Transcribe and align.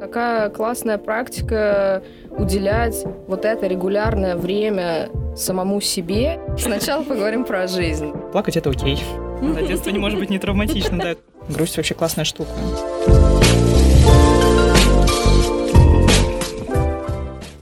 Какая 0.00 0.48
классная 0.50 0.96
практика 0.96 2.04
уделять 2.30 3.04
вот 3.26 3.44
это 3.44 3.66
регулярное 3.66 4.36
время 4.36 5.10
самому 5.34 5.80
себе. 5.80 6.40
Сначала 6.56 7.02
поговорим 7.02 7.44
про 7.44 7.66
жизнь. 7.66 8.12
Плакать 8.30 8.56
это 8.56 8.70
окей. 8.70 9.02
Детство 9.66 9.90
не 9.90 9.98
может 9.98 10.20
быть 10.20 10.30
не 10.30 10.38
травматичным, 10.38 11.00
да. 11.00 11.16
Грусть 11.48 11.76
вообще 11.76 11.94
классная 11.94 12.24
штука. 12.24 12.50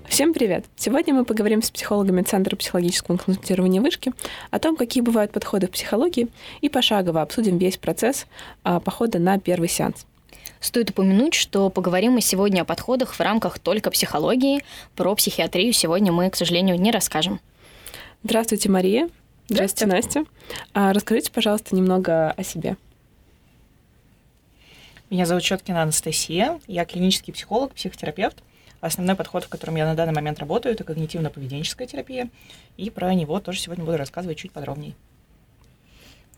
Всем 0.07 0.35
привет! 0.35 0.67
Сегодня 0.77 1.15
мы 1.15 1.25
поговорим 1.25 1.63
с 1.63 1.71
психологами 1.71 2.21
Центра 2.21 2.55
психологического 2.57 3.17
консультирования 3.17 3.81
Вышки 3.81 4.13
о 4.51 4.59
том, 4.59 4.77
какие 4.77 5.03
бывают 5.03 5.33
подходы 5.33 5.69
в 5.69 5.71
психологии, 5.71 6.29
и 6.61 6.69
пошагово 6.69 7.23
обсудим 7.23 7.57
весь 7.57 7.79
процесс 7.79 8.27
а, 8.63 8.81
похода 8.81 9.19
на 9.19 9.39
первый 9.39 9.69
сеанс. 9.69 10.07
Стоит 10.61 10.91
упомянуть, 10.91 11.35
что 11.35 11.71
поговорим 11.71 12.13
мы 12.13 12.21
сегодня 12.21 12.63
о 12.63 12.65
подходах 12.65 13.15
в 13.15 13.21
рамках 13.21 13.59
только 13.59 13.91
психологии. 13.91 14.65
Про 14.95 15.15
психиатрию 15.15 15.73
сегодня 15.73 16.13
мы, 16.13 16.31
к 16.31 16.37
сожалению, 16.37 16.81
не 16.81 16.91
расскажем. 16.91 17.41
Здравствуйте, 18.23 18.69
Мария. 18.69 19.09
Здравствуйте, 19.49 19.87
Настя. 19.87 20.25
А 20.75 20.93
расскажите, 20.93 21.31
пожалуйста, 21.31 21.77
немного 21.77 22.33
о 22.33 22.43
себе. 22.43 22.77
Меня 25.09 25.25
зовут 25.25 25.45
Четкина 25.45 25.83
Анастасия. 25.83 26.59
Я 26.67 26.85
клинический 26.85 27.33
психолог, 27.33 27.73
психотерапевт. 27.75 28.43
Основной 28.81 29.15
подход, 29.15 29.45
в 29.45 29.49
котором 29.49 29.77
я 29.77 29.87
на 29.87 29.95
данный 29.95 30.13
момент 30.13 30.41
работаю, 30.41 30.75
это 30.75 30.85
когнитивно-поведенческая 30.85 31.87
терапия. 31.87 32.29
И 32.77 32.91
про 32.91 33.15
него 33.15 33.39
тоже 33.41 33.61
сегодня 33.61 33.85
буду 33.85 33.97
рассказывать 33.97 34.39
чуть 34.39 34.51
подробнее. 34.51 34.95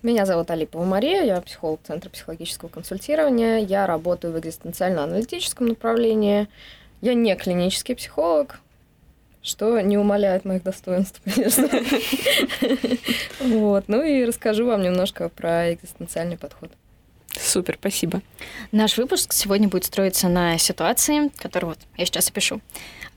Меня 0.00 0.26
зовут 0.26 0.48
Алипова 0.52 0.84
Мария, 0.84 1.24
я 1.24 1.40
психолог 1.40 1.80
Центра 1.82 2.08
психологического 2.08 2.68
консультирования. 2.68 3.58
Я 3.58 3.84
работаю 3.84 4.32
в 4.32 4.38
экзистенциально-аналитическом 4.38 5.66
направлении. 5.66 6.46
Я 7.00 7.14
не 7.14 7.34
клинический 7.34 7.96
психолог, 7.96 8.60
что 9.42 9.80
не 9.80 9.98
умаляет 9.98 10.44
моих 10.44 10.62
достоинств, 10.62 11.20
конечно. 11.24 11.68
Вот. 13.40 13.84
Ну 13.88 14.04
и 14.04 14.24
расскажу 14.24 14.66
вам 14.66 14.82
немножко 14.82 15.28
про 15.30 15.74
экзистенциальный 15.74 16.38
подход. 16.38 16.70
Супер, 17.32 17.76
спасибо. 17.80 18.22
Наш 18.70 18.98
выпуск 18.98 19.32
сегодня 19.32 19.68
будет 19.68 19.84
строиться 19.84 20.28
на 20.28 20.58
ситуации, 20.58 21.28
которую 21.38 21.70
вот 21.70 21.78
я 21.96 22.06
сейчас 22.06 22.28
опишу. 22.28 22.60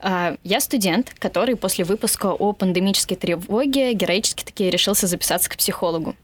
А, 0.00 0.36
я 0.42 0.60
студент, 0.60 1.14
который 1.18 1.54
после 1.54 1.84
выпуска 1.84 2.32
о 2.32 2.52
пандемической 2.52 3.16
тревоге 3.16 3.92
героически 3.94 4.42
таки 4.42 4.68
решился 4.68 5.06
записаться 5.06 5.48
к 5.48 5.56
психологу. 5.56 6.16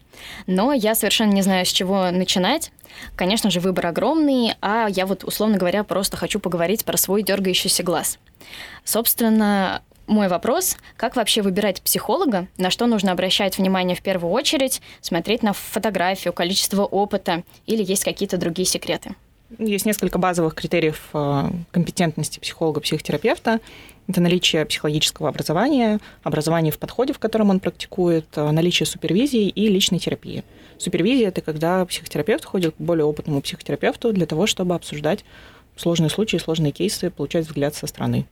Но 0.46 0.72
я 0.72 0.94
совершенно 0.94 1.32
не 1.32 1.42
знаю, 1.42 1.66
с 1.66 1.68
чего 1.68 2.10
начинать. 2.10 2.72
Конечно 3.16 3.50
же, 3.50 3.60
выбор 3.60 3.86
огромный, 3.86 4.54
а 4.60 4.88
я 4.88 5.06
вот, 5.06 5.24
условно 5.24 5.58
говоря, 5.58 5.84
просто 5.84 6.16
хочу 6.16 6.40
поговорить 6.40 6.84
про 6.84 6.96
свой 6.96 7.22
дергающийся 7.22 7.82
глаз. 7.82 8.18
Собственно, 8.84 9.82
мой 10.06 10.28
вопрос, 10.28 10.76
как 10.96 11.16
вообще 11.16 11.42
выбирать 11.42 11.82
психолога, 11.82 12.48
на 12.56 12.70
что 12.70 12.86
нужно 12.86 13.12
обращать 13.12 13.58
внимание 13.58 13.94
в 13.94 14.02
первую 14.02 14.32
очередь, 14.32 14.80
смотреть 15.00 15.42
на 15.42 15.52
фотографию, 15.52 16.32
количество 16.32 16.84
опыта 16.84 17.44
или 17.66 17.82
есть 17.82 18.04
какие-то 18.04 18.38
другие 18.38 18.66
секреты? 18.66 19.14
Есть 19.56 19.86
несколько 19.86 20.18
базовых 20.18 20.54
критериев 20.54 21.08
э, 21.14 21.50
компетентности 21.70 22.38
психолога-психотерапевта. 22.38 23.60
Это 24.06 24.20
наличие 24.20 24.66
психологического 24.66 25.30
образования, 25.30 26.00
образование 26.22 26.70
в 26.70 26.78
подходе, 26.78 27.14
в 27.14 27.18
котором 27.18 27.48
он 27.48 27.60
практикует, 27.60 28.26
э, 28.36 28.50
наличие 28.50 28.86
супервизии 28.86 29.48
и 29.48 29.68
личной 29.68 30.00
терапии. 30.00 30.44
Супервизия– 30.76 31.28
это 31.30 31.40
когда 31.40 31.84
психотерапевт 31.86 32.44
ходит 32.44 32.74
к 32.74 32.80
более 32.80 33.06
опытному 33.06 33.40
психотерапевту 33.40 34.12
для 34.12 34.26
того, 34.26 34.46
чтобы 34.46 34.74
обсуждать 34.74 35.24
сложные 35.76 36.10
случаи, 36.10 36.36
сложные 36.36 36.72
кейсы, 36.72 37.10
получать 37.10 37.46
взгляд 37.46 37.74
со 37.74 37.86
стороны. 37.86 38.26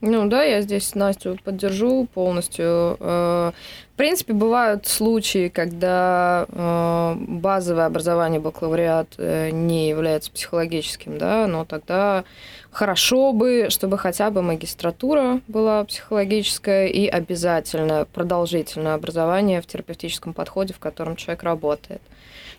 Ну 0.00 0.28
да, 0.28 0.44
я 0.44 0.62
здесь 0.62 0.94
Настю 0.94 1.38
поддержу 1.42 2.06
полностью. 2.14 2.96
Э, 3.00 3.50
в 3.94 3.96
принципе, 3.96 4.32
бывают 4.32 4.86
случаи, 4.86 5.48
когда 5.48 6.46
э, 6.48 7.14
базовое 7.18 7.86
образование 7.86 8.38
бакалавриат 8.38 9.14
э, 9.18 9.50
не 9.50 9.88
является 9.88 10.30
психологическим, 10.30 11.18
да, 11.18 11.48
но 11.48 11.64
тогда 11.64 12.22
хорошо 12.70 13.32
бы, 13.32 13.66
чтобы 13.70 13.98
хотя 13.98 14.30
бы 14.30 14.40
магистратура 14.40 15.40
была 15.48 15.82
психологическая 15.82 16.86
и 16.86 17.08
обязательно 17.08 18.06
продолжительное 18.12 18.94
образование 18.94 19.60
в 19.60 19.66
терапевтическом 19.66 20.32
подходе, 20.32 20.74
в 20.74 20.78
котором 20.78 21.16
человек 21.16 21.42
работает. 21.42 22.02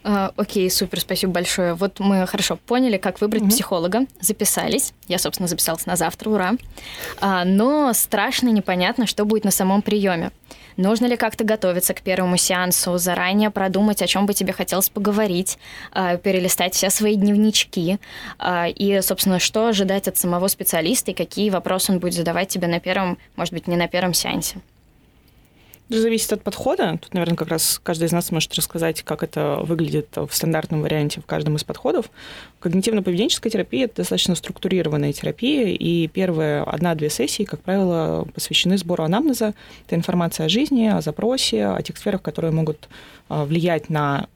А, 0.03 0.31
окей, 0.37 0.69
супер, 0.69 1.01
спасибо 1.01 1.33
большое. 1.33 1.73
Вот 1.73 1.99
мы 1.99 2.25
хорошо 2.25 2.57
поняли, 2.57 2.97
как 2.97 3.19
выбрать 3.19 3.43
угу. 3.43 3.51
психолога, 3.51 4.05
записались. 4.21 4.93
Я, 5.07 5.19
собственно, 5.19 5.47
записалась 5.47 5.85
на 5.85 5.95
завтра, 5.95 6.29
ура. 6.29 6.53
А, 7.19 7.43
но 7.43 7.91
страшно 7.93 8.49
непонятно, 8.49 9.07
что 9.07 9.25
будет 9.25 9.43
на 9.43 9.51
самом 9.51 9.81
приеме. 9.81 10.31
Нужно 10.77 11.07
ли 11.07 11.17
как-то 11.17 11.43
готовиться 11.43 11.93
к 11.93 12.01
первому 12.01 12.37
сеансу, 12.37 12.97
заранее 12.97 13.49
продумать, 13.49 14.01
о 14.01 14.07
чем 14.07 14.25
бы 14.25 14.33
тебе 14.33 14.53
хотелось 14.53 14.89
поговорить, 14.89 15.57
а, 15.91 16.15
перелистать 16.15 16.73
все 16.73 16.89
свои 16.89 17.15
дневнички 17.15 17.99
а, 18.37 18.67
и, 18.69 19.01
собственно, 19.01 19.39
что 19.39 19.67
ожидать 19.67 20.07
от 20.07 20.15
самого 20.15 20.47
специалиста 20.47 21.11
и 21.11 21.13
какие 21.13 21.49
вопросы 21.49 21.91
он 21.91 21.99
будет 21.99 22.13
задавать 22.13 22.47
тебе 22.47 22.67
на 22.67 22.79
первом, 22.79 23.17
может 23.35 23.53
быть, 23.53 23.67
не 23.67 23.75
на 23.75 23.89
первом 23.89 24.13
сеансе? 24.13 24.61
Зависит 25.89 26.31
от 26.31 26.43
подхода. 26.43 26.99
Тут, 27.01 27.15
наверное, 27.15 27.35
как 27.35 27.47
раз 27.47 27.81
каждый 27.81 28.05
из 28.05 28.11
нас 28.11 28.31
может 28.31 28.53
рассказать, 28.53 29.01
как 29.01 29.23
это 29.23 29.61
выглядит 29.63 30.15
в 30.15 30.29
стандартном 30.31 30.83
варианте 30.83 31.19
в 31.19 31.25
каждом 31.25 31.55
из 31.55 31.63
подходов. 31.63 32.11
Когнитивно-поведенческая 32.61 33.49
терапия– 33.49 33.85
это 33.85 33.97
достаточно 33.97 34.35
структурированная 34.35 35.13
терапия, 35.13 35.69
и 35.69 36.07
первые 36.07 36.61
одна-две 36.61 37.09
сессии, 37.09 37.41
как 37.43 37.61
правило, 37.61 38.27
посвящены 38.35 38.77
сбору 38.77 39.03
анамнеза. 39.03 39.55
Это 39.87 39.95
информация 39.95 40.45
о 40.45 40.49
жизни, 40.49 40.85
о 40.85 41.01
запросе, 41.01 41.65
о 41.65 41.81
тех 41.81 41.97
сферах, 41.97 42.21
которые 42.21 42.51
могут 42.51 42.87
а, 43.27 43.45
влиять 43.45 43.89
на 43.89 44.27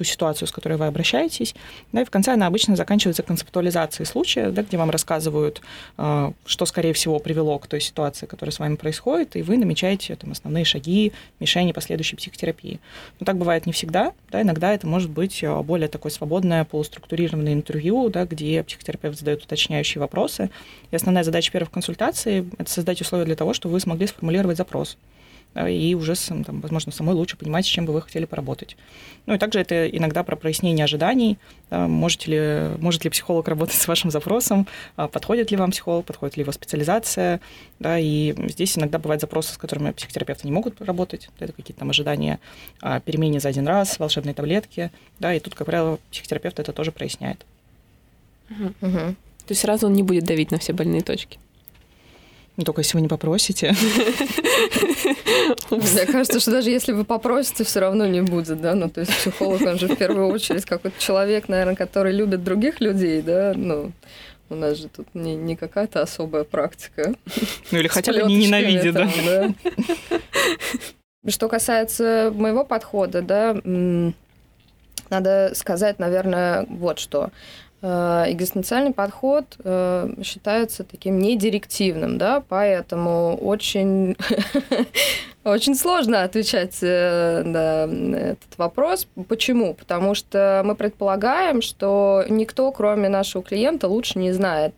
ту 0.00 0.04
ситуацию, 0.04 0.48
с 0.48 0.50
которой 0.50 0.78
вы 0.78 0.86
обращаетесь. 0.86 1.54
Да, 1.92 2.00
и 2.00 2.04
в 2.06 2.10
конце 2.10 2.32
она 2.32 2.46
обычно 2.46 2.74
заканчивается 2.74 3.22
концептуализацией 3.22 4.06
случая, 4.06 4.50
да, 4.50 4.62
где 4.62 4.78
вам 4.78 4.88
рассказывают, 4.88 5.60
а, 5.98 6.32
что, 6.46 6.64
скорее 6.64 6.94
всего, 6.94 7.18
привело 7.18 7.58
к 7.58 7.66
той 7.66 7.82
ситуации, 7.82 8.24
которая 8.24 8.50
с 8.50 8.58
вами 8.58 8.76
происходит, 8.76 9.36
и 9.36 9.42
вы 9.42 9.58
намечаете 9.58 10.16
там, 10.16 10.32
основные 10.32 10.64
шаги, 10.64 11.12
мишени 11.38 11.72
последующей 11.72 12.16
психотерапии. 12.16 12.80
Но 13.18 13.26
так 13.26 13.36
бывает 13.36 13.66
не 13.66 13.74
всегда. 13.74 14.14
Да, 14.30 14.40
иногда 14.40 14.72
это 14.72 14.86
может 14.86 15.10
быть 15.10 15.44
а, 15.44 15.62
более 15.62 15.88
такое 15.88 16.10
свободное, 16.10 16.64
полуструктурированное 16.64 17.52
интервью, 17.52 18.08
да, 18.08 18.24
где 18.24 18.62
психотерапевт 18.62 19.18
задает 19.18 19.44
уточняющие 19.44 20.00
вопросы. 20.00 20.48
И 20.92 20.96
основная 20.96 21.24
задача 21.24 21.52
первой 21.52 21.68
консультации– 21.68 22.48
это 22.58 22.70
создать 22.70 23.02
условия 23.02 23.26
для 23.26 23.36
того, 23.36 23.52
чтобы 23.52 23.74
вы 23.74 23.80
смогли 23.80 24.06
сформулировать 24.06 24.56
запрос 24.56 24.96
и 25.68 25.94
уже, 25.96 26.14
там, 26.14 26.60
возможно, 26.60 26.92
самой 26.92 27.16
лучше 27.16 27.36
понимать, 27.36 27.66
с 27.66 27.68
чем 27.68 27.84
бы 27.84 27.92
вы 27.92 28.02
хотели 28.02 28.24
поработать. 28.24 28.76
Ну 29.26 29.34
и 29.34 29.38
также 29.38 29.58
это 29.58 29.88
иногда 29.88 30.22
про 30.22 30.36
прояснение 30.36 30.84
ожиданий. 30.84 31.38
Можете 31.70 32.30
ли, 32.30 32.78
может 32.78 33.02
ли 33.02 33.10
психолог 33.10 33.48
работать 33.48 33.74
с 33.74 33.88
вашим 33.88 34.12
запросом, 34.12 34.68
а 34.94 35.08
подходит 35.08 35.50
ли 35.50 35.56
вам 35.56 35.72
психолог, 35.72 36.06
подходит 36.06 36.36
ли 36.36 36.42
его 36.42 36.52
специализация. 36.52 37.40
Да, 37.80 37.98
и 37.98 38.32
здесь 38.48 38.78
иногда 38.78 39.00
бывают 39.00 39.20
запросы, 39.20 39.54
с 39.54 39.58
которыми 39.58 39.90
психотерапевты 39.90 40.46
не 40.46 40.52
могут 40.52 40.80
работать. 40.80 41.28
Это 41.40 41.52
какие-то 41.52 41.80
там 41.80 41.90
ожидания 41.90 42.38
перемене 43.04 43.40
за 43.40 43.48
один 43.48 43.66
раз, 43.66 43.98
волшебной 43.98 44.34
таблетки. 44.34 44.92
Да, 45.18 45.34
и 45.34 45.40
тут, 45.40 45.56
как 45.56 45.66
правило, 45.66 45.98
психотерапевт 46.12 46.60
это 46.60 46.72
тоже 46.72 46.92
проясняет. 46.92 47.44
Угу. 48.50 48.76
То 48.80 49.16
есть 49.48 49.62
сразу 49.62 49.86
он 49.88 49.94
не 49.94 50.04
будет 50.04 50.24
давить 50.24 50.52
на 50.52 50.58
все 50.58 50.72
больные 50.72 51.02
точки. 51.02 51.38
Ну, 52.56 52.64
только 52.64 52.80
если 52.80 52.96
вы 52.96 53.02
не 53.02 53.08
попросите. 53.08 53.74
Мне 55.70 56.06
кажется, 56.06 56.40
что 56.40 56.50
даже 56.50 56.70
если 56.70 56.92
вы 56.92 57.04
попросите, 57.04 57.64
все 57.64 57.80
равно 57.80 58.06
не 58.06 58.20
будет, 58.20 58.60
да, 58.60 58.74
ну, 58.74 58.90
то 58.90 59.00
есть 59.00 59.14
психолог, 59.16 59.62
он 59.62 59.78
же 59.78 59.88
в 59.88 59.96
первую 59.96 60.28
очередь 60.28 60.64
какой-то 60.66 60.98
человек, 61.00 61.48
наверное, 61.48 61.76
который 61.76 62.12
любит 62.12 62.44
других 62.44 62.80
людей, 62.80 63.22
да, 63.22 63.54
ну, 63.56 63.92
у 64.50 64.56
нас 64.56 64.78
же 64.78 64.88
тут 64.88 65.06
не, 65.14 65.36
не 65.36 65.56
какая-то 65.56 66.02
особая 66.02 66.44
практика. 66.44 67.14
Ну, 67.70 67.78
или 67.78 67.88
хотя 67.88 68.12
бы 68.12 68.22
не 68.24 68.36
ненавидит, 68.36 68.94
да. 68.94 69.08
да. 69.24 69.54
Что 71.28 71.48
касается 71.48 72.32
моего 72.34 72.64
подхода, 72.64 73.22
да, 73.22 73.56
надо 75.10 75.52
сказать, 75.54 75.98
наверное, 75.98 76.66
вот 76.68 76.98
что. 76.98 77.30
Э, 77.82 78.26
экзистенциальный 78.28 78.92
подход 78.92 79.56
э, 79.64 80.12
считается 80.22 80.84
таким 80.84 81.18
недирективным, 81.18 82.18
да, 82.18 82.42
поэтому 82.46 83.38
очень, 83.40 84.18
очень 85.44 85.74
сложно 85.74 86.22
отвечать 86.22 86.76
э, 86.82 87.42
на 87.42 88.16
этот 88.16 88.58
вопрос. 88.58 89.08
Почему? 89.28 89.72
Потому 89.72 90.14
что 90.14 90.60
мы 90.62 90.74
предполагаем, 90.74 91.62
что 91.62 92.22
никто, 92.28 92.70
кроме 92.70 93.08
нашего 93.08 93.42
клиента, 93.42 93.88
лучше 93.88 94.18
не 94.18 94.32
знает, 94.32 94.74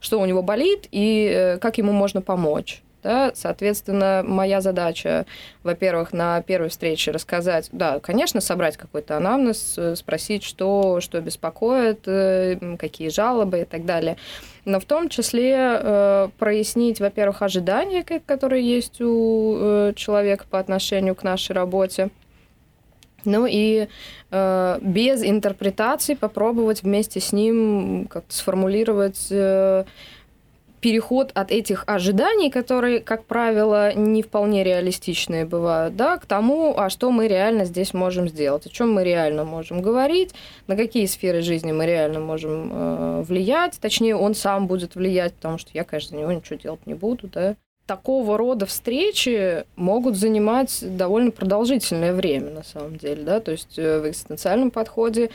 что 0.00 0.20
у 0.20 0.24
него 0.24 0.42
болит 0.42 0.88
и 0.90 1.58
как 1.60 1.76
ему 1.76 1.92
можно 1.92 2.22
помочь. 2.22 2.82
Да? 3.04 3.32
Соответственно, 3.34 4.22
моя 4.26 4.62
задача, 4.62 5.26
во-первых, 5.62 6.14
на 6.14 6.40
первой 6.40 6.70
встрече 6.70 7.10
рассказать, 7.10 7.68
да, 7.70 8.00
конечно, 8.00 8.40
собрать 8.40 8.78
какой-то 8.78 9.18
анамнез, 9.18 9.74
э, 9.76 9.94
спросить, 9.94 10.42
что, 10.42 11.02
что 11.02 11.20
беспокоит, 11.20 12.00
э, 12.06 12.76
какие 12.78 13.10
жалобы 13.10 13.60
и 13.60 13.64
так 13.66 13.84
далее. 13.84 14.16
Но 14.64 14.80
в 14.80 14.86
том 14.86 15.10
числе 15.10 15.54
э, 15.54 16.28
прояснить, 16.38 16.98
во-первых, 16.98 17.42
ожидания, 17.42 18.02
которые 18.02 18.66
есть 18.66 19.02
у 19.02 19.56
э, 19.58 19.92
человека 19.94 20.46
по 20.48 20.58
отношению 20.58 21.14
к 21.14 21.22
нашей 21.22 21.52
работе, 21.52 22.08
ну 23.26 23.46
и 23.46 23.88
э, 24.30 24.78
без 24.80 25.22
интерпретаций 25.22 26.16
попробовать 26.16 26.82
вместе 26.82 27.20
с 27.20 27.32
ним 27.32 28.06
как-то 28.08 28.34
сформулировать 28.34 29.26
э, 29.30 29.84
переход 30.84 31.30
от 31.32 31.50
этих 31.50 31.84
ожиданий, 31.86 32.50
которые, 32.50 33.00
как 33.00 33.24
правило, 33.24 33.94
не 33.94 34.22
вполне 34.22 34.62
реалистичные 34.62 35.46
бывают, 35.46 35.96
да, 35.96 36.18
к 36.18 36.26
тому, 36.26 36.74
а 36.76 36.90
что 36.90 37.10
мы 37.10 37.26
реально 37.26 37.64
здесь 37.64 37.94
можем 37.94 38.28
сделать, 38.28 38.66
о 38.66 38.68
чем 38.68 38.92
мы 38.92 39.02
реально 39.02 39.44
можем 39.44 39.80
говорить, 39.80 40.34
на 40.66 40.76
какие 40.76 41.06
сферы 41.06 41.40
жизни 41.40 41.72
мы 41.72 41.86
реально 41.86 42.20
можем 42.20 42.70
э, 42.70 43.22
влиять, 43.22 43.78
точнее, 43.80 44.14
он 44.14 44.34
сам 44.34 44.66
будет 44.66 44.94
влиять, 44.94 45.32
потому 45.32 45.56
что 45.56 45.70
я, 45.72 45.84
конечно, 45.84 46.10
за 46.10 46.16
него 46.16 46.32
ничего 46.32 46.58
делать 46.58 46.86
не 46.86 46.92
буду, 46.92 47.28
да. 47.28 47.56
Такого 47.86 48.36
рода 48.36 48.66
встречи 48.66 49.64
могут 49.76 50.16
занимать 50.16 50.80
довольно 50.82 51.30
продолжительное 51.30 52.12
время, 52.12 52.50
на 52.50 52.62
самом 52.62 52.98
деле, 52.98 53.22
да, 53.22 53.40
то 53.40 53.52
есть 53.52 53.78
э, 53.78 54.00
в 54.00 54.06
экзистенциальном 54.06 54.70
подходе, 54.70 55.30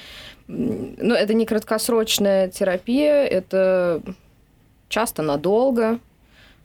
ну, 0.45 1.15
это 1.15 1.33
не 1.33 1.47
краткосрочная 1.47 2.49
терапия, 2.49 3.25
это 3.25 4.03
часто 4.89 5.21
надолго, 5.21 5.99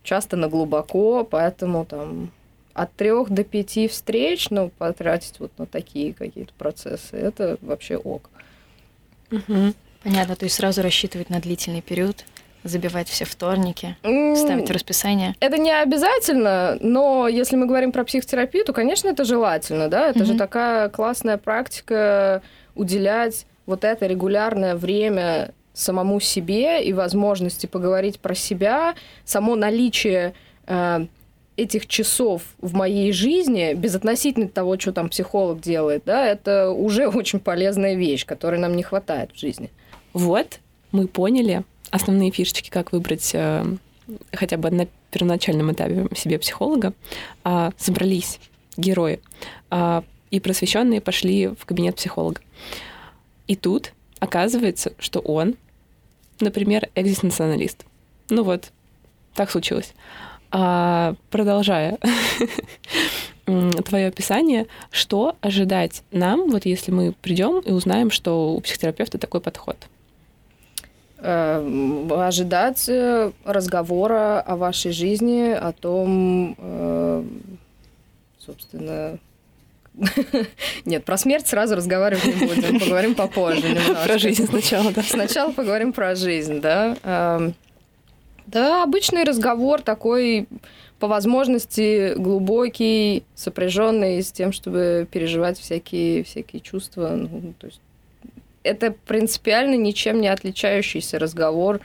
часто 0.03 0.37
на 0.37 0.49
глубоко, 0.49 1.25
поэтому 1.25 1.85
там 1.85 2.31
от 2.73 2.93
трех 2.94 3.31
до 3.31 3.44
пяти 3.44 3.87
встреч, 3.87 4.50
ну, 4.50 4.71
потратить 4.79 5.38
вот 5.38 5.53
на 5.59 5.67
такие 5.67 6.12
какие-то 6.12 6.53
процессы, 6.59 7.17
это 7.17 7.56
вообще 7.62 7.97
ок. 7.97 8.29
Угу. 9.31 9.75
Понятно, 10.03 10.37
то 10.37 10.44
есть 10.44 10.56
сразу 10.56 10.82
рассчитывать 10.82 11.31
на 11.31 11.41
длительный 11.41 11.81
период 11.81 12.25
забивать 12.65 13.09
все 13.09 13.25
вторники, 13.26 13.97
ставить 14.03 14.70
расписание? 14.70 15.35
Это 15.41 15.59
не 15.59 15.70
обязательно, 15.70 16.79
но 16.81 17.29
если 17.29 17.56
мы 17.56 17.67
говорим 17.67 17.93
про 17.93 18.05
психотерапию, 18.05 18.65
то, 18.65 18.73
конечно, 18.73 19.09
это 19.09 19.25
желательно, 19.25 19.88
да, 19.88 20.09
это 20.09 20.20
mm-hmm. 20.20 20.25
же 20.25 20.35
такая 20.35 20.88
классная 20.88 21.37
практика 21.37 22.43
уделять 22.75 23.47
вот 23.67 23.85
это 23.85 24.06
регулярное 24.06 24.77
время 24.77 25.53
самому 25.75 26.21
себе 26.21 26.82
и 26.85 26.93
возможности 26.93 27.67
поговорить 27.67 28.21
про 28.21 28.35
себя, 28.35 28.94
само 29.25 29.56
наличие 29.56 30.35
э, 30.67 31.06
этих 31.56 31.87
часов 31.87 32.43
в 32.59 32.75
моей 32.75 33.12
жизни, 33.12 33.75
безотносительно 33.75 34.49
того, 34.49 34.79
что 34.79 34.93
там 34.93 35.09
психолог 35.09 35.61
делает, 35.61 36.05
да, 36.06 36.26
это 36.26 36.71
уже 36.71 37.09
очень 37.15 37.41
полезная 37.41 37.94
вещь, 37.94 38.25
которой 38.25 38.59
нам 38.59 38.75
не 38.76 38.82
хватает 38.82 39.32
в 39.32 39.38
жизни. 39.38 39.71
Вот, 40.12 40.61
мы 40.93 41.09
поняли, 41.09 41.65
основные 41.91 42.31
фишечки, 42.31 42.70
как 42.70 42.93
выбрать 42.93 43.32
э, 43.35 43.65
хотя 44.32 44.56
бы 44.56 44.70
на 44.70 44.87
первоначальном 45.11 45.73
этапе 45.73 46.09
себе 46.15 46.38
психолога, 46.38 46.93
э, 47.44 47.70
собрались 47.77 48.38
герои, 48.77 49.20
э, 49.70 50.03
и 50.31 50.41
просвещенные 50.41 51.00
пошли 51.00 51.49
в 51.49 51.65
кабинет 51.65 51.97
психолога. 51.97 52.41
И 53.47 53.56
тут 53.56 53.93
оказывается, 54.19 54.93
что 54.99 55.20
он, 55.20 55.56
например, 56.44 56.88
экзистенциалист. 56.94 57.85
Ну 58.31 58.44
вот, 58.44 58.70
так 59.35 59.50
случилось. 59.50 59.93
А, 60.50 61.14
продолжая 61.31 61.99
твое 63.44 64.06
описание, 64.06 64.67
что 64.91 65.37
ожидать 65.41 66.02
нам, 66.12 66.50
вот 66.50 66.64
если 66.64 66.93
мы 66.93 67.12
придем 67.12 67.58
и 67.58 67.73
узнаем, 67.73 68.11
что 68.11 68.55
у 68.55 68.61
психотерапевта 68.61 69.19
такой 69.19 69.41
подход? 69.41 69.76
Эм, 71.19 72.12
ожидать 72.12 72.88
э, 72.88 73.32
разговора 73.44 74.41
о 74.41 74.56
вашей 74.56 74.93
жизни, 74.93 75.50
о 75.50 75.73
том, 75.73 76.55
э, 76.58 77.25
собственно, 78.38 79.19
нет, 80.85 81.05
про 81.05 81.17
смерть 81.17 81.46
сразу 81.46 81.76
разговаривать 81.76 82.25
не 82.25 82.46
будем, 82.46 82.81
поговорим 82.81 83.14
попозже 83.14 83.62
немножко. 83.69 84.06
Про 84.06 84.19
жизнь 84.19 84.46
сначала, 84.46 84.93
да. 84.93 85.02
Сначала 85.02 85.52
поговорим 85.52 85.93
про 85.93 86.14
жизнь, 86.14 86.61
да. 86.61 86.96
Эм, 87.05 87.55
да, 88.46 88.82
обычный 88.82 89.25
разговор 89.25 89.82
такой, 89.82 90.49
по 90.99 91.06
возможности, 91.06 92.14
глубокий, 92.14 93.25
сопряженный 93.35 94.23
с 94.23 94.32
тем, 94.32 94.52
чтобы 94.52 95.06
переживать 95.11 95.58
всякие, 95.58 96.25
всякие 96.25 96.61
чувства. 96.61 97.11
Ну, 97.11 97.55
то 97.58 97.67
есть 97.69 97.81
это 98.64 98.94
принципиально 99.06 99.76
ничем 99.76 100.20
не 100.20 100.29
отличающийся 100.29 101.19
разговор 101.19 101.81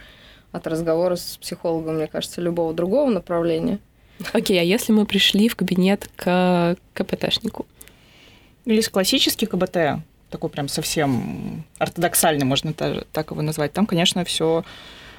от 0.52 0.66
разговора 0.66 1.16
с 1.16 1.38
психологом, 1.38 1.98
мне 1.98 2.08
кажется, 2.08 2.42
любого 2.42 2.74
другого 2.74 3.10
направления. 3.10 3.80
Окей, 4.34 4.58
okay, 4.58 4.62
а 4.62 4.64
если 4.64 4.92
мы 4.92 5.06
пришли 5.06 5.48
в 5.48 5.56
кабинет 5.56 6.10
к 6.16 6.76
КПТшнику? 6.94 7.68
Или 8.70 8.82
с 8.82 8.90
классический 8.90 9.48
КБТ, 9.48 10.04
такой 10.30 10.50
прям 10.52 10.68
совсем 10.68 11.64
ортодоксальный, 11.80 12.46
можно 12.46 12.72
так 12.72 13.32
его 13.32 13.42
назвать, 13.42 13.74
там, 13.74 13.88
конечно, 13.88 14.24
все 14.26 14.64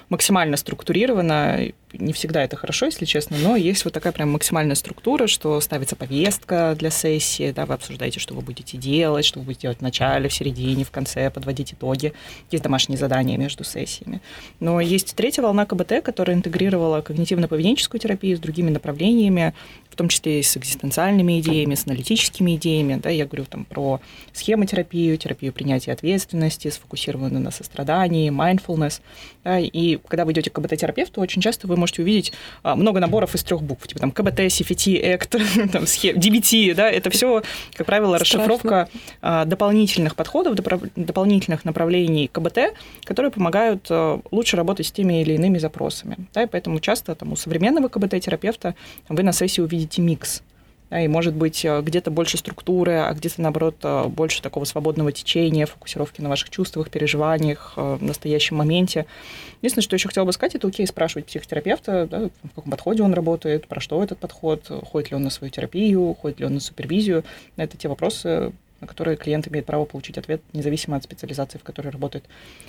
максимально 0.09 0.57
структурировано. 0.57 1.73
Не 1.93 2.13
всегда 2.13 2.45
это 2.45 2.57
хорошо, 2.57 2.87
если 2.87 3.05
честно, 3.05 3.37
но 3.39 3.57
есть 3.57 3.85
вот 3.85 3.93
такая 3.93 4.13
прям 4.13 4.31
максимальная 4.31 4.77
структура, 4.77 5.27
что 5.27 5.61
ставится 5.61 5.97
повестка 5.97 6.77
для 6.79 6.91
сессии, 6.91 7.51
да, 7.51 7.67
вы 7.67 7.75
обсуждаете, 7.75 8.21
что 8.21 8.35
вы 8.35 8.43
будете 8.43 8.79
делать, 8.79 9.25
что 9.25 9.41
вы 9.41 9.47
будете 9.47 9.63
делать 9.63 9.79
в 9.79 9.83
начале, 9.83 10.29
в 10.29 10.33
середине, 10.33 10.85
в 10.85 10.91
конце, 10.91 11.31
подводить 11.31 11.73
итоги. 11.73 12.13
Есть 12.51 12.63
домашние 12.63 12.97
задания 12.97 13.37
между 13.37 13.65
сессиями. 13.65 14.21
Но 14.61 14.81
есть 14.81 15.15
третья 15.17 15.43
волна 15.43 15.67
КБТ, 15.67 16.03
которая 16.05 16.37
интегрировала 16.37 17.01
когнитивно-поведенческую 17.03 17.99
терапию 17.99 18.37
с 18.37 18.41
другими 18.41 18.71
направлениями, 18.71 19.55
в 19.89 19.97
том 19.97 20.09
числе 20.09 20.41
и 20.41 20.43
с 20.43 20.57
экзистенциальными 20.57 21.41
идеями, 21.41 21.75
с 21.75 21.87
аналитическими 21.87 22.55
идеями. 22.57 23.01
Да, 23.03 23.11
я 23.11 23.27
говорю 23.27 23.45
там 23.47 23.65
про 23.65 24.01
схемотерапию, 24.33 25.17
терапию 25.19 25.53
принятия 25.53 25.93
ответственности, 25.93 26.69
сфокусированную 26.69 27.43
на 27.43 27.51
сострадании, 27.51 28.31
mindfulness. 28.31 29.01
Да, 29.43 29.59
и 29.59 29.97
когда 29.97 30.25
вы 30.25 30.33
идете 30.33 30.51
к 30.51 30.55
КБТ-терапевту, 30.55 31.21
очень 31.21 31.43
часто 31.43 31.67
вы 31.67 31.80
можете 31.81 32.03
увидеть 32.03 32.33
а, 32.63 32.77
много 32.77 33.01
наборов 33.01 33.35
из 33.35 33.43
трех 33.43 33.63
букв, 33.63 33.87
типа 33.87 34.01
там 34.01 34.13
КБТ, 34.13 34.41
CFT, 34.41 35.19
ACT, 35.19 35.69
там, 35.73 35.87
схем, 35.87 36.17
DBT, 36.17 36.75
да, 36.75 36.91
это 36.91 37.11
все, 37.11 37.43
как 37.75 37.87
правило, 37.87 38.19
расшифровка 38.19 38.89
а, 39.23 39.45
дополнительных 39.45 40.15
подходов, 40.15 40.55
дополнительных 40.55 41.65
направлений 41.65 42.29
КБТ, 42.29 42.75
которые 43.05 43.33
помогают 43.33 43.87
а, 43.91 44.21
лучше 44.31 44.57
работать 44.57 44.87
с 44.87 44.93
теми 44.93 45.23
или 45.23 45.35
иными 45.35 45.59
запросами. 45.59 46.17
Да, 46.35 46.43
и 46.43 46.47
поэтому 46.47 46.81
часто 46.81 47.15
там, 47.15 47.33
у 47.33 47.37
современного 47.37 47.89
КБТ-терапевта 47.89 48.75
вы 49.09 49.23
на 49.23 49.33
сессии 49.33 49.61
увидите 49.61 50.03
микс 50.03 50.43
и, 50.91 51.07
может 51.09 51.35
быть, 51.35 51.65
э, 51.65 51.81
где-то 51.83 52.11
больше 52.11 52.37
структуры, 52.37 52.95
а 52.95 53.13
где-то, 53.15 53.41
наоборот, 53.41 53.77
э, 53.83 54.05
больше 54.09 54.43
такого 54.43 54.65
свободного 54.65 55.13
течения, 55.13 55.67
фокусировки 55.67 56.21
на 56.21 56.29
ваших 56.29 56.51
чувствах, 56.51 56.91
переживаниях, 56.91 57.75
э, 57.77 57.97
в 58.01 58.03
настоящем 58.03 58.57
моменте. 58.57 59.07
Единственное, 59.63 59.85
что 59.85 59.95
еще 59.95 60.09
хотела 60.09 60.25
бы 60.25 60.33
сказать, 60.33 60.57
это 60.57 60.67
окей 60.67 60.87
спрашивать 60.87 61.27
психотерапевта, 61.27 62.09
да, 62.11 62.31
в 62.43 62.55
каком 62.57 62.71
подходе 62.73 63.03
он 63.05 63.15
работает, 63.15 63.69
про 63.69 63.81
что 63.81 64.03
этот 64.03 64.19
подход, 64.19 64.67
ходит 64.91 65.11
ли 65.11 65.17
он 65.17 65.23
на 65.23 65.31
свою 65.31 65.51
терапию, 65.51 66.15
ходит 66.15 66.41
ли 66.41 66.47
он 66.47 66.55
на 66.55 66.61
супервизию. 66.61 67.25
Это 67.57 67.77
те 67.77 67.89
вопросы, 67.89 68.53
на 68.81 68.87
которые 68.87 69.17
клиент 69.17 69.47
имеет 69.47 69.67
право 69.67 69.85
получить 69.85 70.19
ответ, 70.19 70.43
независимо 70.53 70.97
от 70.97 71.05
специализации, 71.05 71.59
в 71.59 71.63
которой 71.63 71.89
работает 71.89 72.25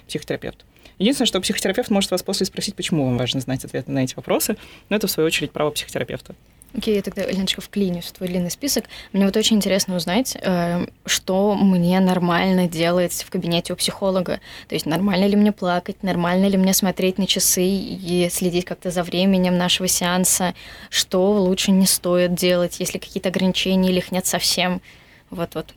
психотерапевт. 0.07 0.63
Единственное, 0.99 1.27
что 1.27 1.41
психотерапевт 1.41 1.89
может 1.89 2.11
вас 2.11 2.21
после 2.21 2.45
спросить, 2.45 2.75
почему 2.75 3.05
вам 3.05 3.17
важно 3.17 3.39
знать 3.39 3.65
ответы 3.65 3.91
на 3.91 4.03
эти 4.03 4.13
вопросы, 4.15 4.57
но 4.89 4.95
это, 4.95 5.07
в 5.07 5.11
свою 5.11 5.25
очередь, 5.25 5.51
право 5.51 5.71
психотерапевта. 5.71 6.35
Окей, 6.73 6.95
я 6.95 7.01
тогда, 7.01 7.25
Леночка, 7.25 7.59
вклинюсь 7.59 8.05
в 8.05 8.13
твой 8.13 8.29
длинный 8.29 8.49
список. 8.49 8.85
Мне 9.11 9.25
вот 9.25 9.35
очень 9.35 9.57
интересно 9.57 9.97
узнать, 9.97 10.37
э, 10.41 10.85
что 11.05 11.53
мне 11.55 11.99
нормально 11.99 12.69
делать 12.69 13.11
в 13.11 13.29
кабинете 13.29 13.73
у 13.73 13.75
психолога. 13.75 14.39
То 14.69 14.75
есть 14.75 14.85
нормально 14.85 15.25
ли 15.25 15.35
мне 15.35 15.51
плакать, 15.51 16.01
нормально 16.01 16.45
ли 16.45 16.57
мне 16.57 16.73
смотреть 16.73 17.17
на 17.17 17.27
часы 17.27 17.63
и 17.65 18.29
следить 18.31 18.63
как-то 18.63 18.89
за 18.89 19.03
временем 19.03 19.57
нашего 19.57 19.89
сеанса, 19.89 20.53
что 20.89 21.33
лучше 21.33 21.71
не 21.71 21.85
стоит 21.85 22.35
делать, 22.35 22.79
если 22.79 22.99
какие-то 22.99 23.29
ограничения 23.29 23.89
или 23.89 23.97
их 23.97 24.13
нет 24.13 24.25
совсем. 24.25 24.81
Вот-вот 25.29 25.73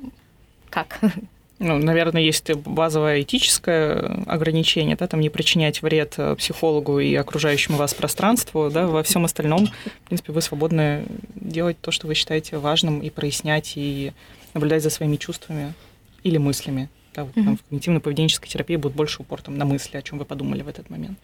как? 0.70 1.00
Ну, 1.64 1.78
наверное, 1.78 2.20
есть 2.20 2.52
базовое 2.52 3.22
этическое 3.22 4.22
ограничение, 4.26 4.96
да, 4.96 5.06
там 5.06 5.20
не 5.20 5.30
причинять 5.30 5.80
вред 5.80 6.12
э, 6.18 6.36
психологу 6.36 6.98
и 7.00 7.14
окружающему 7.14 7.78
вас 7.78 7.94
пространству, 7.94 8.68
да, 8.70 8.86
во 8.86 9.02
всем 9.02 9.24
остальном, 9.24 9.66
в 9.66 10.08
принципе, 10.08 10.32
вы 10.34 10.42
свободны 10.42 11.06
делать 11.34 11.80
то, 11.80 11.90
что 11.90 12.06
вы 12.06 12.12
считаете 12.14 12.58
важным, 12.58 13.00
и 13.00 13.08
прояснять, 13.08 13.72
и 13.76 14.12
наблюдать 14.52 14.82
за 14.82 14.90
своими 14.90 15.16
чувствами 15.16 15.72
или 16.22 16.36
мыслями. 16.36 16.90
Да, 17.14 17.24
вот, 17.24 17.34
там, 17.34 17.56
в 17.56 17.64
когнитивно-поведенческой 17.70 18.48
терапии 18.48 18.74
будет 18.76 18.94
больше 18.94 19.22
упор 19.22 19.40
там, 19.40 19.56
на 19.56 19.64
мысли, 19.64 19.96
о 19.96 20.02
чем 20.02 20.18
вы 20.18 20.24
подумали 20.24 20.62
в 20.62 20.68
этот 20.68 20.90
момент. 20.90 21.18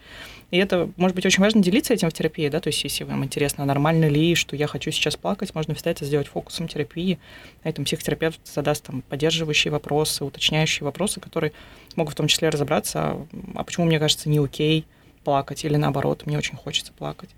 И 0.52 0.56
это, 0.56 0.88
может 0.96 1.16
быть, 1.16 1.26
очень 1.26 1.42
важно 1.42 1.62
делиться 1.62 1.92
этим 1.92 2.08
в 2.08 2.12
терапии, 2.12 2.48
да, 2.48 2.60
то 2.60 2.68
есть 2.68 2.82
если 2.84 3.02
вам 3.04 3.24
интересно, 3.24 3.64
нормально 3.64 4.08
ли, 4.08 4.36
что 4.36 4.54
я 4.54 4.68
хочу 4.68 4.92
сейчас 4.92 5.16
плакать, 5.16 5.52
можно 5.54 5.74
всегда 5.74 5.90
это 5.90 6.04
сделать 6.04 6.28
фокусом 6.28 6.68
терапии. 6.68 7.18
На 7.64 7.70
этом 7.70 7.84
психотерапевт 7.84 8.40
задаст 8.46 8.84
там 8.84 9.02
поддерживающие 9.02 9.72
вопросы, 9.72 10.24
уточняющие 10.24 10.84
вопросы, 10.84 11.18
которые 11.18 11.52
могут 11.96 12.14
в 12.14 12.16
том 12.16 12.28
числе 12.28 12.50
разобраться, 12.50 13.00
а, 13.00 13.26
а 13.56 13.64
почему 13.64 13.86
мне 13.86 13.98
кажется 13.98 14.28
не 14.28 14.38
окей 14.38 14.86
плакать, 15.24 15.64
или 15.64 15.76
наоборот, 15.76 16.24
мне 16.24 16.38
очень 16.38 16.56
хочется 16.56 16.92
плакать. 16.92 17.30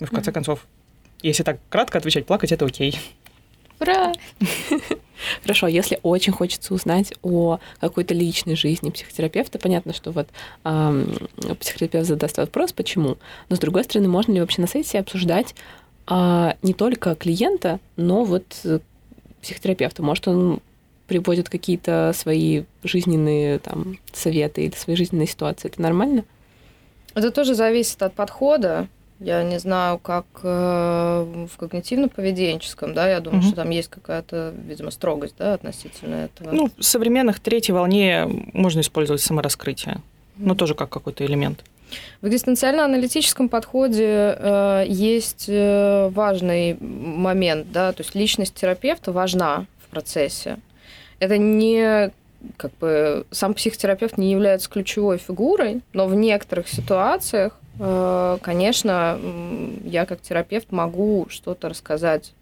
И 0.00 0.04
в 0.04 0.10
конце 0.10 0.30
mm-hmm. 0.30 0.34
концов, 0.34 0.66
если 1.22 1.42
так 1.42 1.58
кратко 1.68 1.98
отвечать, 1.98 2.26
плакать 2.26 2.52
это 2.52 2.64
окей. 2.64 2.98
Ура! 3.80 4.12
Хорошо, 5.42 5.66
если 5.66 5.98
очень 6.02 6.32
хочется 6.32 6.74
узнать 6.74 7.14
о 7.22 7.58
какой-то 7.80 8.14
личной 8.14 8.56
жизни 8.56 8.90
психотерапевта, 8.90 9.58
понятно, 9.58 9.92
что 9.92 10.10
вот 10.10 10.28
эм, 10.64 11.16
психотерапевт 11.60 12.06
задаст 12.06 12.36
вопрос, 12.38 12.72
почему. 12.72 13.16
Но 13.48 13.56
с 13.56 13.58
другой 13.58 13.84
стороны, 13.84 14.08
можно 14.08 14.32
ли 14.32 14.40
вообще 14.40 14.60
на 14.60 14.68
сессии 14.68 14.98
обсуждать 14.98 15.54
э, 16.08 16.52
не 16.62 16.74
только 16.74 17.14
клиента, 17.14 17.80
но 17.96 18.24
вот 18.24 18.44
психотерапевта? 19.40 20.02
Может, 20.02 20.28
он 20.28 20.60
приводит 21.06 21.48
какие-то 21.48 22.12
свои 22.14 22.64
жизненные 22.82 23.58
там, 23.58 23.98
советы 24.12 24.64
или 24.64 24.74
свои 24.74 24.96
жизненные 24.96 25.26
ситуации. 25.26 25.68
Это 25.68 25.80
нормально? 25.80 26.24
Это 27.14 27.30
тоже 27.30 27.54
зависит 27.54 28.02
от 28.02 28.14
подхода. 28.14 28.88
Я 29.20 29.44
не 29.44 29.58
знаю, 29.58 29.98
как 29.98 30.26
э, 30.42 30.46
в 30.48 31.56
когнитивно-поведенческом, 31.58 32.94
да, 32.94 33.08
я 33.08 33.20
думаю, 33.20 33.40
угу. 33.40 33.46
что 33.46 33.56
там 33.56 33.70
есть 33.70 33.88
какая-то, 33.88 34.52
видимо, 34.66 34.90
строгость, 34.90 35.36
да, 35.38 35.54
относительно 35.54 36.26
этого. 36.26 36.50
Ну, 36.50 36.70
в 36.76 36.82
современных 36.84 37.38
третьей 37.38 37.74
волне 37.74 38.26
можно 38.52 38.80
использовать 38.80 39.22
самораскрытие, 39.22 40.00
но 40.36 40.54
тоже 40.54 40.74
как 40.74 40.90
какой-то 40.90 41.24
элемент. 41.24 41.62
В 42.20 42.26
экзистенциально-аналитическом 42.26 43.48
подходе 43.48 44.36
э, 44.36 44.84
есть 44.88 45.46
э, 45.48 46.08
важный 46.08 46.76
момент, 46.80 47.70
да, 47.70 47.92
то 47.92 48.02
есть 48.02 48.14
личность 48.16 48.54
терапевта 48.54 49.12
важна 49.12 49.66
в 49.86 49.90
процессе. 49.90 50.58
Это 51.20 51.38
не 51.38 52.10
как 52.56 52.72
бы 52.78 53.26
сам 53.30 53.54
психотерапевт 53.54 54.18
не 54.18 54.30
является 54.30 54.68
ключевой 54.68 55.18
фигурой, 55.18 55.80
но 55.92 56.06
в 56.06 56.14
некоторых 56.14 56.68
ситуациях 56.68 57.58
конечно, 57.78 59.18
я 59.84 60.06
как 60.06 60.20
терапевт 60.20 60.70
могу 60.72 61.26
что-то 61.28 61.68
рассказать 61.68 62.32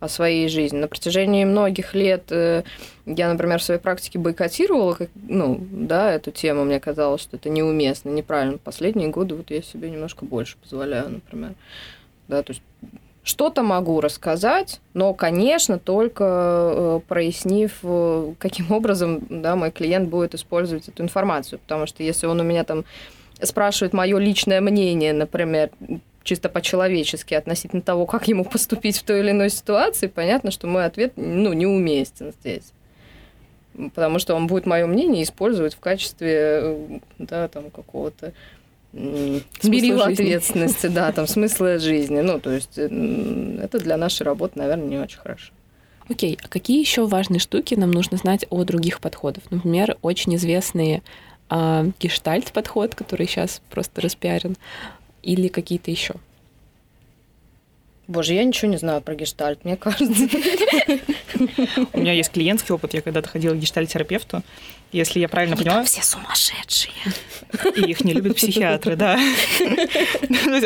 о 0.00 0.08
своей 0.08 0.48
жизни. 0.48 0.78
На 0.78 0.88
протяжении 0.88 1.44
многих 1.44 1.94
лет 1.94 2.24
э, 2.30 2.62
я, 3.04 3.30
например, 3.30 3.60
в 3.60 3.62
своей 3.62 3.80
практике 3.80 4.18
бойкотировала, 4.18 4.96
ну, 5.14 5.60
да, 5.70 6.12
эту 6.12 6.30
тему. 6.30 6.64
Мне 6.64 6.80
казалось, 6.80 7.20
что 7.20 7.36
это 7.36 7.50
неуместно, 7.50 8.08
неправильно. 8.08 8.56
Последние 8.56 9.10
годы 9.10 9.34
вот 9.34 9.50
я 9.50 9.60
себе 9.60 9.90
немножко 9.90 10.24
больше 10.24 10.56
позволяю, 10.56 11.10
например. 11.10 11.52
Да, 12.28 12.42
то 12.42 12.52
есть 12.52 12.62
что-то 13.22 13.62
могу 13.62 14.00
рассказать, 14.00 14.80
но, 14.94 15.12
конечно, 15.12 15.78
только 15.78 16.24
э, 16.24 17.00
прояснив, 17.06 17.78
каким 18.38 18.72
образом 18.72 19.20
да, 19.28 19.54
мой 19.54 19.70
клиент 19.70 20.08
будет 20.08 20.34
использовать 20.34 20.88
эту 20.88 21.02
информацию. 21.02 21.58
Потому 21.58 21.86
что 21.86 22.02
если 22.02 22.26
он 22.26 22.40
у 22.40 22.44
меня 22.44 22.64
там 22.64 22.86
спрашивает 23.44 23.92
мое 23.92 24.18
личное 24.18 24.60
мнение, 24.60 25.12
например, 25.12 25.70
чисто 26.22 26.48
по-человечески 26.48 27.34
относительно 27.34 27.82
того, 27.82 28.06
как 28.06 28.28
ему 28.28 28.44
поступить 28.44 28.98
в 28.98 29.02
той 29.02 29.20
или 29.20 29.30
иной 29.30 29.50
ситуации, 29.50 30.06
понятно, 30.06 30.50
что 30.50 30.66
мой 30.66 30.84
ответ 30.84 31.14
ну, 31.16 31.52
неуместен 31.52 32.32
здесь. 32.40 32.72
Потому 33.94 34.18
что 34.18 34.34
он 34.34 34.46
будет 34.46 34.66
мое 34.66 34.86
мнение 34.86 35.22
использовать 35.22 35.74
в 35.74 35.80
качестве 35.80 37.00
да, 37.18 37.48
там, 37.48 37.70
какого-то 37.70 38.32
мерила 38.92 40.06
ответственности, 40.06 40.88
да, 40.88 41.12
там 41.12 41.26
смысла 41.28 41.78
жизни. 41.78 42.20
Ну, 42.20 42.40
то 42.40 42.50
есть 42.50 42.76
это 42.76 43.78
для 43.78 43.96
нашей 43.96 44.24
работы, 44.24 44.58
наверное, 44.58 44.86
не 44.86 44.98
очень 44.98 45.18
хорошо. 45.18 45.52
Окей, 46.08 46.36
а 46.42 46.48
какие 46.48 46.80
еще 46.80 47.06
важные 47.06 47.38
штуки 47.38 47.76
нам 47.76 47.92
нужно 47.92 48.16
знать 48.16 48.44
о 48.50 48.64
других 48.64 49.00
подходах? 49.00 49.44
Например, 49.50 49.96
очень 50.02 50.34
известные 50.34 51.02
а, 51.50 51.86
гештальт-подход, 52.00 52.94
который 52.94 53.26
сейчас 53.26 53.60
просто 53.70 54.00
распиарен, 54.00 54.56
или 55.22 55.48
какие-то 55.48 55.90
еще? 55.90 56.14
Боже, 58.06 58.34
я 58.34 58.42
ничего 58.42 58.70
не 58.70 58.76
знаю 58.76 59.02
про 59.02 59.14
гештальт, 59.14 59.64
мне 59.64 59.76
кажется. 59.76 60.28
У 61.92 61.98
меня 61.98 62.12
есть 62.12 62.30
клиентский 62.32 62.74
опыт. 62.74 62.94
Я 62.94 63.02
когда-то 63.02 63.28
ходила 63.28 63.54
к 63.54 63.58
гештальт-терапевту, 63.58 64.42
если 64.92 65.20
я 65.20 65.28
правильно 65.28 65.54
Они 65.54 65.64
поняла... 65.64 65.84
все 65.84 66.02
сумасшедшие. 66.02 66.92
И 67.76 67.90
их 67.90 68.02
не 68.04 68.12
любят 68.12 68.36
психиатры, 68.36 68.96
да. 68.96 69.18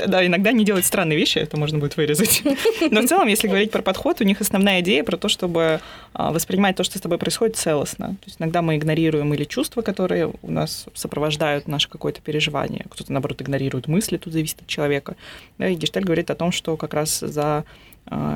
Да, 0.06 0.24
иногда 0.26 0.50
они 0.50 0.64
делают 0.64 0.86
странные 0.86 1.18
вещи, 1.18 1.38
это 1.38 1.56
можно 1.56 1.78
будет 1.78 1.96
вырезать. 1.96 2.42
Но 2.90 3.02
в 3.02 3.06
целом, 3.06 3.28
если 3.28 3.48
говорить 3.48 3.70
про 3.70 3.82
подход, 3.82 4.20
у 4.20 4.24
них 4.24 4.40
основная 4.40 4.80
идея 4.80 5.02
про 5.04 5.16
то, 5.16 5.28
чтобы 5.28 5.80
а, 6.12 6.32
воспринимать 6.32 6.76
то, 6.76 6.84
что 6.84 6.98
с 6.98 7.00
тобой 7.00 7.18
происходит, 7.18 7.56
целостно. 7.56 8.08
То 8.08 8.26
есть 8.26 8.40
иногда 8.40 8.62
мы 8.62 8.76
игнорируем 8.76 9.32
или 9.34 9.44
чувства, 9.44 9.82
которые 9.82 10.32
у 10.42 10.50
нас 10.50 10.86
сопровождают 10.94 11.68
наше 11.68 11.88
какое-то 11.88 12.20
переживание. 12.20 12.86
Кто-то, 12.90 13.12
наоборот, 13.12 13.40
игнорирует 13.42 13.88
мысли, 13.88 14.16
тут 14.16 14.32
зависит 14.32 14.62
от 14.62 14.66
человека. 14.66 15.16
И 15.58 15.74
Гешталь 15.74 16.04
говорит 16.04 16.30
о 16.30 16.34
том, 16.34 16.52
что 16.52 16.76
как 16.76 16.94
раз 16.94 17.20
за 17.20 17.64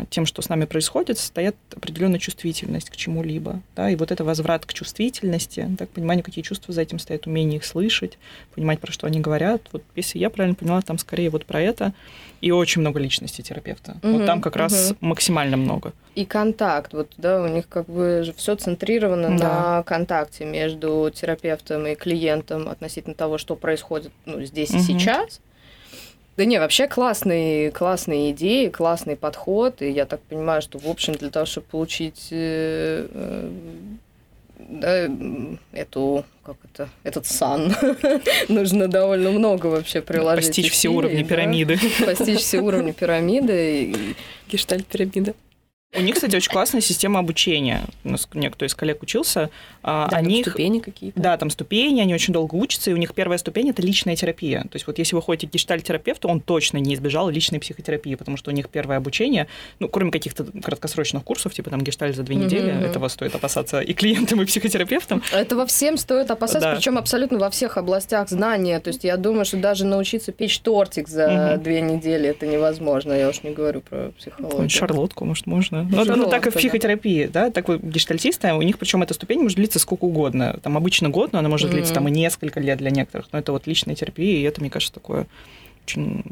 тем, 0.09 0.25
что 0.25 0.41
с 0.41 0.49
нами 0.49 0.65
происходит, 0.65 1.19
стоит 1.19 1.55
определенная 1.77 2.19
чувствительность 2.19 2.89
к 2.89 2.97
чему-либо. 2.97 3.61
Да, 3.77 3.91
и 3.91 3.97
вот 3.97 4.11
это 4.11 4.25
возврат 4.25 4.65
к 4.65 4.73
чувствительности, 4.73 5.69
так, 5.79 5.91
понимание, 5.91 6.23
какие 6.23 6.43
чувства 6.43 6.73
за 6.73 6.83
этим 6.83 6.99
стоят, 6.99 7.27
умение 7.27 7.59
их 7.59 7.65
слышать, 7.65 8.19
понимать, 8.55 8.81
про 8.81 8.91
что 8.91 9.07
они 9.07 9.21
говорят. 9.21 9.63
Вот 9.73 9.83
если 9.95 10.19
я 10.19 10.31
правильно 10.31 10.55
поняла, 10.55 10.81
там 10.81 10.97
скорее 10.99 11.29
вот 11.29 11.45
про 11.45 11.61
это. 11.61 11.93
И 12.41 12.51
очень 12.53 12.81
много 12.81 13.01
личности 13.01 13.43
терапевта. 13.43 13.97
Угу, 14.03 14.13
вот 14.13 14.27
там 14.27 14.41
как 14.41 14.55
угу. 14.55 14.61
раз 14.61 14.95
максимально 15.01 15.57
много. 15.57 15.93
И 16.15 16.25
контакт. 16.25 16.93
Вот, 16.95 17.13
да, 17.17 17.43
у 17.43 17.49
них 17.49 17.69
как 17.69 17.87
бы 17.87 18.33
все 18.37 18.55
центрировано 18.55 19.37
да. 19.37 19.77
на 19.77 19.83
контакте 19.83 20.45
между 20.45 21.11
терапевтом 21.13 21.87
и 21.89 21.95
клиентом 21.95 22.69
относительно 22.69 23.15
того, 23.15 23.39
что 23.39 23.57
происходит 23.57 24.13
ну, 24.25 24.43
здесь 24.43 24.71
угу. 24.71 24.79
и 24.79 24.83
сейчас. 24.83 25.41
Да 26.39 26.45
не, 26.45 26.61
вообще 26.61 26.87
классные, 26.87 27.73
классные 27.73 28.31
идеи, 28.31 28.69
классный 28.69 29.17
подход. 29.17 29.83
И 29.83 29.91
я 29.91 30.07
так 30.07 30.21
понимаю, 30.21 30.63
что, 30.63 30.79
в 30.79 30.87
общем, 30.87 31.15
для 31.15 31.31
того, 31.31 31.47
чтобы 31.47 31.67
получить 31.67 32.29
э, 32.31 33.09
э, 33.13 33.51
да, 34.57 35.11
эту, 35.73 36.25
как 36.45 36.55
это, 36.63 36.89
этот 37.03 37.27
сан, 37.27 37.75
нужно 38.49 38.87
довольно 38.87 39.33
много 39.33 39.67
вообще 39.67 40.01
приложить. 40.01 40.47
Постичь 40.47 40.71
все 40.71 40.91
уровни 40.91 41.25
пирамиды. 41.25 41.77
Постичь 42.07 42.39
все 42.39 42.61
уровни 42.61 42.93
пирамиды. 42.93 44.15
Гештальт-пирамида. 44.49 45.35
У 45.97 46.03
них, 46.03 46.17
кстати, 46.17 46.37
очень 46.37 46.51
классная 46.51 46.83
система 46.83 47.21
обучения. 47.21 47.85
У 48.05 48.11
нас 48.11 48.29
некто 48.35 48.67
из 48.67 48.75
коллег 48.75 49.03
учился. 49.03 49.49
А, 49.83 50.07
да, 50.11 50.19
они 50.19 50.43
ступени 50.43 50.81
какие-то. 50.81 51.19
Да, 51.19 51.39
там 51.39 51.49
ступени, 51.49 52.03
они 52.03 52.13
очень 52.13 52.35
долго 52.35 52.57
учатся, 52.57 52.91
и 52.91 52.95
у 52.95 52.99
них 52.99 53.15
первая 53.15 53.39
ступень– 53.39 53.71
это 53.71 53.81
личная 53.81 54.15
терапия. 54.15 54.61
То 54.65 54.75
есть 54.75 54.87
вот 54.87 54.99
если 54.99 55.17
вы 55.17 55.23
ходите 55.23 55.47
к 55.47 55.51
гештальт-терапевту, 55.51 56.29
он 56.29 56.41
точно 56.41 56.77
не 56.77 56.95
избежал 56.95 57.31
личной 57.31 57.59
психотерапии, 57.59 58.17
потому 58.17 58.37
что 58.37 58.51
у 58.51 58.55
них 58.55 58.69
первое 58.69 58.99
обучение, 58.99 59.47
ну, 59.79 59.89
кроме 59.89 60.11
каких-то 60.11 60.45
краткосрочных 60.45 61.25
курсов, 61.25 61.55
типа 61.55 61.71
там 61.71 61.81
гештальт 61.81 62.15
за 62.15 62.23
две 62.23 62.37
недели, 62.37 62.71
mm-hmm. 62.71 62.85
этого 62.85 63.09
стоит 63.09 63.35
опасаться 63.35 63.81
и 63.81 63.95
клиентам, 63.95 64.43
и 64.43 64.45
психотерапевтам. 64.45 65.23
Этого 65.33 65.65
всем 65.65 65.97
стоит 65.97 66.31
опасаться, 66.31 66.69
да. 66.69 66.75
причем 66.75 66.99
абсолютно 66.99 67.39
во 67.39 67.49
всех 67.49 67.79
областях 67.79 68.29
знания. 68.29 68.79
То 68.81 68.89
есть 68.89 69.05
я 69.05 69.17
думаю, 69.17 69.47
что 69.47 69.57
даже 69.57 69.87
научиться 69.87 70.33
печь 70.33 70.59
тортик 70.59 71.09
за 71.09 71.23
mm-hmm. 71.23 71.63
две 71.63 71.81
недели– 71.81 72.29
это 72.29 72.47
невозможно. 72.47 73.15
Я 73.15 73.31
уж 73.31 73.43
не 73.43 73.53
говорю 73.53 73.81
про 73.81 74.13
психологию. 74.19 74.69
Шарлотку, 74.69 75.25
может, 75.25 75.47
можно 75.47 75.78
можно. 75.83 76.17
Ну, 76.17 76.25
ну, 76.25 76.31
так 76.31 76.47
и 76.47 76.51
в 76.51 76.55
психотерапии, 76.55 77.27
да, 77.27 77.51
так 77.51 77.69
вот 77.69 77.83
гештальтисты, 77.83 78.53
у 78.53 78.63
них 78.63 78.79
причем 78.79 79.03
эта 79.03 79.15
ступень 79.15 79.41
может 79.41 79.57
длиться 79.57 79.79
сколько 79.79 80.05
угодно. 80.05 80.59
Там 80.63 80.77
обычно 80.77 81.09
год, 81.09 81.33
но 81.33 81.39
она 81.39 81.49
может 81.49 81.69
mm-hmm. 81.69 81.73
длиться 81.73 81.95
там 81.95 82.09
и 82.09 82.11
несколько 82.11 82.61
лет 82.61 82.79
для 82.79 82.91
некоторых. 82.91 83.29
Но 83.33 83.39
это 83.39 83.53
вот 83.53 83.67
личная 83.67 83.95
терапия, 83.95 84.39
и 84.39 84.43
это, 84.43 84.61
мне 84.61 84.71
кажется, 84.71 84.95
такое 84.95 85.27
очень 85.85 86.25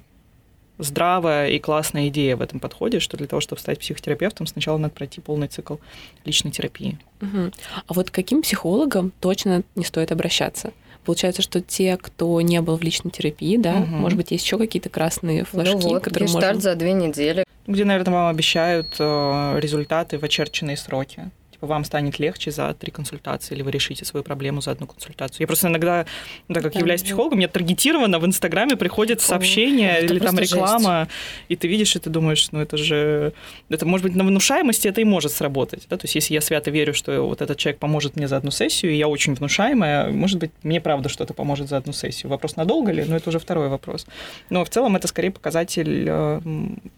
здравая 0.79 1.49
и 1.49 1.59
классная 1.59 2.09
идея 2.09 2.37
в 2.37 2.43
этом 2.43 2.61
подходе, 2.61 3.00
что 3.00 3.17
для 3.17 3.26
того, 3.26 3.41
чтобы 3.41 3.61
стать 3.61 3.79
психотерапевтом, 3.79 4.47
сначала 4.47 4.76
надо 4.79 4.95
пройти 4.95 5.21
полный 5.21 5.49
цикл 5.49 5.76
личной 6.25 6.50
терапии. 6.50 6.99
Угу. 7.23 7.50
А 7.87 7.95
вот 7.95 8.11
к 8.11 8.15
каким 8.15 8.43
психологам 8.43 9.12
точно 9.21 9.62
не 9.75 9.85
стоит 9.85 10.12
обращаться? 10.12 10.73
Получается, 11.07 11.41
что 11.41 11.61
те, 11.61 11.97
кто 11.97 12.41
не 12.41 12.61
был 12.61 12.77
в 12.77 12.83
личной 12.83 13.11
терапии, 13.11 13.57
да, 13.57 13.77
угу. 13.77 13.87
может 13.87 14.19
быть, 14.19 14.33
есть 14.33 14.45
еще 14.45 14.59
какие-то 14.59 14.91
красные 14.91 15.41
ну 15.41 15.45
флажки, 15.47 15.75
ну 15.75 15.89
вот, 15.89 16.03
которые 16.03 16.31
можно... 16.31 16.61
за 16.61 16.75
две 16.75 16.93
недели 16.93 17.47
где, 17.67 17.85
наверное, 17.85 18.15
вам 18.15 18.29
обещают 18.29 18.95
э, 18.99 19.59
результаты 19.59 20.19
в 20.19 20.23
очерченные 20.23 20.77
сроки. 20.77 21.31
Вам 21.67 21.85
станет 21.85 22.19
легче 22.19 22.51
за 22.51 22.75
три 22.75 22.91
консультации, 22.91 23.55
или 23.55 23.63
вы 23.63 23.71
решите 23.71 24.05
свою 24.05 24.25
проблему 24.25 24.61
за 24.61 24.73
одну 24.73 24.87
консультацию. 24.87 25.41
Я 25.41 25.47
просто 25.47 25.69
иногда, 25.69 26.07
ну, 26.49 26.55
так 26.55 26.65
как 26.65 26.73
да, 26.73 26.79
являюсь 26.79 27.03
психологом, 27.03 27.39
мне 27.39 27.49
таргетированно 27.49 28.19
в 28.19 28.27
Инстаграме 28.27 28.77
приходит 28.77 29.21
сообщение 29.21 30.03
или 30.03 30.19
там 30.19 30.39
реклама, 30.39 31.01
жесть. 31.01 31.11
и 31.49 31.57
ты 31.57 31.69
видишь, 31.69 31.97
и 31.97 31.99
ты 31.99 32.11
думаешь, 32.11 32.51
ну 32.53 32.61
это 32.61 32.77
же, 32.77 33.33
это 33.69 33.87
может 33.87 34.07
быть 34.07 34.17
на 34.17 34.25
внушаемости 34.25 34.89
это 34.89 35.01
и 35.01 35.05
может 35.05 35.33
сработать. 35.33 35.87
Да? 35.91 35.97
То 35.97 36.05
есть 36.05 36.15
если 36.15 36.35
я 36.35 36.41
свято 36.41 36.71
верю, 36.71 36.95
что 36.95 37.23
вот 37.23 37.43
этот 37.43 37.59
человек 37.59 37.79
поможет 37.79 38.17
мне 38.17 38.29
за 38.29 38.37
одну 38.37 38.51
сессию, 38.51 38.93
и 38.93 38.97
я 38.97 39.09
очень 39.09 39.35
внушаемая, 39.35 40.11
может 40.11 40.39
быть, 40.39 40.51
мне 40.63 40.81
правда 40.81 41.09
что-то 41.09 41.35
поможет 41.35 41.69
за 41.69 41.77
одну 41.77 41.93
сессию. 41.93 42.31
Вопрос, 42.31 42.57
надолго 42.57 42.93
ли? 42.93 43.05
Но 43.05 43.17
это 43.17 43.29
уже 43.31 43.39
второй 43.39 43.69
вопрос. 43.69 44.07
Но 44.51 44.65
в 44.65 44.69
целом 44.69 44.97
это 44.97 45.09
скорее 45.09 45.31
показатель 45.31 46.07
э, 46.09 46.41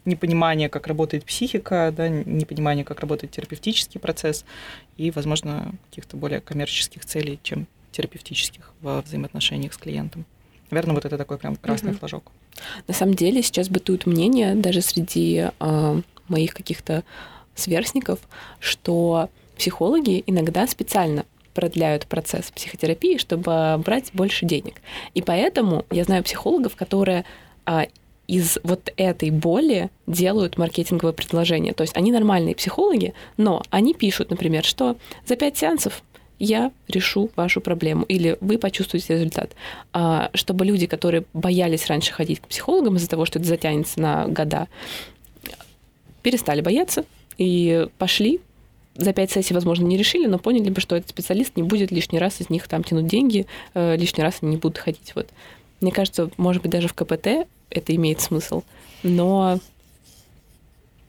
непонимания, 0.05 0.69
как 0.69 0.87
работает 0.87 1.25
психика, 1.25 1.93
да, 1.97 2.09
непонимания, 2.09 2.85
как 2.85 3.01
работает 3.01 3.33
терапевтический 3.33 4.01
процесс, 4.01 4.45
и, 4.97 5.11
возможно, 5.11 5.73
каких-то 5.91 6.17
более 6.17 6.41
коммерческих 6.41 7.05
целей, 7.05 7.39
чем 7.43 7.67
терапевтических 7.93 8.73
во 8.81 9.03
взаимоотношениях 9.03 9.73
с 9.73 9.77
клиентом. 9.77 10.25
Наверное, 10.71 10.95
вот 10.95 11.05
это 11.05 11.17
такой 11.17 11.39
прям 11.39 11.57
красный 11.57 11.93
угу. 11.93 12.01
флажок. 12.01 12.33
На 12.87 12.95
самом 12.95 13.15
деле 13.15 13.43
сейчас 13.43 13.69
бытует 13.69 14.07
мнение 14.07 14.55
даже 14.55 14.83
среди 14.83 15.49
э, 15.59 16.03
моих 16.29 16.55
каких-то 16.55 17.05
сверстников, 17.55 18.21
что 18.61 19.31
психологи 19.57 20.23
иногда 20.27 20.67
специально 20.67 21.25
продляют 21.55 22.07
процесс 22.07 22.51
психотерапии, 22.53 23.19
чтобы 23.19 23.83
брать 23.85 24.11
больше 24.13 24.47
денег. 24.47 24.81
И 25.15 25.23
поэтому 25.23 25.85
я 25.91 26.05
знаю 26.05 26.23
психологов, 26.23 26.77
которые 26.77 27.25
а, 27.67 27.89
из 28.29 28.59
вот 28.63 28.93
этой 28.97 29.31
боли 29.31 29.91
делают 30.07 30.59
маркетинговое 30.59 31.13
предложение. 31.13 31.73
То 31.73 31.83
есть 31.83 31.97
они 31.97 32.13
нормальные 32.13 32.55
психологи, 32.55 33.15
но 33.39 33.63
они 33.71 33.95
пишут, 33.95 34.31
например, 34.31 34.65
что 34.65 34.97
за 35.27 35.35
пять 35.35 35.57
сеансов 35.57 36.03
я 36.39 36.71
решу 36.87 37.31
вашу 37.35 37.61
проблему, 37.61 38.05
или 38.05 38.37
вы 38.41 38.59
почувствуете 38.59 39.15
результат. 39.15 39.53
А, 39.93 40.31
чтобы 40.35 40.65
люди, 40.65 40.87
которые 40.87 41.25
боялись 41.33 41.87
раньше 41.87 42.13
ходить 42.13 42.41
к 42.41 42.47
психологам 42.47 42.97
из-за 42.97 43.09
того, 43.09 43.25
что 43.25 43.41
это 43.41 43.49
затянется 43.49 43.99
на 43.99 44.29
года, 44.29 44.69
перестали 46.23 46.61
бояться 46.61 47.05
и 47.39 47.89
пошли 47.99 48.41
за 48.95 49.13
пять 49.13 49.31
сессий, 49.31 49.55
возможно, 49.55 49.85
не 49.85 49.97
решили, 49.97 50.27
но 50.27 50.39
поняли 50.39 50.71
бы, 50.71 50.81
что 50.81 50.97
этот 50.97 51.09
специалист 51.09 51.57
не 51.57 51.63
будет 51.63 51.93
лишний 51.93 52.19
раз 52.19 52.41
из 52.41 52.51
них 52.51 52.67
там 52.67 52.83
тянуть 52.83 53.07
деньги, 53.07 53.47
э, 53.75 53.97
лишний 53.97 54.25
раз 54.25 54.39
они 54.43 54.53
не 54.53 54.57
будут 54.57 54.79
ходить. 54.79 55.13
Вот. 55.15 55.29
Мне 55.81 55.93
кажется, 55.93 56.31
может 56.37 56.63
быть, 56.63 56.73
даже 56.73 56.89
в 56.89 56.95
КПТ 56.95 57.49
это 57.71 57.95
имеет 57.95 58.21
смысл, 58.21 58.63
но 59.03 59.61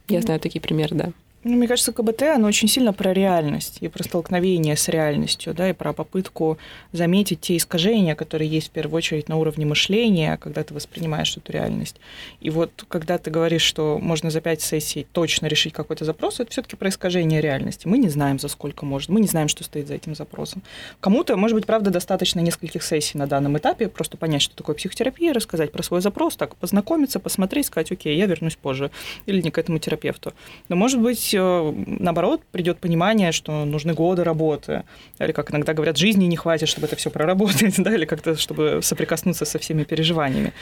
я 0.07 0.21
знаю 0.21 0.39
такие 0.39 0.61
примеры, 0.61 0.95
да. 0.95 1.11
Ну, 1.45 1.55
мне 1.55 1.69
кажется, 1.69 1.93
КБТ, 1.93 2.23
оно 2.23 2.49
очень 2.49 2.67
сильно 2.67 2.91
про 2.91 3.13
реальность 3.13 3.77
и 3.79 3.87
про 3.87 4.03
столкновение 4.03 4.75
с 4.75 4.89
реальностью, 4.89 5.53
да, 5.53 5.69
и 5.69 5.73
про 5.73 5.93
попытку 5.93 6.57
заметить 6.91 7.39
те 7.39 7.55
искажения, 7.55 8.13
которые 8.13 8.49
есть 8.49 8.67
в 8.67 8.71
первую 8.71 8.97
очередь 8.97 9.29
на 9.29 9.37
уровне 9.37 9.65
мышления, 9.65 10.35
когда 10.35 10.63
ты 10.65 10.73
воспринимаешь 10.73 11.37
эту 11.37 11.53
реальность. 11.53 11.95
И 12.41 12.49
вот 12.49 12.83
когда 12.89 13.17
ты 13.17 13.31
говоришь, 13.31 13.61
что 13.61 13.99
можно 14.01 14.29
за 14.31 14.41
пять 14.41 14.61
сессий 14.61 15.07
точно 15.13 15.45
решить 15.45 15.71
какой-то 15.71 16.03
запрос, 16.03 16.41
это 16.41 16.51
все 16.51 16.61
таки 16.61 16.75
про 16.75 16.89
искажение 16.89 17.39
реальности. 17.39 17.87
Мы 17.87 17.99
не 17.99 18.09
знаем, 18.09 18.37
за 18.37 18.49
сколько 18.49 18.85
может, 18.85 19.07
мы 19.07 19.21
не 19.21 19.27
знаем, 19.27 19.47
что 19.47 19.63
стоит 19.63 19.87
за 19.87 19.93
этим 19.93 20.15
запросом. 20.15 20.61
Кому-то, 20.99 21.37
может 21.37 21.55
быть, 21.55 21.65
правда, 21.65 21.89
достаточно 21.89 22.41
нескольких 22.41 22.83
сессий 22.83 23.17
на 23.17 23.27
данном 23.27 23.57
этапе, 23.57 23.87
просто 23.87 24.17
понять, 24.17 24.41
что 24.41 24.57
такое 24.57 24.75
психотерапия, 24.75 25.33
рассказать 25.33 25.71
про 25.71 25.83
свой 25.83 26.01
запрос, 26.01 26.35
так, 26.35 26.57
познакомиться, 26.57 27.17
посмотреть, 27.21 27.67
сказать, 27.67 27.93
окей, 27.93 28.17
я 28.17 28.25
вернусь 28.25 28.57
позже, 28.57 28.91
или 29.25 29.41
не 29.41 29.51
к 29.51 29.57
этому 29.57 29.79
терапевту. 29.79 30.33
Но, 30.67 30.75
может 30.75 30.99
быть, 30.99 31.28
быть, 31.29 31.33
э, 31.33 31.73
наоборот, 31.99 32.41
придет 32.51 32.79
понимание, 32.79 33.31
что 33.31 33.65
нужны 33.65 33.93
годы 33.93 34.23
работы, 34.23 34.83
или, 35.19 35.31
как 35.31 35.51
иногда 35.51 35.73
говорят, 35.73 35.97
жизни 35.97 36.25
не 36.25 36.37
хватит, 36.37 36.67
чтобы 36.67 36.87
это 36.87 36.95
все 36.95 37.09
проработать, 37.09 37.75
да, 37.83 37.93
или 37.93 38.05
как-то, 38.05 38.35
чтобы 38.35 38.79
соприкоснуться 38.81 39.45
со 39.45 39.59
всеми 39.59 39.83
переживаниями. 39.83 40.53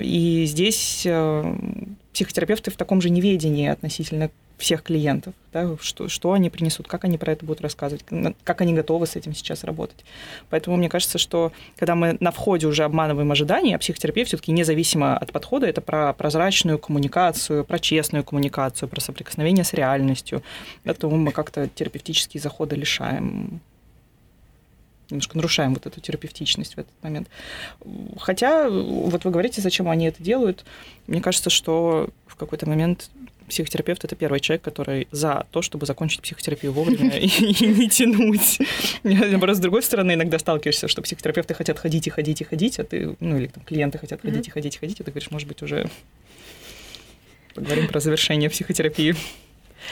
И 0.00 0.44
здесь 0.46 1.02
э, 1.06 1.54
психотерапевты 2.12 2.70
в 2.70 2.76
таком 2.76 3.00
же 3.00 3.10
неведении 3.10 3.68
относительно 3.68 4.30
всех 4.60 4.82
клиентов, 4.82 5.34
да, 5.52 5.76
что, 5.80 6.08
что 6.08 6.32
они 6.32 6.50
принесут, 6.50 6.86
как 6.86 7.04
они 7.04 7.18
про 7.18 7.32
это 7.32 7.44
будут 7.44 7.60
рассказывать, 7.62 8.04
как 8.44 8.60
они 8.60 8.74
готовы 8.74 9.06
с 9.06 9.16
этим 9.16 9.34
сейчас 9.34 9.64
работать. 9.64 10.04
Поэтому 10.50 10.76
мне 10.76 10.88
кажется, 10.88 11.18
что 11.18 11.52
когда 11.76 11.94
мы 11.94 12.16
на 12.20 12.30
входе 12.30 12.66
уже 12.66 12.84
обманываем 12.84 13.32
ожидания, 13.32 13.74
а 13.74 13.78
психотерапия 13.78 14.24
все-таки 14.24 14.52
независимо 14.52 15.16
от 15.16 15.32
подхода, 15.32 15.66
это 15.66 15.80
про 15.80 16.12
прозрачную 16.12 16.78
коммуникацию, 16.78 17.64
про 17.64 17.78
честную 17.78 18.22
коммуникацию, 18.22 18.88
про 18.88 19.00
соприкосновение 19.00 19.64
с 19.64 19.72
реальностью. 19.72 20.42
Поэтому 20.84 21.16
мы 21.16 21.32
как-то 21.32 21.68
терапевтические 21.68 22.40
заходы 22.40 22.76
лишаем 22.76 23.60
немножко 25.10 25.36
нарушаем 25.36 25.74
вот 25.74 25.86
эту 25.86 26.00
терапевтичность 26.00 26.74
в 26.74 26.78
этот 26.78 26.92
момент. 27.02 27.28
Хотя, 28.18 28.68
вот 28.70 29.24
вы 29.24 29.30
говорите, 29.30 29.60
зачем 29.60 29.88
они 29.88 30.06
это 30.06 30.22
делают. 30.22 30.64
Мне 31.06 31.20
кажется, 31.20 31.50
что 31.50 32.08
в 32.26 32.36
какой-то 32.36 32.68
момент 32.68 33.10
психотерапевт 33.50 34.04
это 34.04 34.16
первый 34.16 34.40
человек, 34.40 34.62
который 34.62 35.06
за 35.10 35.46
то, 35.50 35.60
чтобы 35.60 35.86
закончить 35.86 36.22
психотерапию 36.22 36.72
вовремя 36.72 37.16
и, 37.18 37.26
не 37.66 37.88
тянуть. 37.88 38.58
Наоборот, 39.02 39.56
с 39.56 39.60
другой 39.60 39.82
стороны, 39.82 40.14
иногда 40.14 40.38
сталкиваешься, 40.38 40.88
что 40.88 41.02
психотерапевты 41.02 41.54
хотят 41.54 41.78
ходить 41.78 42.06
и 42.06 42.10
ходить 42.10 42.40
и 42.40 42.44
ходить, 42.44 42.78
а 42.78 42.84
ты, 42.84 43.16
ну 43.20 43.36
или 43.36 43.46
там 43.46 43.62
клиенты 43.64 43.98
хотят 43.98 44.22
ходить 44.22 44.48
и 44.48 44.50
ходить 44.50 44.76
и 44.76 44.78
ходить, 44.78 45.00
а 45.00 45.04
ты 45.04 45.10
говоришь, 45.10 45.30
может 45.30 45.46
быть, 45.46 45.62
уже 45.62 45.90
поговорим 47.54 47.88
про 47.88 48.00
завершение 48.00 48.48
психотерапии. 48.48 49.14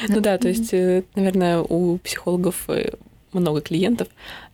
Ну 0.09 0.21
да, 0.21 0.39
то 0.39 0.49
есть, 0.49 0.73
э, 0.73 1.03
наверное, 1.15 1.61
у 1.61 1.99
психологов 1.99 2.65
э, 2.69 2.93
много 3.33 3.61
клиентов. 3.61 4.09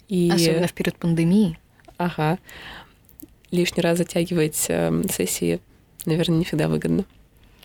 И... 0.09 0.31
Особенно 0.33 0.67
в 0.67 0.73
период 0.73 0.97
пандемии. 0.97 1.59
Ага. 1.97 2.39
Лишний 3.51 3.83
раз 3.83 3.99
затягивать 3.99 4.67
эм, 4.69 5.09
сессии, 5.09 5.61
наверное, 6.07 6.39
не 6.39 6.45
всегда 6.45 6.69
выгодно. 6.69 7.05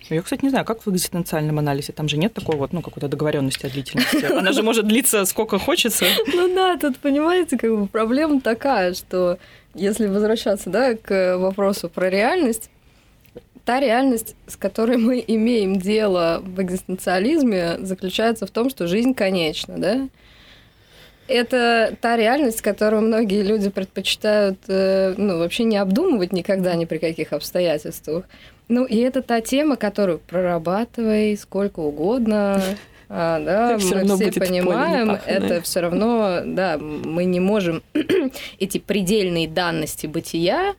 Я, 0.10 0.22
кстати, 0.22 0.44
не 0.44 0.50
знаю, 0.50 0.66
как 0.66 0.86
в 0.86 0.90
экзистенциальном 0.90 1.60
анализе. 1.60 1.94
Там 1.94 2.08
же 2.08 2.18
нет 2.18 2.34
такой 2.34 2.56
вот, 2.56 2.74
ну, 2.74 2.82
какой-то 2.82 3.08
договоренности 3.08 3.66
о 3.66 3.70
длительности. 3.70 4.26
Она 4.38 4.54
же 4.54 4.64
может 4.64 4.88
длиться 4.88 5.26
сколько 5.26 5.60
хочется. 5.60 6.06
Ну 6.28 6.54
да, 6.56 6.78
тут, 6.78 6.98
понимаете, 6.98 7.58
как 7.58 7.78
бы 7.78 7.88
проблема 7.88 8.42
такая, 8.42 8.94
что 8.94 9.38
если 9.76 10.08
возвращаться, 10.08 10.70
да, 10.70 10.96
к 10.96 11.38
вопросу 11.38 11.90
про 11.90 12.10
реальность, 12.10 12.70
та 13.66 13.80
реальность, 13.80 14.36
с 14.48 14.56
которой 14.56 14.98
мы 14.98 15.24
имеем 15.28 15.78
дело 15.78 16.42
в 16.44 16.60
экзистенциализме, 16.60 17.78
заключается 17.80 18.48
в 18.48 18.52
том, 18.52 18.70
что 18.70 18.88
жизнь 18.88 19.14
конечна, 19.14 19.78
да? 19.78 20.10
Это 21.28 21.96
та 22.02 22.18
реальность, 22.18 22.64
которую 22.64 23.04
многие 23.04 23.44
люди 23.44 23.70
предпочитают 23.70 24.58
э, 24.68 25.14
ну, 25.16 25.38
вообще 25.38 25.66
не 25.66 25.78
обдумывать 25.78 26.34
никогда 26.34 26.74
ни 26.74 26.86
при 26.86 26.98
каких 26.98 27.32
обстоятельствах. 27.32 28.26
Ну, 28.70 28.86
и 28.86 28.98
это 28.98 29.22
та 29.22 29.42
тема, 29.42 29.76
которую 29.76 30.20
прорабатывай 30.20 31.36
сколько 31.38 31.80
угодно. 31.82 32.62
А, 33.12 33.44
да, 33.44 33.72
мы 33.74 33.80
все 33.80 34.32
понимаем, 34.32 35.18
это 35.26 35.64
все 35.64 35.80
равно, 35.80 36.42
да, 36.46 36.78
мы 36.78 37.26
не 37.26 37.40
можем 37.40 37.82
эти 38.60 38.78
предельные 38.78 39.48
данности 39.48 40.06
бытия 40.06 40.76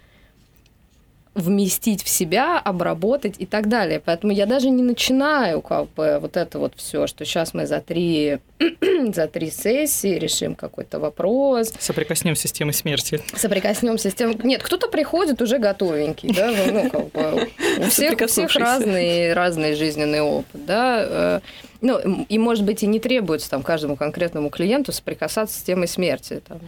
вместить 1.40 2.02
в 2.02 2.08
себя, 2.08 2.58
обработать 2.58 3.36
и 3.38 3.46
так 3.46 3.68
далее. 3.68 4.00
Поэтому 4.04 4.32
я 4.32 4.46
даже 4.46 4.70
не 4.70 4.82
начинаю 4.82 5.60
как 5.62 5.90
бы 5.94 6.18
вот 6.20 6.36
это 6.36 6.58
вот 6.58 6.74
все, 6.76 7.06
что 7.06 7.24
сейчас 7.24 7.54
мы 7.54 7.66
за 7.66 7.80
три, 7.80 8.38
за 9.12 9.26
три 9.26 9.50
сессии 9.50 10.18
решим 10.18 10.54
какой-то 10.54 10.98
вопрос. 10.98 11.72
Соприкоснемся 11.78 12.48
с 12.48 12.52
темой 12.52 12.74
смерти. 12.74 13.20
Соприкоснемся 13.34 14.10
с 14.10 14.14
тем... 14.14 14.32
Нет, 14.42 14.62
кто-то 14.62 14.88
приходит 14.88 15.42
уже 15.42 15.58
готовенький, 15.58 16.34
да, 16.34 16.52
ну, 16.72 16.90
как 16.90 17.10
бы, 17.12 17.48
у 17.78 17.82
всех, 17.84 18.20
у 18.20 18.26
всех 18.26 18.54
разный, 18.54 19.32
разный 19.32 19.74
жизненный 19.74 20.20
опыт, 20.20 20.64
да, 20.66 21.04
э, 21.06 21.40
ну, 21.80 21.98
и, 21.98 22.38
может 22.38 22.64
быть, 22.64 22.82
и 22.82 22.86
не 22.86 23.00
требуется 23.00 23.50
там 23.50 23.62
каждому 23.62 23.96
конкретному 23.96 24.50
клиенту 24.50 24.92
соприкасаться 24.92 25.58
с 25.58 25.62
темой 25.62 25.88
смерти. 25.88 26.42
Там 26.46 26.60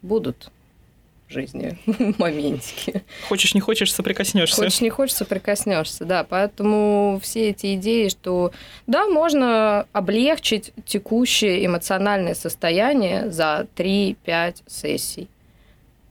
будут 0.00 0.50
жизни 1.32 1.78
моментики. 2.18 3.02
Хочешь, 3.28 3.54
не 3.54 3.60
хочешь, 3.60 3.92
соприкоснешься. 3.92 4.62
Хочешь, 4.62 4.80
не 4.80 4.90
хочешь, 4.90 5.16
соприкоснешься, 5.16 6.04
да. 6.04 6.24
Поэтому 6.24 7.18
все 7.22 7.50
эти 7.50 7.74
идеи, 7.74 8.08
что 8.08 8.52
да, 8.86 9.06
можно 9.06 9.86
облегчить 9.92 10.72
текущее 10.84 11.64
эмоциональное 11.66 12.34
состояние 12.34 13.30
за 13.30 13.66
3-5 13.76 14.56
сессий. 14.66 15.28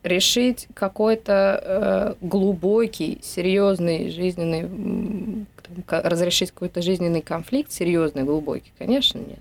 Решить 0.04 0.68
какой-то 0.74 2.18
э, 2.22 2.26
глубокий, 2.26 3.20
серьезный 3.22 4.10
жизненный, 4.10 5.46
разрешить 5.88 6.52
какой-то 6.52 6.82
жизненный 6.82 7.22
конфликт, 7.22 7.72
серьезный, 7.72 8.24
глубокий, 8.24 8.72
конечно, 8.80 9.20
нет. 9.20 9.40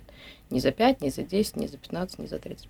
Не 0.51 0.61
за 0.61 0.73
5, 0.73 1.01
не 1.01 1.11
за 1.11 1.23
10, 1.23 1.57
не 1.57 1.66
за 1.66 1.79
15, 1.79 2.19
не 2.19 2.27
за 2.27 2.38
35 2.38 2.69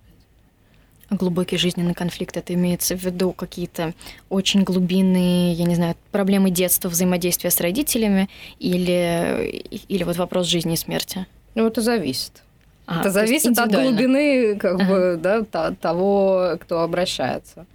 глубокий 1.11 1.57
жизненный 1.57 1.93
конфликт, 1.93 2.37
это 2.37 2.53
имеется 2.53 2.95
в 2.95 3.03
виду 3.03 3.33
какие-то 3.33 3.93
очень 4.29 4.63
глубинные, 4.63 5.53
я 5.53 5.65
не 5.65 5.75
знаю, 5.75 5.95
проблемы 6.11 6.49
детства, 6.49 6.89
взаимодействия 6.89 7.51
с 7.51 7.59
родителями 7.59 8.29
или, 8.59 9.63
или 9.87 10.03
вот 10.03 10.17
вопрос 10.17 10.47
жизни 10.47 10.73
и 10.73 10.77
смерти? 10.77 11.27
Ну, 11.55 11.67
это 11.67 11.81
зависит. 11.81 12.43
А, 12.85 13.01
это 13.01 13.11
зависит 13.11 13.57
от 13.57 13.71
глубины 13.71 14.55
как 14.55 14.81
ага. 14.81 14.85
бы, 14.85 15.19
да, 15.21 15.71
того, 15.73 16.57
кто 16.59 16.81
обращается. 16.81 17.65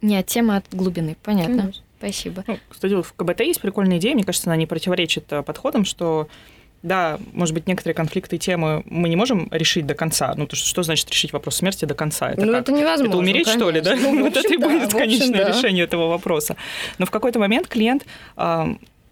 Нет, 0.00 0.26
тема 0.26 0.56
от 0.56 0.64
глубины, 0.72 1.16
понятно. 1.22 1.58
Конечно. 1.58 1.82
Спасибо. 1.98 2.42
Ну, 2.48 2.58
кстати, 2.68 3.00
в 3.00 3.12
КБТ 3.12 3.40
есть 3.42 3.60
прикольная 3.60 3.98
идея, 3.98 4.14
мне 4.14 4.24
кажется, 4.24 4.50
она 4.50 4.56
не 4.56 4.66
противоречит 4.66 5.32
э, 5.32 5.42
подходам, 5.44 5.84
что 5.84 6.26
да, 6.82 7.18
может 7.32 7.54
быть, 7.54 7.66
некоторые 7.66 7.94
конфликты 7.94 8.36
и 8.36 8.38
темы 8.38 8.82
мы 8.86 9.08
не 9.08 9.16
можем 9.16 9.48
решить 9.52 9.86
до 9.86 9.94
конца. 9.94 10.34
Ну, 10.36 10.46
то 10.46 10.56
что, 10.56 10.68
что 10.68 10.82
значит 10.82 11.10
решить 11.10 11.32
вопрос 11.32 11.56
смерти 11.56 11.84
до 11.84 11.94
конца? 11.94 12.30
Это 12.30 12.44
ну, 12.44 12.52
как? 12.52 12.62
это 12.62 12.72
невозможно. 12.72 13.08
Это 13.08 13.18
умереть, 13.18 13.44
конечно. 13.44 13.60
что 13.60 13.70
ли, 13.70 13.80
да? 13.80 13.94
Ну, 13.96 14.20
вот 14.24 14.36
это 14.36 14.52
и 14.52 14.56
будет 14.56 14.92
конечное 14.92 15.44
да. 15.44 15.48
решение 15.48 15.84
этого 15.84 16.08
вопроса. 16.08 16.56
Но 16.98 17.06
в 17.06 17.10
какой-то 17.10 17.38
момент 17.38 17.68
клиент 17.68 18.04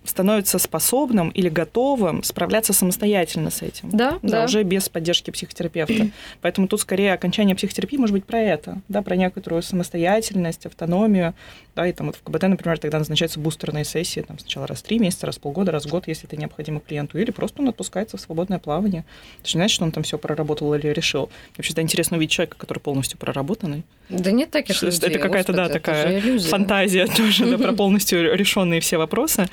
становится 0.05 0.59
способным 0.59 1.29
или 1.31 1.49
готовым 1.49 2.23
справляться 2.23 2.73
самостоятельно 2.73 3.51
с 3.51 3.63
этим. 3.63 3.91
Да, 3.91 4.19
да. 4.23 4.41
да. 4.41 4.45
Уже 4.45 4.63
без 4.63 4.89
поддержки 4.89 5.31
психотерапевта. 5.31 6.09
Поэтому 6.41 6.69
тут 6.69 6.81
скорее 6.81 7.13
окончание 7.13 7.55
психотерапии 7.55 7.99
может 7.99 8.15
быть 8.15 8.25
про 8.25 8.39
это, 8.39 8.81
да, 8.89 9.03
про 9.03 9.17
некоторую 9.17 9.63
самостоятельность, 9.63 10.67
автономию. 10.67 11.35
Да, 11.77 11.87
и 11.87 11.93
там 11.93 12.09
вот 12.09 12.17
в 12.17 12.23
КБТ, 12.23 12.43
например, 12.45 12.79
тогда 12.79 12.99
назначаются 12.99 13.39
бустерные 13.39 13.85
сессии, 13.85 14.21
там 14.21 14.39
сначала 14.39 14.67
раз 14.67 14.81
в 14.81 14.83
три 14.83 14.99
месяца, 14.99 15.27
раз 15.27 15.37
в 15.37 15.41
полгода, 15.41 15.71
раз 15.71 15.87
в 15.87 15.89
год, 15.89 16.09
если 16.09 16.27
это 16.27 16.37
необходимо 16.37 16.81
клиенту, 16.81 17.19
или 17.19 17.31
просто 17.31 17.63
он 17.63 17.69
отпускается 17.69 18.17
в 18.17 18.21
свободное 18.21 18.59
плавание. 18.59 19.05
Это 19.41 19.51
не 19.51 19.61
значит, 19.61 19.75
что 19.75 19.85
он 19.85 19.93
там 19.93 20.03
все 20.03 20.19
проработал 20.19 20.75
или 20.75 20.89
решил. 20.89 21.31
Вообще 21.57 21.73
интересно 21.81 22.17
увидеть 22.17 22.33
человека, 22.33 22.57
который 22.59 22.79
полностью 22.79 23.19
проработанный. 23.19 23.85
Да 24.09 24.33
нет 24.33 24.51
таких 24.51 24.77
что, 24.77 24.87
людей. 24.87 25.11
Это 25.11 25.19
какая-то, 25.19 25.53
да, 25.53 25.69
такая 25.69 26.21
фантазия 26.41 27.07
тоже, 27.07 27.47
да, 27.47 27.59
про 27.59 27.73
полностью 27.77 28.35
решенные 28.35 28.81
все 28.81 28.97
вопросы. 28.97 29.49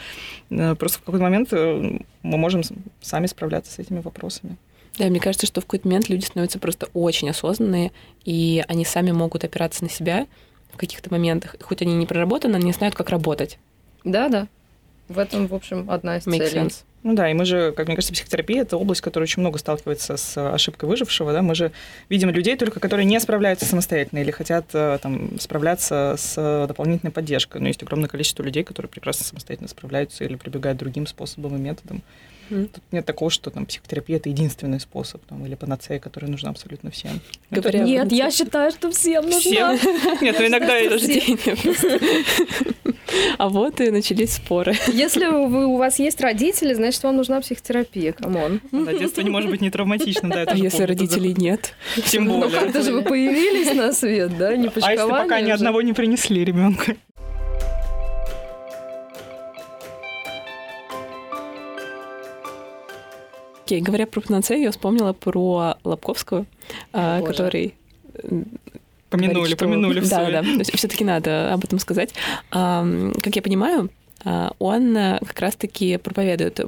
Э, 0.50 0.76
просто 0.76 1.00
в 1.00 1.04
какой-то 1.04 1.24
момент 1.24 1.50
э, 1.52 2.00
мы 2.24 2.38
можем 2.38 2.62
сами 3.02 3.26
справляться 3.28 3.72
с 3.72 3.80
этими 3.80 4.00
вопросами. 4.00 4.58
Да, 4.98 5.06
мне 5.06 5.20
кажется, 5.20 5.46
что 5.46 5.62
в 5.62 5.66
какой-то 5.66 5.88
момент 5.88 6.10
люди 6.10 6.26
становятся 6.26 6.60
просто 6.60 6.88
очень 6.94 7.30
осознанные, 7.30 7.92
и 8.26 8.64
они 8.68 8.84
сами 8.84 9.12
могут 9.12 9.44
опираться 9.44 9.84
на 9.84 9.90
себя 9.90 10.26
в 10.72 10.78
каких-то 10.78 11.12
моментах. 11.12 11.56
Хоть 11.62 11.82
они 11.82 11.94
не 11.94 12.06
проработаны, 12.06 12.56
они 12.56 12.72
знают, 12.74 12.96
как 12.96 13.10
работать. 13.10 13.60
Да, 14.04 14.30
да. 14.30 14.48
В 15.08 15.20
этом, 15.20 15.48
в 15.48 15.54
общем, 15.54 15.90
одна 15.90 16.18
из 16.18 16.26
Make 16.26 16.50
целей. 16.50 16.62
Sense. 16.62 16.84
Ну 17.04 17.14
да, 17.14 17.30
и 17.30 17.34
мы 17.34 17.46
же, 17.46 17.72
как 17.72 17.88
мне 17.88 17.96
кажется, 17.96 18.14
психотерапия— 18.14 18.62
это 18.64 18.76
область, 18.76 19.02
которая 19.02 19.26
очень 19.26 19.42
много 19.42 19.60
сталкивается 19.60 20.18
с 20.18 20.54
ошибкой 20.54 20.90
выжившего, 20.90 21.32
да, 21.32 21.42
мы 21.42 21.56
же 21.56 21.72
видим 22.10 22.30
людей 22.32 22.58
только, 22.58 22.80
которые 22.80 23.06
не 23.06 23.20
справляются 23.20 23.66
самостоятельно 23.66 24.20
или 24.20 24.32
хотят 24.32 24.66
э, 24.74 24.98
там 25.02 25.40
справляться 25.40 26.16
с 26.18 26.66
дополнительной 26.68 27.12
поддержкой. 27.12 27.62
Но 27.62 27.68
есть 27.68 27.84
огромное 27.84 28.10
количество 28.10 28.44
людей, 28.44 28.64
которые 28.64 28.90
прекрасно 28.90 29.26
самостоятельно 29.26 29.70
справляются 29.70 30.24
или 30.24 30.36
прибегают 30.36 30.80
другим 30.80 31.08
способом 31.08 31.56
и 31.56 31.60
методом. 31.60 32.02
Mm. 32.50 32.70
Тут 32.74 32.84
нет 32.92 33.06
такого, 33.06 33.32
что 33.32 33.50
там 33.50 33.66
психотерапия 33.66 34.18
это 34.18 34.30
единственный 34.30 34.80
способ, 34.80 35.24
там, 35.26 35.46
или 35.46 35.56
панацея, 35.56 36.00
которая 36.00 36.32
нужна 36.32 36.50
абсолютно 36.50 36.92
всем. 36.92 37.20
Говоря, 37.52 37.80
это... 37.80 37.88
Нет, 37.88 38.12
я 38.12 38.32
считаю, 38.32 38.72
что 38.72 38.92
всем 38.92 39.26
нужна. 39.26 39.78
Всем? 39.78 40.22
Нет, 40.22 40.36
ну 40.40 40.48
иногда 40.48 40.78
это 40.78 40.98
А 43.38 43.50
вот 43.50 43.82
и 43.82 43.90
начались 43.90 44.34
споры. 44.34 44.76
Если 44.88 45.26
вы, 45.26 45.68
у 45.68 45.78
вас 45.78 46.00
есть 46.00 46.20
родители, 46.22 46.74
значит, 46.74 47.02
вам 47.04 47.18
нужна 47.18 47.40
психотерапия, 47.42 48.14
come 48.14 48.41
on. 48.41 48.62
Да, 48.72 48.94
детство 48.94 49.22
не 49.22 49.30
может 49.30 49.50
быть 49.50 49.62
не 49.62 49.70
травматичным, 49.70 50.32
да. 50.32 50.44
А 50.48 50.56
если 50.56 50.84
родителей 50.84 51.34
нет? 51.38 51.74
Тем 52.06 52.28
более. 52.28 52.46
Ну 52.46 52.50
как-то 52.52 52.82
же 52.82 52.94
вы 52.94 53.02
появились 53.02 53.74
на 53.74 53.94
свет, 53.94 54.38
да, 54.38 54.56
не 54.56 54.68
А 54.68 54.92
если 54.92 55.10
пока 55.10 55.42
ни 55.42 55.52
одного 55.52 55.82
не 55.82 55.94
принесли 55.94 56.44
ребенка? 56.44 56.96
Окей, 63.68 63.82
говоря 63.82 64.08
про 64.08 64.22
панацею, 64.22 64.62
я 64.62 64.72
вспомнила 64.72 65.12
про 65.12 65.76
Лобковского, 65.84 66.46
О, 66.94 67.22
который 67.22 67.76
Помянули, 69.10 69.34
говорит, 69.34 69.58
что... 69.58 69.66
помянули 69.66 70.00
все. 70.00 70.32
Да, 70.32 70.42
да, 70.42 70.64
все-таки 70.64 71.04
надо 71.04 71.54
об 71.54 71.66
этом 71.66 71.78
сказать. 71.78 72.14
Как 72.50 73.36
я 73.36 73.42
понимаю, 73.42 73.90
а, 74.24 74.54
он 74.60 74.94
как 74.94 75.38
раз-таки 75.42 75.98
проповедует 75.98 76.62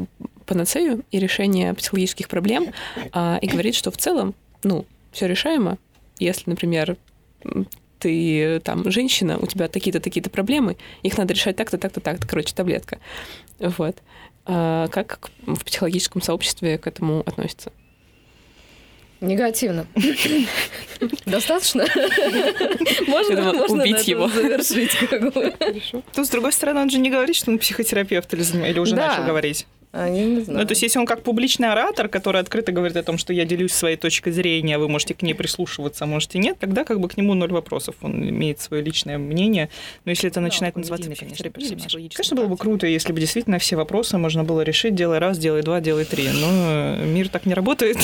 панацею 0.46 1.06
и 1.10 1.20
решение 1.20 1.74
психологических 1.74 2.28
проблем 2.28 2.74
а, 3.14 3.40
и 3.42 3.48
говорит, 3.48 3.76
что 3.76 3.92
в 3.92 3.98
целом, 3.98 4.36
ну, 4.64 4.86
все 5.14 5.26
решаемо. 5.26 5.78
Если, 6.20 6.50
например, 6.50 6.98
ты 8.00 8.60
там 8.60 8.92
женщина, 8.92 9.38
у 9.38 9.46
тебя 9.46 9.70
такие-то, 9.70 10.02
такие-то 10.02 10.30
проблемы, 10.30 10.76
их 11.02 11.18
надо 11.18 11.34
решать 11.34 11.56
так-то, 11.56 11.78
так-то, 11.78 12.02
так-то, 12.02 12.28
короче, 12.28 12.54
таблетка. 12.54 13.00
Вот. 13.58 13.96
А 14.52 14.88
как 14.88 15.30
в 15.46 15.64
психологическом 15.64 16.24
сообществе 16.24 16.80
к 16.80 16.88
этому 16.88 17.20
относится? 17.20 17.72
Негативно. 19.22 19.86
Достаточно? 21.26 21.86
Можно, 23.06 23.54
можно 23.54 23.84
убить 23.84 24.08
его. 24.08 24.28
завершить. 24.28 24.98
Тут, 26.14 26.26
с 26.26 26.30
другой 26.30 26.52
стороны, 26.52 26.82
он 26.82 26.90
же 26.90 26.98
не 26.98 27.12
говорит, 27.12 27.36
что 27.36 27.52
он 27.52 27.60
психотерапевт 27.60 28.34
или 28.34 28.80
уже 28.80 28.96
начал 28.96 29.24
говорить. 29.24 29.68
А, 29.92 30.08
я 30.08 30.24
не 30.24 30.42
знаю. 30.42 30.60
Ну, 30.60 30.66
то 30.66 30.72
есть, 30.74 30.84
если 30.84 31.00
он 31.00 31.08
как 31.08 31.24
публичный 31.24 31.72
оратор, 31.72 32.10
который 32.10 32.42
открыто 32.42 32.72
говорит 32.72 32.96
о 32.96 33.02
том, 33.02 33.18
что 33.18 33.34
я 33.34 33.44
делюсь 33.44 33.72
своей 33.72 33.98
точкой 33.98 34.32
зрения, 34.32 34.78
вы 34.78 34.88
можете 34.88 35.16
к 35.16 35.24
ней 35.24 35.34
прислушиваться, 35.34 36.04
а 36.04 36.08
можете 36.08 36.38
нет, 36.38 36.60
тогда 36.60 36.84
как 36.84 37.00
бы 37.00 37.10
к 37.10 37.18
нему 37.18 37.34
ноль 37.34 37.52
вопросов. 37.52 37.96
Он 38.02 38.30
имеет 38.30 38.60
свое 38.62 38.84
личное 38.84 39.18
мнение. 39.18 39.70
Но 40.06 40.12
если 40.12 40.30
это 40.30 40.42
начинает 40.42 40.76
да, 40.76 40.82
называться 40.82 41.10
психотерапией, 41.10 42.10
конечно, 42.14 42.36
было 42.36 42.46
бы 42.46 42.56
круто, 42.56 42.86
если 42.86 43.14
бы 43.14 43.20
действительно 43.20 43.58
все 43.58 43.76
вопросы 43.76 44.20
можно 44.20 44.44
было 44.44 44.62
решить, 44.62 44.94
делай 44.94 45.18
раз, 45.18 45.40
делай 45.40 45.64
два, 45.64 45.82
делай 45.82 46.06
три. 46.06 46.30
Но 46.30 46.96
мир 47.04 47.30
так 47.30 47.48
не 47.48 47.56
работает. 47.56 47.98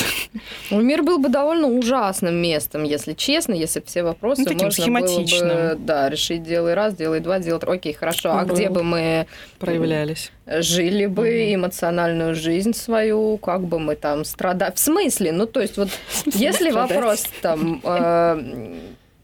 Ну, 0.72 0.82
мир 0.82 1.04
был 1.04 1.20
бы 1.20 1.30
довольно 1.30 1.68
ужасным 1.68 2.36
местом, 2.36 2.84
если 2.84 3.14
честно, 3.14 3.54
если 3.54 3.82
все 3.86 4.02
вопросы 4.02 4.42
ну, 4.42 4.48
таким 4.48 4.94
можно 4.94 5.02
было 5.02 5.20
бы 5.20 5.76
да, 5.80 6.10
решить, 6.10 6.42
делай 6.42 6.74
раз, 6.74 6.96
делай 6.96 7.20
два, 7.20 7.38
делай 7.38 7.60
три. 7.60 7.72
Окей, 7.72 7.94
хорошо. 7.94 8.32
А 8.32 8.46
где 8.46 8.70
бы 8.70 8.82
мы 8.82 9.28
проявлялись? 9.60 10.32
Жили 10.46 11.06
бы 11.06 11.30
mm-hmm. 11.30 11.56
эмоциональную 11.56 12.36
жизнь 12.36 12.74
свою, 12.74 13.38
как 13.38 13.62
бы 13.62 13.80
мы 13.80 13.96
там 13.96 14.26
страдали. 14.26 14.74
В 14.74 14.80
смысле? 14.80 15.32
Ну, 15.32 15.46
то 15.46 15.62
есть 15.62 15.78
вот 15.78 15.90
если 16.26 16.72
вопрос 16.72 17.26
там... 17.42 17.82
Э, 17.84 18.40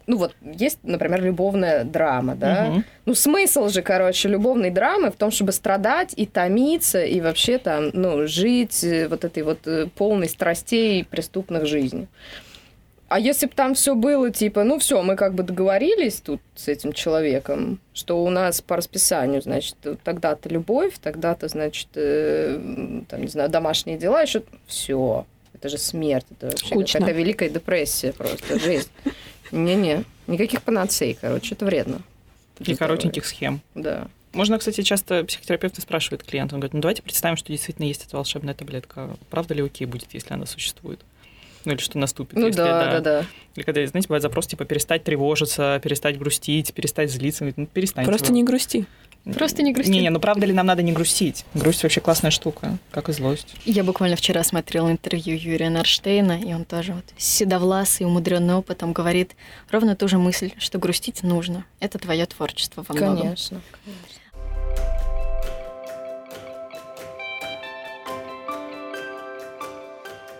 ну 0.07 0.17
вот 0.17 0.33
есть, 0.41 0.79
например, 0.83 1.21
любовная 1.21 1.83
драма, 1.85 2.35
да. 2.35 2.67
Угу. 2.69 2.83
Ну 3.05 3.13
смысл 3.13 3.69
же, 3.69 3.81
короче, 3.81 4.27
любовной 4.27 4.69
драмы 4.69 5.09
в 5.11 5.15
том, 5.15 5.31
чтобы 5.31 5.53
страдать 5.53 6.13
и 6.17 6.25
томиться 6.25 7.03
и 7.03 7.21
вообще 7.21 7.59
там, 7.59 7.91
ну 7.93 8.27
жить 8.27 8.83
э, 8.83 9.07
вот 9.07 9.23
этой 9.23 9.43
вот 9.43 9.65
э, 9.67 9.87
полной 9.95 10.27
страстей 10.27 11.05
преступных 11.05 11.65
жизней. 11.65 12.07
А 13.11 13.19
если 13.19 13.45
бы 13.45 13.51
там 13.53 13.73
все 13.73 13.93
было 13.93 14.31
типа, 14.31 14.63
ну 14.63 14.79
все, 14.79 15.01
мы 15.01 15.17
как 15.17 15.33
бы 15.33 15.43
договорились 15.43 16.21
тут 16.21 16.39
с 16.55 16.69
этим 16.69 16.93
человеком, 16.93 17.81
что 17.93 18.23
у 18.23 18.29
нас 18.29 18.61
по 18.61 18.77
расписанию, 18.77 19.41
значит, 19.41 19.75
тогда-то 20.05 20.47
любовь, 20.47 20.93
тогда-то, 21.03 21.49
значит, 21.49 21.89
э, 21.95 22.57
там, 23.09 23.21
не 23.21 23.27
знаю, 23.27 23.49
домашние 23.49 23.97
дела, 23.97 24.21
еще 24.21 24.43
все. 24.65 25.25
Это 25.51 25.67
же 25.67 25.77
смерть, 25.77 26.25
это 26.31 26.55
вообще 26.55 26.99
какая-то 26.99 27.11
великая 27.11 27.49
депрессия 27.49 28.13
просто, 28.13 28.57
жизнь. 28.57 28.87
Не-не, 29.51 30.05
никаких 30.27 30.61
панацей, 30.61 31.17
короче, 31.19 31.55
это 31.55 31.65
вредно. 31.65 31.99
И 32.59 32.75
коротеньких 32.75 33.25
схем. 33.25 33.59
Да. 33.75 34.07
Можно, 34.31 34.57
кстати, 34.57 34.83
часто 34.83 35.25
психотерапевты 35.25 35.81
спрашивают 35.81 36.23
клиента, 36.23 36.55
он 36.55 36.61
говорит, 36.61 36.75
ну 36.75 36.79
давайте 36.79 37.01
представим, 37.01 37.35
что 37.35 37.51
действительно 37.51 37.87
есть 37.87 38.05
эта 38.07 38.15
волшебная 38.15 38.53
таблетка. 38.53 39.09
Правда 39.29 39.53
ли 39.53 39.61
окей 39.61 39.85
будет, 39.85 40.13
если 40.13 40.33
она 40.33 40.45
существует? 40.45 41.01
Ну, 41.65 41.73
или 41.73 41.79
что 41.79 41.97
наступит. 41.97 42.37
Ну, 42.37 42.47
если, 42.47 42.57
да, 42.57 42.91
да, 42.91 42.99
да. 42.99 43.25
Или 43.55 43.63
когда, 43.63 43.85
знаете, 43.85 44.07
бывает 44.07 44.23
запрос, 44.23 44.47
типа, 44.47 44.65
перестать 44.65 45.03
тревожиться, 45.03 45.79
перестать 45.83 46.17
грустить, 46.17 46.73
перестать 46.73 47.11
злиться. 47.11 47.51
Ну, 47.55 47.65
перестань. 47.65 48.05
Просто 48.05 48.31
не 48.31 48.43
грусти. 48.43 48.85
Просто 49.23 49.61
не 49.61 49.71
грусти. 49.71 49.91
Не, 49.91 50.01
не, 50.01 50.09
ну 50.09 50.19
правда 50.19 50.47
ли 50.47 50.53
нам 50.53 50.65
надо 50.65 50.81
не 50.81 50.91
грустить? 50.91 51.45
Грусть 51.53 51.83
вообще 51.83 52.01
классная 52.01 52.31
штука, 52.31 52.79
как 52.89 53.07
и 53.09 53.13
злость. 53.13 53.55
Я 53.65 53.83
буквально 53.83 54.15
вчера 54.15 54.43
смотрела 54.43 54.91
интервью 54.91 55.37
Юрия 55.37 55.69
Нарштейна, 55.69 56.41
и 56.41 56.53
он 56.53 56.65
тоже 56.65 56.93
вот 56.93 57.05
седовласый, 57.17 58.07
умудренный 58.07 58.55
опытом 58.55 58.93
говорит 58.93 59.35
ровно 59.69 59.95
ту 59.95 60.07
же 60.07 60.17
мысль, 60.17 60.51
что 60.57 60.79
грустить 60.79 61.21
нужно. 61.21 61.65
Это 61.79 61.99
твое 61.99 62.25
творчество 62.25 62.83
во 62.87 62.95
многом. 62.95 63.21
Конечно, 63.21 63.61
конечно. 63.85 64.20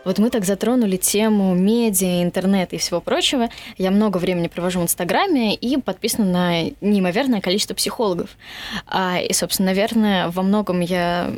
Вот 0.04 0.18
мы 0.18 0.30
так 0.30 0.46
затронули 0.46 0.98
тему 0.98 1.54
медиа, 1.54 2.24
интернета 2.24 2.76
и 2.76 2.80
всего 2.80 3.02
прочего. 3.02 3.50
Я 3.78 3.92
много 3.92 4.18
времени 4.18 4.48
провожу 4.48 4.80
в 4.80 4.84
Инстаграме 4.84 5.54
и 5.54 5.78
подписана 5.78 6.26
на 6.26 6.64
неимоверное 6.82 7.42
количество 7.42 7.76
психологов. 7.76 8.30
А, 8.88 9.20
и, 9.20 9.32
собственно, 9.34 9.68
наверное, 9.68 10.30
во 10.30 10.42
многом 10.42 10.80
я 10.80 11.32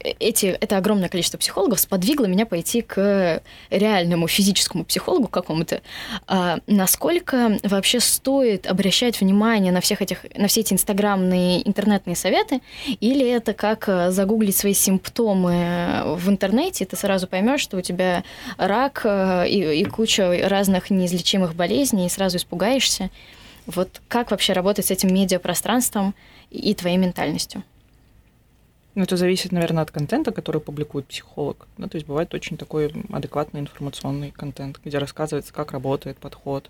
эти, 0.00 0.46
это 0.46 0.76
огромное 0.76 1.08
количество 1.08 1.38
психологов 1.38 1.80
сподвигло 1.80 2.26
меня 2.26 2.46
пойти 2.46 2.82
к 2.82 3.42
реальному 3.70 4.28
физическому 4.28 4.84
психологу 4.84 5.28
какому-то. 5.28 5.82
А 6.26 6.58
насколько 6.66 7.58
вообще 7.64 8.00
стоит 8.00 8.66
обращать 8.66 9.20
внимание 9.20 9.72
на 9.72 9.80
всех 9.80 10.02
этих, 10.02 10.24
на 10.36 10.48
все 10.48 10.60
эти 10.60 10.74
инстаграмные, 10.74 11.66
интернетные 11.66 12.16
советы, 12.16 12.60
или 13.00 13.28
это 13.28 13.52
как 13.52 13.88
э, 13.88 14.10
загуглить 14.10 14.56
свои 14.56 14.74
симптомы 14.74 16.02
в 16.16 16.28
интернете, 16.28 16.84
ты 16.84 16.96
сразу 16.96 17.26
поймешь, 17.26 17.60
что 17.60 17.76
у 17.76 17.80
тебя 17.80 18.24
рак 18.56 19.02
э, 19.04 19.48
и, 19.48 19.80
и 19.80 19.84
куча 19.84 20.48
разных 20.48 20.90
неизлечимых 20.90 21.54
болезней, 21.54 22.06
и 22.06 22.10
сразу 22.10 22.36
испугаешься. 22.36 23.10
Вот 23.66 24.00
как 24.08 24.30
вообще 24.30 24.52
работать 24.52 24.86
с 24.86 24.90
этим 24.90 25.12
медиапространством 25.12 26.14
и 26.50 26.74
твоей 26.74 26.96
ментальностью? 26.96 27.62
Ну, 28.98 29.04
это 29.04 29.16
зависит, 29.16 29.52
наверное, 29.52 29.84
от 29.84 29.92
контента, 29.92 30.32
который 30.32 30.60
публикует 30.60 31.06
психолог. 31.06 31.68
Да, 31.76 31.86
то 31.86 31.94
есть 31.94 32.04
бывает 32.08 32.34
очень 32.34 32.56
такой 32.56 32.92
адекватный 33.12 33.60
информационный 33.60 34.32
контент, 34.32 34.80
где 34.84 34.98
рассказывается, 34.98 35.52
как 35.52 35.70
работает 35.70 36.16
подход, 36.16 36.68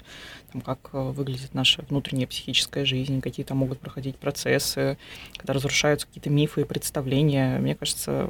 там, 0.53 0.61
как 0.61 0.91
э, 0.93 0.99
выглядит 0.99 1.55
наша 1.55 1.87
внутренняя 1.89 2.27
психическая 2.27 2.85
жизнь, 2.85 3.23
какие 3.23 3.47
там 3.47 3.57
могут 3.57 3.81
проходить 3.81 4.17
процессы, 4.17 4.99
когда 5.39 5.55
разрушаются 5.55 6.07
какие-то 6.07 6.29
мифы 6.29 6.61
и 6.61 6.65
представления. 6.65 7.59
Мне 7.61 7.75
кажется, 7.75 8.29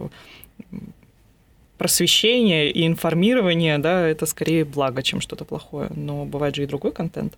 просвещение 1.76 2.70
и 2.70 2.86
информирование, 2.86 3.78
да, 3.78 4.06
это 4.06 4.26
скорее 4.26 4.64
благо, 4.64 5.02
чем 5.02 5.20
что-то 5.20 5.44
плохое. 5.44 5.90
Но 5.92 6.24
бывает 6.24 6.54
же 6.54 6.62
и 6.62 6.66
другой 6.66 6.92
контент, 6.92 7.34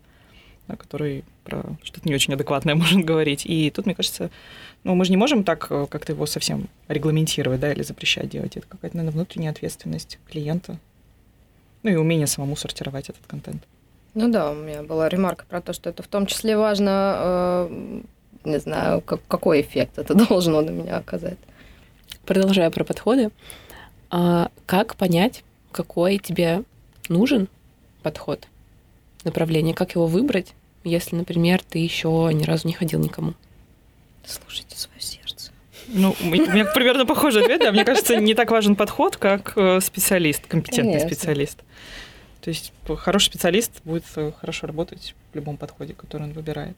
который 0.67 1.25
про 1.45 1.63
что-то 1.83 2.09
не 2.09 2.15
очень 2.15 2.35
адекватное 2.35 2.75
может 2.77 3.05
говорить. 3.05 3.45
И 3.47 3.71
тут, 3.71 3.87
мне 3.87 3.95
кажется, 3.95 4.31
ну, 4.85 4.95
мы 4.95 5.05
же 5.05 5.11
не 5.11 5.17
можем 5.17 5.45
так 5.45 5.67
э, 5.71 5.87
как-то 5.89 6.13
его 6.13 6.27
совсем 6.27 6.69
регламентировать, 6.89 7.61
да, 7.61 7.73
или 7.73 7.83
запрещать 7.83 8.29
делать. 8.29 8.57
Это 8.57 8.67
какая-то, 8.67 8.97
наверное, 8.97 9.15
внутренняя 9.15 9.51
ответственность 9.51 10.19
клиента. 10.31 10.79
Ну 11.83 11.91
и 11.91 11.97
умение 11.97 12.27
самому 12.27 12.57
сортировать 12.57 13.09
этот 13.09 13.27
контент. 13.27 13.63
Ну 14.15 14.31
да, 14.31 14.51
у 14.51 14.55
меня 14.55 14.83
была 14.83 15.09
ремарка 15.09 15.45
про 15.49 15.61
то, 15.61 15.73
что 15.73 15.89
это 15.91 16.03
в 16.03 16.09
том 16.09 16.27
числе 16.27 16.57
важно, 16.57 17.69
э, 17.71 18.01
не 18.45 18.59
знаю, 18.59 19.01
как, 19.01 19.21
какой 19.29 19.61
эффект 19.61 19.99
это 19.99 20.15
должно 20.29 20.61
на 20.63 20.71
меня 20.71 20.97
оказать. 20.97 21.39
Продолжая 22.27 22.71
про 22.71 22.85
подходы, 22.85 23.31
э, 24.11 24.47
как 24.67 24.97
понять, 24.97 25.45
какой 25.73 26.19
тебе 26.19 26.65
нужен 27.09 27.49
подход, 28.03 28.49
направление, 29.25 29.75
как 29.75 29.95
его 29.95 30.07
выбрать, 30.07 30.55
если, 30.85 31.17
например, 31.17 31.63
ты 31.63 31.79
еще 31.79 32.31
ни 32.33 32.45
разу 32.45 32.67
не 32.67 32.75
ходил 32.75 33.01
никому? 33.01 33.35
Слушайте 34.25 34.77
свое 34.77 35.01
сердце. 35.01 35.53
Ну, 35.89 36.15
у 36.21 36.25
меня 36.27 36.65
примерно 36.67 37.05
похожий 37.05 37.43
ответ, 37.43 37.61
да. 37.61 37.73
Мне 37.73 37.85
кажется, 37.85 38.17
не 38.17 38.35
так 38.35 38.51
важен 38.51 38.77
подход, 38.77 39.17
как 39.17 39.55
э, 39.57 39.81
специалист, 39.81 40.47
компетентный 40.47 41.01
Конечно. 41.01 41.09
специалист. 41.09 41.59
То 42.41 42.49
есть 42.49 42.73
хороший 42.97 43.27
специалист 43.27 43.73
будет 43.85 44.05
э, 44.17 44.33
хорошо 44.41 44.67
работать 44.67 45.15
в 45.33 45.37
любом 45.37 45.57
подходе, 45.57 45.95
который 45.95 46.23
он 46.25 46.33
выбирает. 46.33 46.77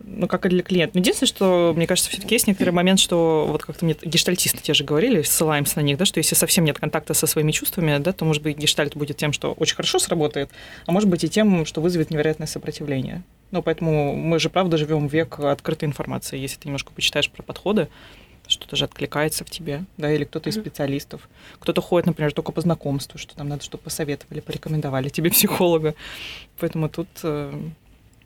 Ну, 0.00 0.28
как 0.28 0.46
и 0.46 0.48
для 0.48 0.62
клиента. 0.62 0.92
Но 0.94 1.00
единственное, 1.00 1.28
что, 1.28 1.72
мне 1.74 1.86
кажется, 1.86 2.10
все-таки 2.10 2.34
есть 2.34 2.46
некоторый 2.46 2.70
момент, 2.70 3.00
что 3.00 3.46
вот 3.48 3.64
как-то 3.64 3.84
мне 3.84 3.96
гештальтисты 4.00 4.58
те 4.62 4.72
же 4.72 4.84
говорили, 4.84 5.22
ссылаемся 5.22 5.78
на 5.78 5.82
них, 5.82 5.98
да, 5.98 6.04
что 6.04 6.18
если 6.18 6.34
совсем 6.34 6.64
нет 6.64 6.78
контакта 6.78 7.14
со 7.14 7.26
своими 7.26 7.50
чувствами, 7.50 7.98
да, 7.98 8.12
то, 8.12 8.24
может 8.24 8.42
быть, 8.42 8.56
гештальт 8.56 8.96
будет 8.96 9.16
тем, 9.16 9.32
что 9.32 9.52
очень 9.52 9.74
хорошо 9.74 9.98
сработает, 9.98 10.50
а 10.86 10.92
может 10.92 11.08
быть 11.08 11.24
и 11.24 11.28
тем, 11.28 11.66
что 11.66 11.80
вызовет 11.80 12.10
невероятное 12.10 12.46
сопротивление. 12.46 13.22
Ну, 13.50 13.62
поэтому 13.62 14.14
мы 14.14 14.38
же, 14.38 14.50
правда, 14.50 14.76
живем 14.76 15.08
в 15.08 15.12
век 15.12 15.40
открытой 15.40 15.88
информации. 15.88 16.38
Если 16.38 16.58
ты 16.58 16.68
немножко 16.68 16.92
почитаешь 16.92 17.30
про 17.30 17.42
подходы, 17.42 17.88
что-то 18.46 18.76
же 18.76 18.84
откликается 18.84 19.44
в 19.44 19.50
тебе, 19.50 19.84
да, 19.96 20.12
или 20.12 20.24
кто-то 20.24 20.48
из 20.48 20.54
специалистов. 20.54 21.28
Кто-то 21.58 21.80
ходит, 21.80 22.06
например, 22.06 22.32
только 22.32 22.52
по 22.52 22.60
знакомству, 22.60 23.18
что 23.18 23.36
там 23.36 23.48
надо, 23.48 23.62
чтобы 23.62 23.82
посоветовали, 23.82 24.40
порекомендовали 24.40 25.08
тебе 25.08 25.30
психолога. 25.30 25.94
Поэтому 26.58 26.88
тут 26.88 27.08
э, 27.22 27.52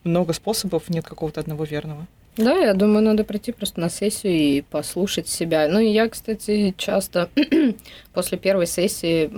много 0.04 0.32
способов, 0.32 0.88
нет 0.88 1.04
какого-то 1.04 1.40
одного 1.40 1.64
верного. 1.64 2.06
Да, 2.36 2.56
я 2.56 2.72
думаю, 2.72 3.04
надо 3.04 3.24
прийти 3.24 3.52
просто 3.52 3.80
на 3.80 3.90
сессию 3.90 4.32
и 4.32 4.60
послушать 4.62 5.28
себя. 5.28 5.68
Ну 5.68 5.80
и 5.80 5.88
я, 5.88 6.08
кстати, 6.08 6.74
часто 6.78 7.28
после 8.14 8.38
первой 8.38 8.66
сессии 8.66 9.30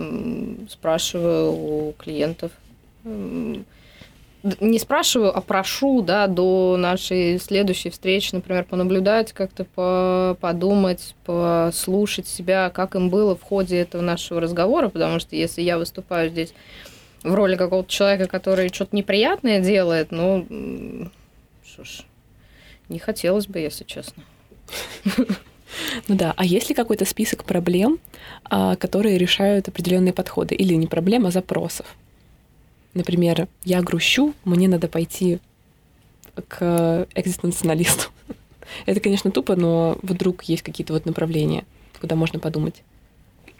спрашиваю 0.68 1.52
у 1.52 1.92
клиентов, 1.98 2.52
не 4.60 4.78
спрашиваю, 4.78 5.36
а 5.36 5.40
прошу, 5.40 6.02
да, 6.02 6.26
до 6.26 6.76
нашей 6.78 7.38
следующей 7.38 7.88
встречи, 7.88 8.34
например, 8.34 8.64
понаблюдать, 8.64 9.32
как-то 9.32 9.64
по 9.64 10.36
подумать, 10.40 11.14
послушать 11.24 12.28
себя, 12.28 12.68
как 12.68 12.94
им 12.94 13.08
было 13.08 13.36
в 13.36 13.42
ходе 13.42 13.78
этого 13.78 14.02
нашего 14.02 14.40
разговора, 14.42 14.90
потому 14.90 15.18
что 15.18 15.34
если 15.34 15.62
я 15.62 15.78
выступаю 15.78 16.30
здесь 16.30 16.52
в 17.24 17.34
роли 17.34 17.56
какого-то 17.56 17.90
человека, 17.90 18.28
который 18.28 18.68
что-то 18.68 18.94
неприятное 18.94 19.60
делает, 19.60 20.12
ну, 20.12 21.10
что 21.64 21.84
ж, 21.84 22.02
не 22.88 22.98
хотелось 22.98 23.46
бы, 23.46 23.58
если 23.58 23.84
честно. 23.84 24.22
Ну 26.06 26.14
да, 26.14 26.32
а 26.36 26.44
есть 26.44 26.68
ли 26.68 26.74
какой-то 26.74 27.04
список 27.04 27.42
проблем, 27.42 27.98
а, 28.44 28.76
которые 28.76 29.18
решают 29.18 29.66
определенные 29.66 30.12
подходы? 30.12 30.54
Или 30.54 30.74
не 30.74 30.86
проблем, 30.86 31.26
а 31.26 31.32
запросов? 31.32 31.96
Например, 32.94 33.48
я 33.64 33.82
грущу, 33.82 34.34
мне 34.44 34.68
надо 34.68 34.86
пойти 34.86 35.40
к 36.46 37.08
экзистенциалисту. 37.16 38.10
Это, 38.86 39.00
конечно, 39.00 39.32
тупо, 39.32 39.56
но 39.56 39.98
вдруг 40.02 40.44
есть 40.44 40.62
какие-то 40.62 40.92
вот 40.92 41.06
направления, 41.06 41.64
куда 42.00 42.14
можно 42.14 42.38
подумать. 42.38 42.84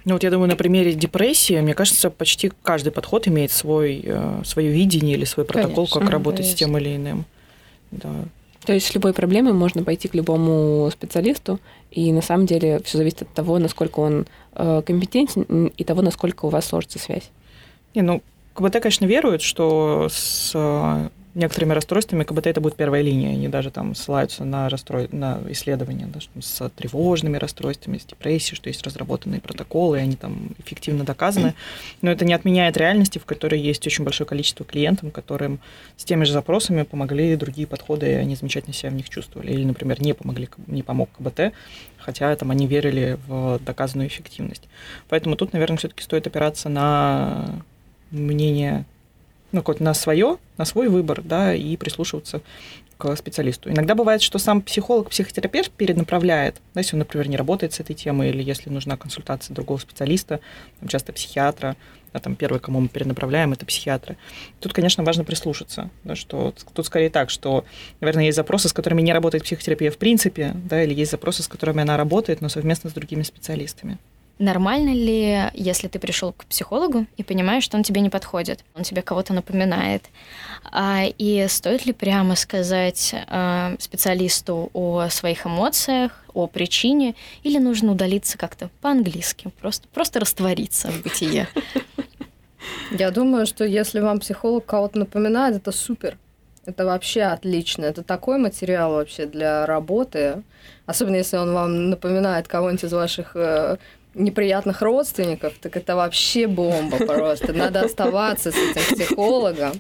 Ну 0.05 0.15
вот 0.15 0.23
я 0.23 0.31
думаю, 0.31 0.49
на 0.49 0.57
примере 0.57 0.93
депрессии, 0.93 1.59
мне 1.61 1.75
кажется, 1.75 2.11
почти 2.11 2.53
каждый 2.63 2.93
подход 2.93 3.27
имеет 3.27 3.51
свой, 3.51 4.03
э, 4.05 4.43
свое 4.45 4.71
видение 4.71 5.17
или 5.17 5.25
свой 5.25 5.47
протокол, 5.47 5.87
конечно, 5.87 6.01
как 6.01 6.11
работать 6.11 6.41
конечно. 6.41 6.57
с 6.57 6.59
тем 6.59 6.79
или 6.79 6.97
иным. 6.97 7.25
Да. 7.91 8.11
То 8.67 8.73
есть 8.73 8.87
с 8.87 8.95
любой 8.95 9.13
проблемой 9.13 9.53
можно 9.53 9.83
пойти 9.83 10.09
к 10.09 10.15
любому 10.15 10.91
специалисту, 10.91 11.59
и 11.91 12.13
на 12.13 12.23
самом 12.23 12.47
деле 12.47 12.81
все 12.85 12.99
зависит 12.99 13.23
от 13.23 13.29
того, 13.31 13.59
насколько 13.59 14.01
он 14.01 14.27
э, 14.55 14.83
компетентен 14.85 15.67
и 15.69 15.85
того, 15.85 16.03
насколько 16.03 16.47
у 16.47 16.49
вас 16.49 16.67
сложится 16.67 16.99
связь. 16.99 17.31
Не, 17.95 18.03
ну, 18.03 18.23
КБТ, 18.55 18.81
конечно, 18.81 19.05
верует, 19.05 19.43
что 19.43 20.09
с 20.11 20.53
э, 20.55 21.09
некоторыми 21.35 21.73
расстройствами 21.73 22.25
КБТ 22.25 22.47
это 22.47 22.61
будет 22.61 22.77
первая 22.77 23.03
линия, 23.03 23.31
они 23.31 23.49
даже 23.49 23.71
там 23.71 23.95
ссылаются 23.95 24.45
на, 24.45 24.69
расстрой... 24.69 25.09
на 25.11 25.41
исследования 25.49 26.07
да, 26.07 26.21
что 26.21 26.41
с 26.41 26.69
тревожными 26.71 27.37
расстройствами, 27.37 27.99
с 27.99 28.05
депрессией, 28.05 28.57
что 28.57 28.69
есть 28.69 28.83
разработанные 28.83 29.41
протоколы, 29.41 29.99
и 29.99 30.01
они 30.01 30.17
там 30.17 30.51
эффективно 30.59 31.05
доказаны. 31.05 31.55
Но 32.03 32.11
это 32.11 32.25
не 32.25 32.35
отменяет 32.35 32.77
реальности, 32.77 33.19
в 33.19 33.25
которой 33.25 33.61
есть 33.61 33.87
очень 33.87 34.05
большое 34.05 34.27
количество 34.27 34.65
клиентов, 34.65 35.13
которым 35.13 35.61
с 35.97 36.05
теми 36.05 36.25
же 36.25 36.33
запросами 36.33 36.83
помогли 36.83 37.37
другие 37.37 37.67
подходы, 37.67 38.07
и 38.07 38.15
они 38.15 38.37
замечательно 38.37 38.75
себя 38.75 38.91
в 38.91 38.95
них 38.95 39.09
чувствовали. 39.09 39.53
Или, 39.53 39.65
например, 39.65 40.01
не, 40.01 40.13
помогли, 40.13 40.49
не 40.67 40.83
помог 40.83 41.11
КБТ, 41.19 41.53
хотя 41.99 42.35
там 42.37 42.51
они 42.51 42.67
верили 42.67 43.19
в 43.27 43.59
доказанную 43.65 44.09
эффективность. 44.09 44.69
Поэтому 45.09 45.37
тут, 45.37 45.53
наверное, 45.53 45.79
все-таки 45.79 46.03
стоит 46.03 46.27
опираться 46.27 46.69
на 46.69 47.63
мнение 48.11 48.85
ну, 49.55 49.63
на 49.79 49.95
свое, 49.95 50.39
на 50.59 50.65
свой 50.65 50.89
выбор, 50.89 51.23
да, 51.23 51.55
и 51.55 51.77
прислушиваться 51.77 52.41
к 52.99 53.17
специалисту. 53.17 53.71
Иногда 53.71 53.95
бывает, 53.95 54.23
что 54.23 54.39
сам 54.39 54.61
психолог, 54.63 55.11
психотерапевт 55.11 55.71
перенаправляет, 55.71 56.57
да, 56.75 56.81
если 56.81 56.97
он, 56.97 57.01
например, 57.01 57.29
не 57.29 57.37
работает 57.37 57.73
с 57.73 57.81
этой 57.81 57.95
темой, 57.95 58.31
или 58.31 58.43
если 58.43 58.71
нужна 58.71 58.97
консультация 58.97 59.55
другого 59.55 59.79
специалиста, 59.79 60.41
там, 60.81 60.89
часто 60.89 61.13
психиатра, 61.13 61.77
да, 62.13 62.21
там 62.21 62.37
первый, 62.37 62.61
кому 62.61 62.81
мы 62.81 62.89
перенаправляем, 62.89 63.53
это 63.53 63.67
психиатры. 63.67 64.17
Тут, 64.61 64.73
конечно, 64.73 65.03
важно 65.03 65.25
прислушаться, 65.25 65.91
да, 66.05 66.15
что 66.15 66.53
тут 66.73 66.87
скорее 66.87 67.11
так, 67.11 67.31
что, 67.31 67.65
наверное, 68.01 68.25
есть 68.25 68.37
запросы, 68.37 68.69
с 68.69 68.73
которыми 68.73 69.03
не 69.03 69.13
работает 69.13 69.45
психотерапия 69.45 69.91
в 69.91 69.99
принципе, 69.99 70.53
да, 70.55 70.83
или 70.83 70.95
есть 70.95 71.11
запросы, 71.11 71.43
с 71.43 71.49
которыми 71.49 71.83
она 71.83 71.97
работает, 71.97 72.41
но 72.41 72.49
совместно 72.49 72.91
с 72.91 72.93
другими 72.93 73.23
специалистами. 73.23 73.99
Нормально 74.39 74.91
ли, 74.91 75.51
если 75.55 75.87
ты 75.87 76.01
пришел 76.01 76.33
к 76.33 76.45
психологу 76.47 77.07
и 77.17 77.23
понимаешь, 77.23 77.63
что 77.63 77.77
он 77.77 77.85
тебе 77.85 78.01
не 78.01 78.11
подходит, 78.11 78.65
он 78.75 78.83
тебе 78.83 79.01
кого-то 79.01 79.33
напоминает, 79.33 80.05
а, 80.73 81.05
и 81.05 81.47
стоит 81.49 81.87
ли 81.87 81.93
прямо 81.93 82.35
сказать 82.35 83.15
а, 83.29 83.77
специалисту 83.79 84.71
о 84.73 85.09
своих 85.09 85.47
эмоциях, 85.47 86.25
о 86.33 86.49
причине, 86.49 87.15
или 87.45 87.59
нужно 87.59 87.93
удалиться 87.93 88.37
как-то 88.37 88.71
по-английски, 88.81 89.53
просто, 89.61 89.87
просто 89.89 90.19
раствориться 90.19 90.89
в 90.91 91.03
бытие? 91.03 91.47
Я 92.91 93.11
думаю, 93.11 93.47
что 93.47 93.65
если 93.65 94.01
вам 94.01 94.19
психолог 94.19 94.67
кого-то 94.67 94.99
напоминает, 94.99 95.57
это 95.57 95.71
супер. 95.71 96.19
Это 96.67 96.87
вообще 96.87 97.23
отлично. 97.23 97.85
Это 97.85 98.03
такой 98.03 98.39
материал 98.39 98.93
вообще 98.93 99.27
для 99.27 99.67
работы. 99.67 100.43
Особенно 100.87 101.17
если 101.17 101.37
он 101.37 101.53
вам 101.53 101.91
напоминает 101.91 102.49
кого-нибудь 102.49 102.85
из 102.85 102.93
ваших 102.93 103.33
э, 103.37 103.77
неприятных 104.15 104.83
родственников, 104.83 105.55
так 105.61 105.77
это 105.77 105.97
вообще 105.97 106.47
бомба 106.47 106.99
просто. 106.99 107.53
Надо 107.53 107.83
оставаться 107.83 108.53
с 108.53 108.57
этим 108.57 108.97
психологом 108.97 109.73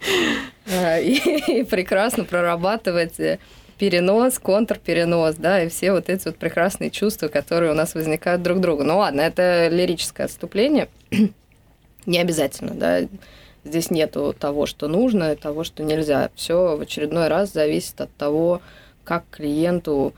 э, 0.66 1.03
и, 1.03 1.64
прекрасно 1.64 2.25
прорабатывать 2.25 3.18
э, 3.20 3.38
перенос, 3.79 4.38
контрперенос, 4.38 5.37
да, 5.37 5.62
и 5.62 5.68
все 5.68 5.92
вот 5.92 6.09
эти 6.09 6.27
вот 6.27 6.37
прекрасные 6.37 6.90
чувства, 6.90 7.29
которые 7.29 7.73
у 7.73 7.75
нас 7.75 7.94
возникают 7.94 8.42
друг 8.42 8.61
другу. 8.61 8.83
Ну 8.85 8.99
ладно, 8.99 9.20
это 9.20 9.68
лирическое 9.68 10.27
отступление, 10.27 10.88
не 12.07 12.18
обязательно, 12.18 12.75
да, 12.75 13.01
здесь 13.64 13.90
нету 13.90 14.35
того, 14.38 14.66
что 14.66 14.88
нужно, 14.88 15.33
и 15.33 15.37
того, 15.37 15.64
что 15.64 15.83
нельзя. 15.83 16.31
Все 16.35 16.77
в 16.77 16.81
очередной 16.81 17.29
раз 17.29 17.53
зависит 17.53 18.01
от 18.01 18.14
того, 18.16 18.61
как 19.05 19.25
клиенту 19.31 20.14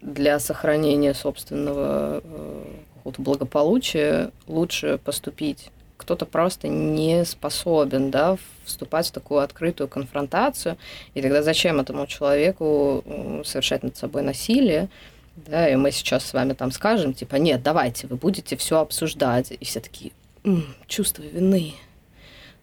для 0.00 0.38
сохранения 0.38 1.12
собственного 1.14 2.22
э, 2.22 2.62
какого-то 3.08 3.22
благополучия 3.22 4.30
лучше 4.46 4.98
поступить. 5.02 5.70
Кто-то 5.96 6.26
просто 6.26 6.68
не 6.68 7.24
способен 7.24 8.10
да, 8.10 8.36
вступать 8.64 9.08
в 9.08 9.10
такую 9.10 9.40
открытую 9.40 9.88
конфронтацию, 9.88 10.76
и 11.14 11.22
тогда 11.22 11.42
зачем 11.42 11.80
этому 11.80 12.06
человеку 12.06 13.02
совершать 13.44 13.82
над 13.82 13.96
собой 13.96 14.22
насилие, 14.22 14.88
да, 15.36 15.68
и 15.68 15.76
мы 15.76 15.90
сейчас 15.90 16.24
с 16.24 16.32
вами 16.32 16.52
там 16.52 16.70
скажем, 16.70 17.14
типа, 17.14 17.36
нет, 17.36 17.62
давайте, 17.62 18.06
вы 18.06 18.16
будете 18.16 18.56
все 18.56 18.78
обсуждать, 18.80 19.52
и 19.58 19.64
все 19.64 19.80
такие, 19.80 20.12
М, 20.44 20.64
чувство 20.86 21.22
вины, 21.22 21.74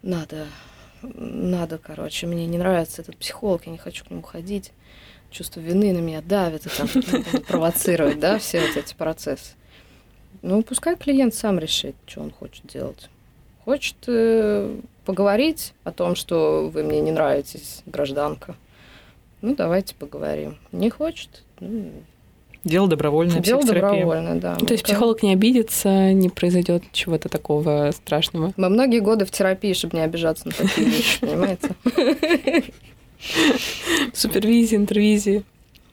надо, 0.02 0.46
надо, 1.02 1.78
короче, 1.78 2.28
мне 2.28 2.46
не 2.46 2.58
нравится 2.58 3.02
этот 3.02 3.18
психолог, 3.18 3.66
я 3.66 3.72
не 3.72 3.78
хочу 3.78 4.06
к 4.06 4.12
нему 4.12 4.22
ходить, 4.22 4.72
чувство 5.30 5.60
вины 5.60 5.92
на 5.94 6.00
меня 6.00 6.22
давит 6.22 6.66
и 6.66 6.70
там 6.70 6.88
провоцирует, 7.48 8.20
да, 8.20 8.40
все 8.40 8.62
вот 8.62 8.78
эти 8.78 8.94
процессы. 8.94 9.54
Ну, 10.46 10.62
пускай 10.62 10.96
клиент 10.96 11.34
сам 11.34 11.58
решит, 11.58 11.96
что 12.06 12.22
он 12.22 12.30
хочет 12.30 12.68
делать. 12.68 13.10
Хочет 13.64 13.96
э, 14.06 14.78
поговорить 15.04 15.74
о 15.84 15.92
том, 15.92 16.16
что 16.16 16.70
вы 16.72 16.84
мне 16.84 17.02
не 17.02 17.12
нравитесь, 17.12 17.82
гражданка. 17.88 18.56
Ну, 19.42 19.56
давайте 19.56 19.96
поговорим. 19.96 20.60
Не 20.72 20.92
хочет, 20.92 21.44
ну, 21.60 21.90
Дело 22.64 22.88
добровольное, 22.88 23.40
Дело 23.40 23.64
добровольно, 23.64 24.40
да. 24.40 24.56
То 24.56 24.74
есть 24.74 24.84
психолог 24.84 25.24
не 25.24 25.34
обидится, 25.34 26.14
не 26.14 26.30
произойдет 26.30 26.84
чего-то 26.92 27.28
такого 27.28 27.90
страшного. 27.92 28.54
Мы 28.56 28.70
многие 28.70 29.00
годы 29.00 29.26
в 29.26 29.32
терапии, 29.32 29.74
чтобы 29.74 29.98
не 29.98 30.04
обижаться 30.04 30.48
на 30.48 30.54
такие 30.54 30.88
вещи, 30.88 31.22
понимаете? 31.22 31.76
Супервизии, 34.14 34.76
интервизии. 34.76 35.44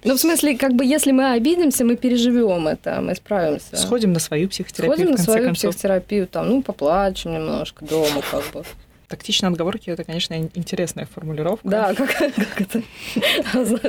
Ну, 0.05 0.15
в 0.15 0.21
смысле, 0.21 0.57
как 0.57 0.75
бы, 0.75 0.85
если 0.85 1.13
мы 1.13 1.33
обидимся, 1.33 1.85
мы 1.85 1.97
переживем 1.97 2.67
это, 2.67 3.01
мы 3.01 3.15
справимся. 3.15 3.77
Сходим 3.77 4.13
на 4.13 4.19
свою 4.19 4.49
психотерапию, 4.49 4.97
Сходим 4.97 5.13
на 5.13 5.19
свою 5.19 5.45
концов. 5.47 5.71
психотерапию, 5.71 6.27
там, 6.27 6.49
ну, 6.49 6.63
поплачем 6.63 7.33
немножко 7.33 7.85
дома, 7.85 8.23
как 8.31 8.45
бы. 8.53 8.65
Тактичные 9.13 9.49
отговорки— 9.51 9.91
это, 9.91 10.05
конечно, 10.05 10.33
интересная 10.55 11.05
формулировка. 11.05 11.69
Да, 11.69 11.95
как, 11.95 12.17
как 12.17 12.61
это? 12.63 12.83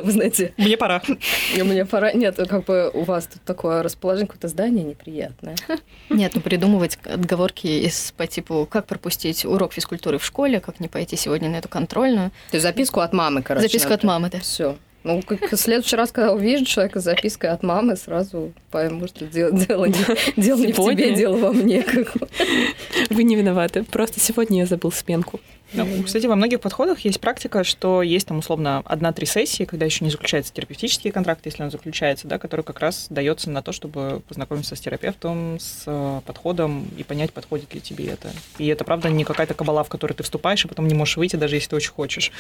Вы 0.04 0.12
знаете, 0.12 0.54
Мне 0.58 0.76
пора. 0.76 1.02
мне 1.58 1.86
пора... 1.86 2.12
Нет, 2.12 2.36
как 2.36 2.66
бы 2.66 2.92
у 2.94 3.04
вас 3.04 3.28
тут 3.28 3.42
такое 3.44 3.82
расположение, 3.84 4.28
какое-то 4.28 4.50
здание 4.50 4.84
неприятное. 4.84 5.56
Нет, 6.10 6.34
ну 6.36 6.42
придумывать 6.42 7.00
отговорки 7.06 7.68
из 7.68 8.12
по 8.18 8.28
типу, 8.28 8.68
как 8.70 8.86
пропустить 8.86 9.46
урок 9.46 9.72
физкультуры 9.72 10.18
в 10.18 10.26
школе, 10.26 10.60
как 10.60 10.82
не 10.82 10.90
пойти 10.90 11.16
сегодня 11.16 11.50
на 11.50 11.56
эту 11.56 11.70
контрольную. 11.70 12.32
То 12.52 12.58
есть 12.58 12.64
записку 12.64 13.00
от 13.00 13.14
мамы, 13.14 13.44
короче. 13.44 13.66
Записку 13.66 13.94
от 13.94 14.04
мамы, 14.04 14.30
да. 14.30 14.42
Все. 14.42 14.76
Ну, 15.04 15.22
как 15.22 15.52
в 15.52 15.58
следующий 15.58 15.96
раз, 15.96 16.12
когда 16.12 16.32
увижу 16.32 16.66
человека 16.66 17.02
с 17.02 17.04
запиской 17.04 17.50
от 17.50 17.62
мамы, 17.62 17.98
сразу 17.98 18.54
пойму, 18.72 19.08
что 19.08 19.26
дело, 19.26 19.52
дело, 19.52 19.86
не, 19.86 19.96
дело 20.42 20.62
не 20.62 20.72
в 20.72 20.78
тебе, 20.78 21.14
дело 21.14 21.38
во 21.38 21.52
мне. 21.52 21.86
Вы 23.10 23.24
не 23.24 23.36
виноваты. 23.36 23.84
Просто 23.84 24.20
сегодня 24.20 24.60
я 24.60 24.66
забыл 24.66 24.92
сменку. 24.92 25.40
Ну, 25.74 26.04
кстати, 26.04 26.26
во 26.28 26.36
многих 26.36 26.62
подходах 26.62 27.00
есть 27.00 27.20
практика, 27.20 27.64
что 27.64 28.02
есть 28.02 28.28
там 28.28 28.40
условно 28.40 28.84
одна-три 28.86 29.26
сессии, 29.26 29.64
когда 29.64 29.86
еще 29.86 30.06
не 30.06 30.12
заключается 30.12 30.54
терапевтический 30.54 31.12
контракт, 31.12 31.46
если 31.46 31.64
он 31.64 31.72
заключается, 31.72 32.28
да, 32.28 32.38
который 32.38 32.62
как 32.62 32.80
раз 32.80 33.08
дается 33.10 33.50
на 33.50 33.62
то, 33.62 33.72
чтобы 33.72 34.22
познакомиться 34.28 34.76
с 34.76 34.80
терапевтом, 34.80 35.58
с 35.60 35.84
э, 35.88 36.22
подходом 36.26 36.88
и 36.98 37.04
понять, 37.04 37.34
подходит 37.34 37.74
ли 37.74 37.82
тебе 37.82 38.06
это. 38.06 38.30
И 38.58 38.68
это, 38.68 38.84
правда, 38.84 39.10
не 39.10 39.24
какая-то 39.24 39.54
кабала, 39.54 39.84
в 39.84 39.90
которую 39.90 40.16
ты 40.16 40.24
вступаешь, 40.24 40.64
и 40.66 40.68
потом 40.68 40.88
не 40.88 40.94
можешь 40.94 41.18
выйти, 41.18 41.36
даже 41.36 41.56
если 41.56 41.70
ты 41.70 41.76
очень 41.76 41.92
хочешь. 41.92 42.32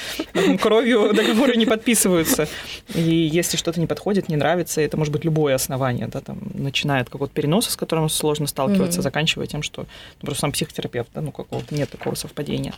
Кровью 0.62 1.14
договоры 1.16 1.56
не 1.56 1.66
подписываются. 1.66 2.48
И 2.94 3.02
если 3.02 3.58
что-то 3.58 3.80
не 3.80 3.88
подходит, 3.88 4.30
не 4.30 4.36
нравится, 4.36 4.82
это 4.82 4.98
может 4.98 5.12
быть 5.12 5.26
любое 5.26 5.56
основание, 5.56 6.08
да, 6.08 6.22
там, 6.22 6.40
начиная 6.54 7.02
от 7.02 7.10
какого-то 7.10 7.34
переноса, 7.34 7.72
с 7.72 7.76
которым 7.76 8.10
сложно 8.10 8.48
сталкиваться, 8.48 9.02
заканчивая 9.02 9.48
тем, 9.48 9.64
что 9.64 9.82
ну, 10.22 10.26
просто 10.26 10.42
сам 10.42 10.52
психотерапевт, 10.52 11.10
да, 11.14 11.22
ну, 11.22 11.32
какого-то 11.32 11.74
нет 11.74 11.90
такого 11.90 12.16
совпадения. 12.16 12.74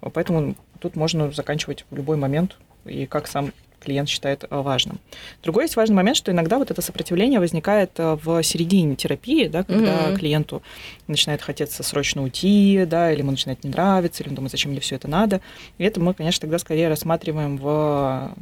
Поэтому 0.00 0.54
тут 0.80 0.96
можно 0.96 1.30
заканчивать 1.30 1.84
в 1.90 1.96
любой 1.96 2.16
момент, 2.16 2.56
и 2.84 3.06
как 3.06 3.26
сам 3.26 3.52
клиент 3.82 4.08
считает 4.08 4.44
э, 4.48 4.60
важным. 4.60 5.00
Другой 5.42 5.64
есть 5.64 5.76
важный 5.76 5.96
момент, 5.96 6.16
что 6.16 6.30
иногда 6.30 6.58
вот 6.58 6.70
это 6.70 6.80
сопротивление 6.82 7.40
возникает 7.40 7.90
э, 7.98 8.16
в 8.22 8.42
середине 8.42 8.94
терапии, 8.96 9.48
да, 9.48 9.64
когда 9.64 10.08
Мгм. 10.08 10.16
клиенту 10.16 10.62
начинает 11.08 11.42
хотеться 11.42 11.82
срочно 11.82 12.22
уйти, 12.22 12.84
да, 12.86 13.12
или 13.12 13.20
ему 13.20 13.32
начинает 13.32 13.64
не 13.64 13.70
нравиться, 13.70 14.22
или 14.22 14.30
он 14.30 14.36
думает, 14.36 14.52
зачем 14.52 14.70
мне 14.70 14.80
все 14.80 14.94
это 14.96 15.08
надо. 15.08 15.40
И 15.78 15.84
это 15.84 16.00
мы, 16.00 16.14
конечно, 16.14 16.42
тогда 16.42 16.58
скорее 16.58 16.88
рассматриваем 16.88 17.56
в 17.56 18.32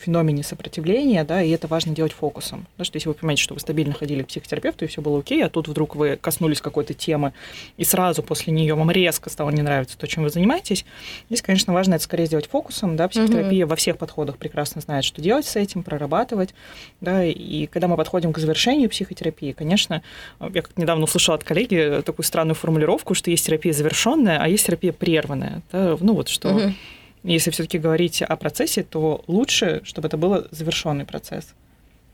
феномене 0.00 0.42
сопротивления, 0.42 1.24
да, 1.24 1.42
и 1.42 1.50
это 1.50 1.66
важно 1.66 1.94
делать 1.94 2.12
фокусом. 2.12 2.66
Да, 2.76 2.84
что 2.84 2.96
если 2.96 3.08
вы 3.08 3.14
понимаете, 3.14 3.42
что 3.42 3.54
вы 3.54 3.60
стабильно 3.60 3.94
ходили 3.94 4.22
к 4.22 4.28
психотерапевту, 4.28 4.84
и 4.84 4.88
все 4.88 5.02
было 5.02 5.18
окей, 5.18 5.44
а 5.44 5.48
тут 5.48 5.68
вдруг 5.68 5.96
вы 5.96 6.16
коснулись 6.16 6.60
какой-то 6.60 6.94
темы, 6.94 7.32
и 7.76 7.84
сразу 7.84 8.22
после 8.22 8.52
нее 8.52 8.74
вам 8.74 8.90
резко 8.90 9.30
стало 9.30 9.50
не 9.50 9.62
нравиться 9.62 9.98
то, 9.98 10.06
чем 10.06 10.24
вы 10.24 10.30
занимаетесь, 10.30 10.84
здесь, 11.28 11.42
конечно, 11.42 11.72
важно 11.72 11.94
это 11.94 12.04
скорее 12.04 12.26
сделать 12.26 12.46
фокусом, 12.46 12.96
да, 12.96 13.08
психотерапия 13.08 13.66
во 13.66 13.76
всех 13.76 13.98
подходах 13.98 14.36
прекрасно 14.36 14.80
знает, 14.80 15.04
что 15.04 15.20
делать 15.20 15.46
с 15.46 15.56
этим, 15.56 15.82
прорабатывать, 15.82 16.54
да, 17.00 17.24
и 17.24 17.66
когда 17.66 17.88
мы 17.88 17.96
подходим 17.96 18.32
к 18.32 18.38
завершению 18.38 18.90
психотерапии, 18.90 19.52
конечно, 19.52 20.02
я 20.40 20.62
как 20.62 20.76
недавно 20.76 21.04
услышала 21.04 21.36
от 21.36 21.44
коллеги 21.44 22.02
такую 22.04 22.24
странную 22.24 22.54
формулировку, 22.54 23.14
что 23.14 23.30
есть 23.30 23.46
терапия 23.46 23.72
завершенная, 23.72 24.38
а 24.40 24.48
есть 24.48 24.66
терапия 24.66 24.92
прерванная, 24.92 25.62
да, 25.72 25.96
ну 26.00 26.14
вот 26.14 26.28
что 26.28 26.48
Мгм. 26.48 26.74
Если 27.22 27.50
все-таки 27.50 27.78
говорить 27.78 28.22
о 28.22 28.36
процессе, 28.36 28.82
то 28.82 29.24
лучше, 29.26 29.80
чтобы 29.84 30.08
это 30.08 30.16
был 30.16 30.46
завершенный 30.50 31.04
процесс. 31.04 31.54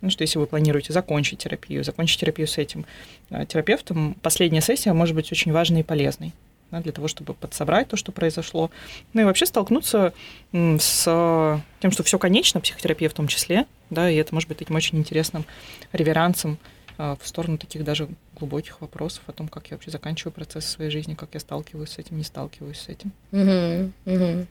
Ну, 0.01 0.11
что 0.11 0.23
если 0.23 0.39
вы 0.39 0.47
планируете 0.47 0.93
закончить 0.93 1.39
терапию, 1.39 1.83
закончить 1.83 2.21
терапию 2.21 2.47
с 2.47 2.59
этим 2.59 2.85
э, 3.31 3.47
терапевтом, 3.47 4.15
последняя 4.23 4.61
сессия 4.61 4.93
может 4.93 5.15
быть 5.15 5.33
очень 5.33 5.53
важной 5.53 5.81
и 5.81 5.83
полезной 5.83 6.33
да, 6.71 6.81
для 6.81 6.93
того, 6.93 7.09
чтобы 7.09 7.35
подсобрать 7.35 7.89
то, 7.89 7.97
что 7.97 8.13
произошло. 8.13 8.71
Ну 9.13 9.21
и 9.21 9.25
вообще 9.25 9.47
столкнуться 9.47 10.13
с 10.53 11.63
тем, 11.81 11.91
что 11.91 12.03
все 12.03 12.19
конечно, 12.19 12.61
психотерапия 12.61 13.09
в 13.09 13.15
том 13.15 13.29
числе, 13.29 13.67
да, 13.91 14.11
и 14.11 14.17
это 14.17 14.35
может 14.35 14.49
быть 14.49 14.59
таким 14.59 14.77
очень 14.77 14.99
интересным 14.99 15.45
реверансом 15.93 16.59
э, 16.99 17.17
в 17.21 17.27
сторону 17.27 17.59
таких 17.59 17.85
даже 17.85 18.09
глубоких 18.35 18.81
вопросов 18.81 19.23
о 19.27 19.33
том, 19.33 19.49
как 19.49 19.69
я 19.69 19.77
вообще 19.77 19.91
заканчиваю 19.91 20.33
процесс 20.33 20.67
своей 20.67 20.91
жизни, 20.91 21.15
как 21.15 21.31
я 21.35 21.41
сталкиваюсь 21.41 21.91
с 21.91 21.99
этим, 21.99 22.19
не 22.19 22.25
сталкиваюсь 22.25 22.81
с 22.81 22.89
этим. 22.89 23.13
Мгм, 23.31 23.93
мгм. 24.05 24.47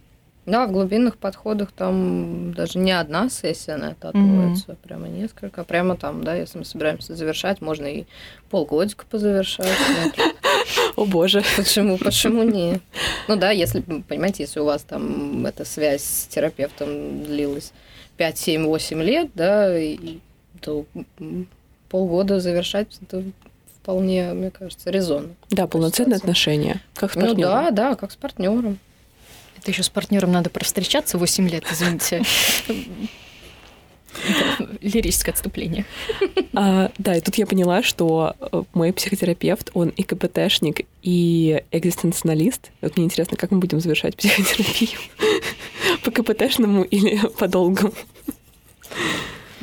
Да, 0.45 0.67
в 0.67 0.73
глубинных 0.73 1.17
подходах 1.17 1.71
там 1.71 2.53
даже 2.53 2.77
не 2.77 2.91
одна 2.91 3.29
сессия 3.29 3.77
на 3.77 3.91
это 3.91 4.09
отводится, 4.09 4.73
а 4.73 4.75
прямо 4.75 5.07
несколько. 5.07 5.63
Прямо 5.63 5.95
там, 5.95 6.23
да, 6.23 6.35
если 6.35 6.57
мы 6.59 6.65
собираемся 6.65 7.15
завершать, 7.15 7.61
можно 7.61 7.85
и 7.85 8.03
полгодика 8.49 9.05
позавершать. 9.09 9.71
Ну, 10.17 10.23
О 11.03 11.05
боже. 11.05 11.43
Почему, 11.55 11.97
почему 11.97 12.43
не? 12.57 12.81
Ну 13.29 13.37
да, 13.37 13.51
если, 13.51 13.79
понимаете, 13.79 14.43
если 14.43 14.59
у 14.59 14.65
вас 14.65 14.81
там 14.83 15.45
эта 15.45 15.63
связь 15.63 16.03
с 16.03 16.27
терапевтом 16.27 17.23
длилась 17.23 17.71
5, 18.17 18.37
7, 18.37 18.65
8 18.65 19.01
лет, 19.01 19.29
да, 19.35 19.77
и, 19.79 20.19
то 20.59 20.85
полгода 21.89 22.39
завершать 22.41 22.87
это 23.01 23.23
вполне, 23.81 24.33
мне 24.33 24.51
кажется, 24.51 24.89
резонно. 24.89 25.35
Да, 25.49 25.67
полноценные 25.67 26.17
отношения. 26.17 26.81
Как 26.95 27.13
с 27.13 27.15
Ну 27.15 27.27
партнером. 27.27 27.51
да, 27.51 27.71
да, 27.71 27.95
как 27.95 28.11
с 28.11 28.15
партнером. 28.15 28.77
Это 29.63 29.71
еще 29.71 29.83
с 29.83 29.89
партнером 29.89 30.33
надо 30.33 30.49
провстречаться 30.49 31.17
8 31.17 31.47
лет, 31.47 31.63
извините. 31.71 32.21
Лирическое 34.81 35.33
отступление. 35.33 35.85
А, 36.53 36.91
да, 36.97 37.15
и 37.15 37.21
тут 37.21 37.35
я 37.35 37.47
поняла, 37.47 37.81
что 37.81 38.35
э, 38.39 38.63
мой 38.73 38.91
психотерапевт, 38.91 39.71
он 39.73 39.87
и 39.87 40.03
КПТшник, 40.03 40.81
и 41.01 41.63
экзистенциалист. 41.71 42.71
Вот 42.81 42.97
мне 42.97 43.05
интересно, 43.05 43.37
как 43.37 43.51
мы 43.51 43.59
будем 43.59 43.79
завершать 43.79 44.17
психотерапию? 44.17 44.99
По 46.03 46.11
КПТшному 46.11 46.83
или 46.83 47.25
по 47.39 47.47
долгу? 47.47 47.93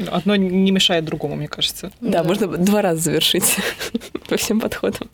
Одно 0.08 0.34
не 0.34 0.70
мешает 0.70 1.04
другому, 1.04 1.36
мне 1.36 1.48
кажется. 1.48 1.92
Да, 2.00 2.24
можно 2.24 2.46
два 2.46 2.80
раза 2.80 3.02
завершить 3.02 3.56
по 4.28 4.38
всем 4.38 4.60
подходам. 4.60 5.10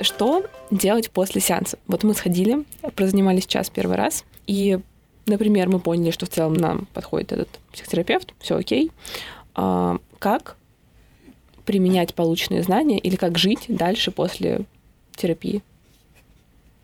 Что 0.00 0.44
делать 0.70 1.10
после 1.10 1.40
сеанса? 1.40 1.78
Вот 1.86 2.02
мы 2.04 2.14
сходили, 2.14 2.64
прозанимались 2.94 3.46
час 3.46 3.70
первый 3.70 3.96
раз, 3.96 4.24
и, 4.46 4.78
например, 5.26 5.68
мы 5.68 5.80
поняли, 5.80 6.10
что 6.10 6.26
в 6.26 6.30
целом 6.30 6.54
нам 6.54 6.86
подходит 6.94 7.32
этот 7.32 7.48
психотерапевт, 7.72 8.34
все 8.40 8.56
окей. 8.56 8.90
А, 9.54 9.98
как 10.18 10.56
применять 11.66 12.14
полученные 12.14 12.62
знания 12.62 12.98
или 12.98 13.16
как 13.16 13.38
жить 13.38 13.66
дальше 13.68 14.10
после 14.10 14.64
терапии? 15.16 15.62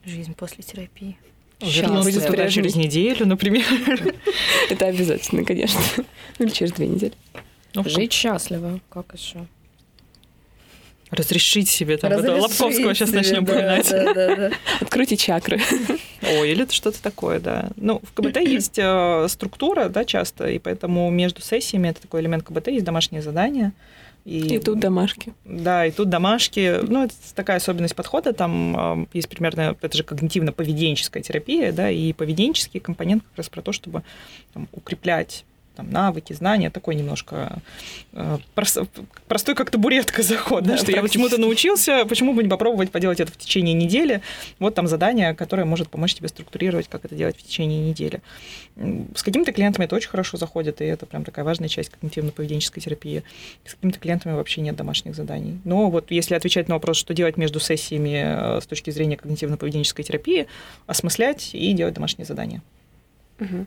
жизнь 0.07 0.35
после 0.35 0.62
терапии. 0.62 1.18
Вернуться 1.61 2.20
туда 2.26 2.48
через 2.48 2.76
неделю, 2.76 3.26
например. 3.26 3.64
Это 4.70 4.87
обязательно, 4.87 5.44
конечно. 5.44 5.81
Или 6.38 6.48
через 6.50 6.72
две 6.72 6.87
недели. 6.87 7.14
Ну, 7.74 7.85
Жить 7.85 8.12
счастливо, 8.12 8.81
как 8.88 9.14
еще? 9.14 9.47
Разрешить 11.11 11.68
себе 11.68 11.96
там 11.98 12.12
Разрешить 12.12 12.42
Лобковского 12.42 12.94
сейчас 12.94 13.11
себе, 13.11 13.18
начнем 13.18 13.44
да, 13.44 13.52
поминать. 13.52 13.90
Да, 13.90 14.14
да, 14.14 14.36
да. 14.36 14.50
Откройте 14.80 15.16
чакры. 15.16 15.61
О, 16.22 16.44
или 16.44 16.66
что-то 16.70 17.00
такое, 17.00 17.38
да. 17.38 17.70
Ну, 17.76 18.00
в 18.02 18.12
КБТ 18.12 18.36
есть 18.40 18.78
э, 18.78 19.26
структура, 19.28 19.88
да, 19.88 20.04
часто, 20.04 20.48
и 20.48 20.59
поэтому 20.59 21.09
между 21.11 21.42
сессиями, 21.42 21.88
это 21.88 22.02
такой 22.02 22.22
элемент 22.22 22.42
КБТ, 22.42 22.68
есть 22.68 22.84
домашние 22.84 23.22
задания. 23.22 23.72
И, 24.24 24.57
и 24.57 24.59
тут 24.59 24.80
домашки. 24.80 25.32
Да, 25.44 25.86
и 25.86 25.92
тут 25.92 26.09
домашки. 26.09 26.80
Ну, 26.82 27.04
это 27.04 27.14
такая 27.36 27.59
особенность 27.59 27.94
подхода. 27.94 28.32
Там 28.32 29.04
э, 29.04 29.07
есть 29.12 29.28
примерно, 29.28 29.76
это 29.80 29.96
же 29.96 30.02
когнитивно-поведенческая 30.02 31.22
терапия, 31.22 31.70
да, 31.70 31.88
и 31.88 32.12
поведенческий 32.12 32.80
компонент 32.80 33.22
как 33.22 33.38
раз 33.38 33.48
про 33.48 33.62
то, 33.62 33.70
чтобы 33.70 34.02
там, 34.52 34.66
укреплять 34.72 35.44
там, 35.77 35.91
навыки, 35.91 36.33
знания, 36.33 36.70
такой 36.70 36.95
немножко 36.95 37.59
э, 38.12 38.39
простой 38.55 39.55
как 39.55 39.70
табуретка 39.70 40.22
заход, 40.24 40.64
да, 40.64 40.77
что 40.77 40.91
я 40.91 41.03
почему-то 41.03 41.39
научился, 41.41 42.05
почему 42.07 42.33
бы 42.33 42.43
не 42.43 42.49
попробовать 42.49 42.91
поделать 42.91 43.20
это 43.20 43.31
в 43.31 43.37
течение 43.37 43.74
недели. 43.74 44.22
Вот 44.59 44.74
там 44.74 44.87
задание, 44.87 45.35
которое 45.35 45.64
может 45.64 45.89
помочь 45.89 46.14
тебе 46.14 46.29
структурировать, 46.29 46.89
как 46.89 47.05
это 47.05 47.14
делать 47.14 47.37
в 47.37 47.43
течение 47.43 47.81
недели. 47.89 48.20
С 49.14 49.22
какими-то 49.22 49.53
клиентами 49.53 49.85
это 49.85 49.97
очень 49.97 50.11
хорошо 50.11 50.37
заходит, 50.37 50.81
и 50.81 50.85
это 50.85 51.07
прям 51.07 51.24
такая 51.24 51.45
важная 51.45 51.68
часть 51.68 51.91
когнитивно-поведенческой 51.91 52.81
терапии. 52.81 53.22
С 53.64 53.74
какими-то 53.74 53.99
клиентами 53.99 54.35
вообще 54.35 54.61
нет 54.61 54.77
домашних 54.77 55.14
заданий. 55.14 55.59
Но 55.64 55.91
вот 55.91 56.11
если 56.11 56.35
отвечать 56.35 56.68
на 56.68 56.74
вопрос, 56.74 56.97
что 56.97 57.14
делать 57.14 57.37
между 57.37 57.61
сессиями 57.61 58.57
э, 58.57 58.61
с 58.61 58.66
точки 58.66 58.91
зрения 58.91 59.16
когнитивно-поведенческой 59.16 60.03
терапии, 60.03 60.47
осмыслять 60.87 61.51
и 61.55 61.72
делать 61.72 61.95
домашние 61.95 62.27
задания. 62.27 62.62
Угу. 63.41 63.66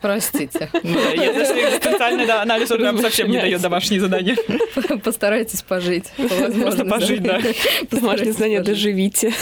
Простите. 0.00 0.70
Ну 0.82 0.98
если 1.14 1.68
экзистенциальный 1.68 2.26
анализ 2.26 2.70
уже 2.70 2.98
совсем 2.98 3.30
не 3.30 3.40
дает 3.40 3.60
домашние 3.60 4.00
задания. 4.00 4.36
Постарайтесь 5.04 5.62
пожить. 5.62 6.12
Просто 6.16 6.84
пожить, 6.84 7.22
да. 7.22 7.40
Домашние 7.90 8.32
задания 8.32 8.62
доживите 8.62 9.32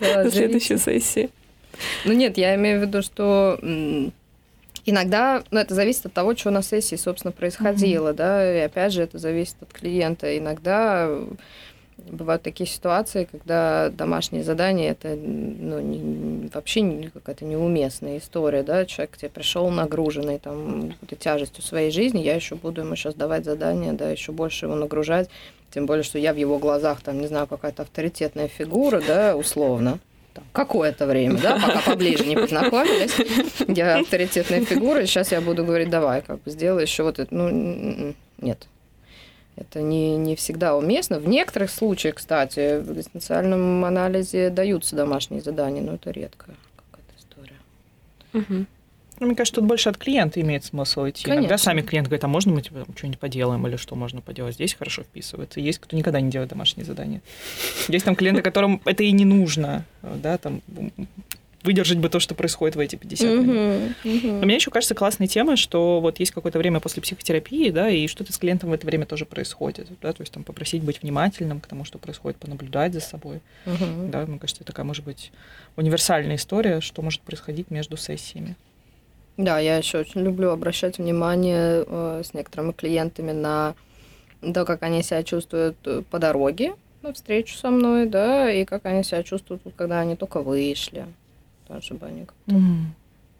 до 0.00 0.30
следующей 0.30 0.78
сессии. 0.78 1.30
Ну 2.04 2.12
нет, 2.12 2.38
я 2.38 2.54
имею 2.54 2.80
в 2.80 2.82
виду, 2.82 3.02
что 3.02 3.58
Иногда, 4.88 5.42
ну, 5.50 5.58
это 5.58 5.74
зависит 5.74 6.06
от 6.06 6.12
того, 6.12 6.36
что 6.36 6.50
на 6.50 6.62
сессии, 6.62 6.94
собственно, 6.94 7.32
происходило, 7.32 8.12
да, 8.12 8.56
и 8.56 8.60
опять 8.60 8.92
же, 8.92 9.02
это 9.02 9.18
зависит 9.18 9.56
от 9.60 9.72
клиента. 9.72 10.38
Иногда 10.38 11.10
бывают 12.10 12.42
такие 12.42 12.68
ситуации, 12.68 13.28
когда 13.30 13.90
домашнее 13.90 14.44
задание 14.44 14.90
это 14.90 15.08
ну, 15.16 15.80
не, 15.80 16.48
вообще 16.52 17.10
какая-то 17.12 17.44
неуместная 17.44 18.18
история, 18.18 18.62
да, 18.62 18.84
человек 18.84 19.12
к 19.12 19.16
тебе 19.18 19.30
пришел 19.30 19.68
нагруженный 19.70 20.38
там 20.38 20.94
тяжестью 21.18 21.62
своей 21.62 21.90
жизни, 21.90 22.20
я 22.20 22.34
еще 22.34 22.54
буду 22.54 22.82
ему 22.82 22.96
сейчас 22.96 23.14
давать 23.14 23.44
задание, 23.44 23.92
да, 23.92 24.10
еще 24.10 24.32
больше 24.32 24.66
его 24.66 24.74
нагружать, 24.74 25.28
тем 25.70 25.86
более, 25.86 26.04
что 26.04 26.18
я 26.18 26.32
в 26.32 26.36
его 26.36 26.58
глазах 26.58 27.00
там, 27.00 27.20
не 27.20 27.26
знаю, 27.26 27.46
какая-то 27.46 27.82
авторитетная 27.82 28.48
фигура, 28.48 29.02
да, 29.06 29.36
условно, 29.36 29.98
какое-то 30.52 31.06
время, 31.06 31.38
да, 31.40 31.58
пока 31.58 31.80
поближе 31.80 32.24
не 32.24 32.36
познакомились. 32.36 33.16
Я 33.68 33.98
авторитетная 34.00 34.64
фигура, 34.64 35.04
сейчас 35.06 35.32
я 35.32 35.40
буду 35.40 35.64
говорить, 35.64 35.90
давай, 35.90 36.22
как 36.22 36.42
бы 36.42 36.50
сделай 36.50 36.82
еще 36.82 37.02
вот 37.02 37.18
это. 37.18 37.34
Ну, 37.34 38.14
нет, 38.38 38.66
это 39.56 39.80
не, 39.80 40.16
не 40.16 40.36
всегда 40.36 40.76
уместно. 40.76 41.18
В 41.18 41.26
некоторых 41.26 41.70
случаях, 41.70 42.16
кстати, 42.16 42.80
в 42.80 42.92
экзистенциальном 42.92 43.84
анализе 43.84 44.50
даются 44.50 44.94
домашние 44.94 45.40
задания, 45.40 45.82
но 45.82 45.94
это 45.94 46.10
редко 46.10 46.46
какая-то 46.76 47.12
история. 47.18 47.56
Угу. 48.34 48.66
Ну, 49.18 49.26
мне 49.26 49.34
кажется, 49.34 49.60
тут 49.60 49.66
больше 49.66 49.88
от 49.88 49.96
клиента 49.96 50.40
имеет 50.42 50.64
смысл 50.64 51.08
идти. 51.08 51.24
Конечно. 51.24 51.40
Иногда 51.40 51.56
сами 51.56 51.80
клиенты 51.80 52.10
говорят, 52.10 52.24
а 52.24 52.28
можно 52.28 52.52
мы 52.52 52.60
типа, 52.60 52.84
что-нибудь 52.94 53.18
поделаем 53.18 53.66
или 53.66 53.76
что 53.76 53.94
можно 53.94 54.20
поделать? 54.20 54.56
Здесь 54.56 54.74
хорошо 54.74 55.04
вписывается. 55.04 55.58
Есть 55.58 55.78
кто 55.78 55.96
никогда 55.96 56.20
не 56.20 56.30
делает 56.30 56.50
домашние 56.50 56.84
задания. 56.84 57.22
Есть 57.88 58.04
там 58.04 58.14
клиенты, 58.14 58.42
которым 58.42 58.82
это 58.84 59.04
и 59.04 59.12
не 59.12 59.24
нужно. 59.24 59.86
Да, 60.02 60.36
там 60.36 60.60
выдержать 61.66 61.98
бы 61.98 62.08
то, 62.08 62.20
что 62.20 62.34
происходит 62.34 62.76
в 62.76 62.80
эти 62.80 62.96
50 62.96 63.28
минут. 63.28 63.56
Uh-huh, 63.56 63.94
uh-huh. 64.04 64.42
А 64.42 64.44
мне 64.44 64.54
еще 64.54 64.70
кажется 64.70 64.94
классной 64.94 65.26
темой, 65.26 65.56
что 65.56 66.00
вот 66.00 66.20
есть 66.20 66.30
какое-то 66.30 66.58
время 66.58 66.80
после 66.80 67.02
психотерапии, 67.02 67.70
да, 67.70 67.90
и 67.90 68.06
что-то 68.06 68.32
с 68.32 68.38
клиентом 68.38 68.70
в 68.70 68.72
это 68.72 68.86
время 68.86 69.04
тоже 69.04 69.26
происходит, 69.26 69.88
да, 70.00 70.12
то 70.12 70.22
есть 70.22 70.32
там 70.32 70.44
попросить 70.44 70.82
быть 70.82 71.02
внимательным 71.02 71.60
к 71.60 71.66
тому, 71.66 71.84
что 71.84 71.98
происходит, 71.98 72.38
понаблюдать 72.38 72.94
за 72.94 73.00
собой, 73.00 73.40
uh-huh. 73.66 74.10
да, 74.10 74.24
мне 74.26 74.38
кажется, 74.38 74.62
это 74.62 74.72
такая 74.72 74.86
может 74.86 75.04
быть 75.04 75.32
универсальная 75.76 76.36
история, 76.36 76.80
что 76.80 77.02
может 77.02 77.20
происходить 77.20 77.70
между 77.70 77.96
сессиями. 77.96 78.56
Да, 79.36 79.58
я 79.58 79.76
еще 79.76 79.98
очень 79.98 80.22
люблю 80.22 80.50
обращать 80.50 80.96
внимание 80.96 81.84
э, 81.86 82.22
с 82.24 82.32
некоторыми 82.32 82.72
клиентами 82.72 83.32
на 83.32 83.74
то, 84.54 84.64
как 84.64 84.82
они 84.82 85.02
себя 85.02 85.22
чувствуют 85.24 85.76
э, 85.84 86.02
по 86.10 86.18
дороге 86.18 86.74
на 87.02 87.12
встречу 87.12 87.56
со 87.56 87.70
мной, 87.70 88.06
да, 88.06 88.50
и 88.50 88.64
как 88.64 88.86
они 88.86 89.02
себя 89.02 89.22
чувствуют, 89.22 89.62
когда 89.76 90.00
они 90.00 90.16
только 90.16 90.40
вышли 90.40 91.04
да, 91.68 91.80
чтобы 91.80 92.06
они 92.06 92.24
как-то 92.24 92.54
mm. 92.54 92.84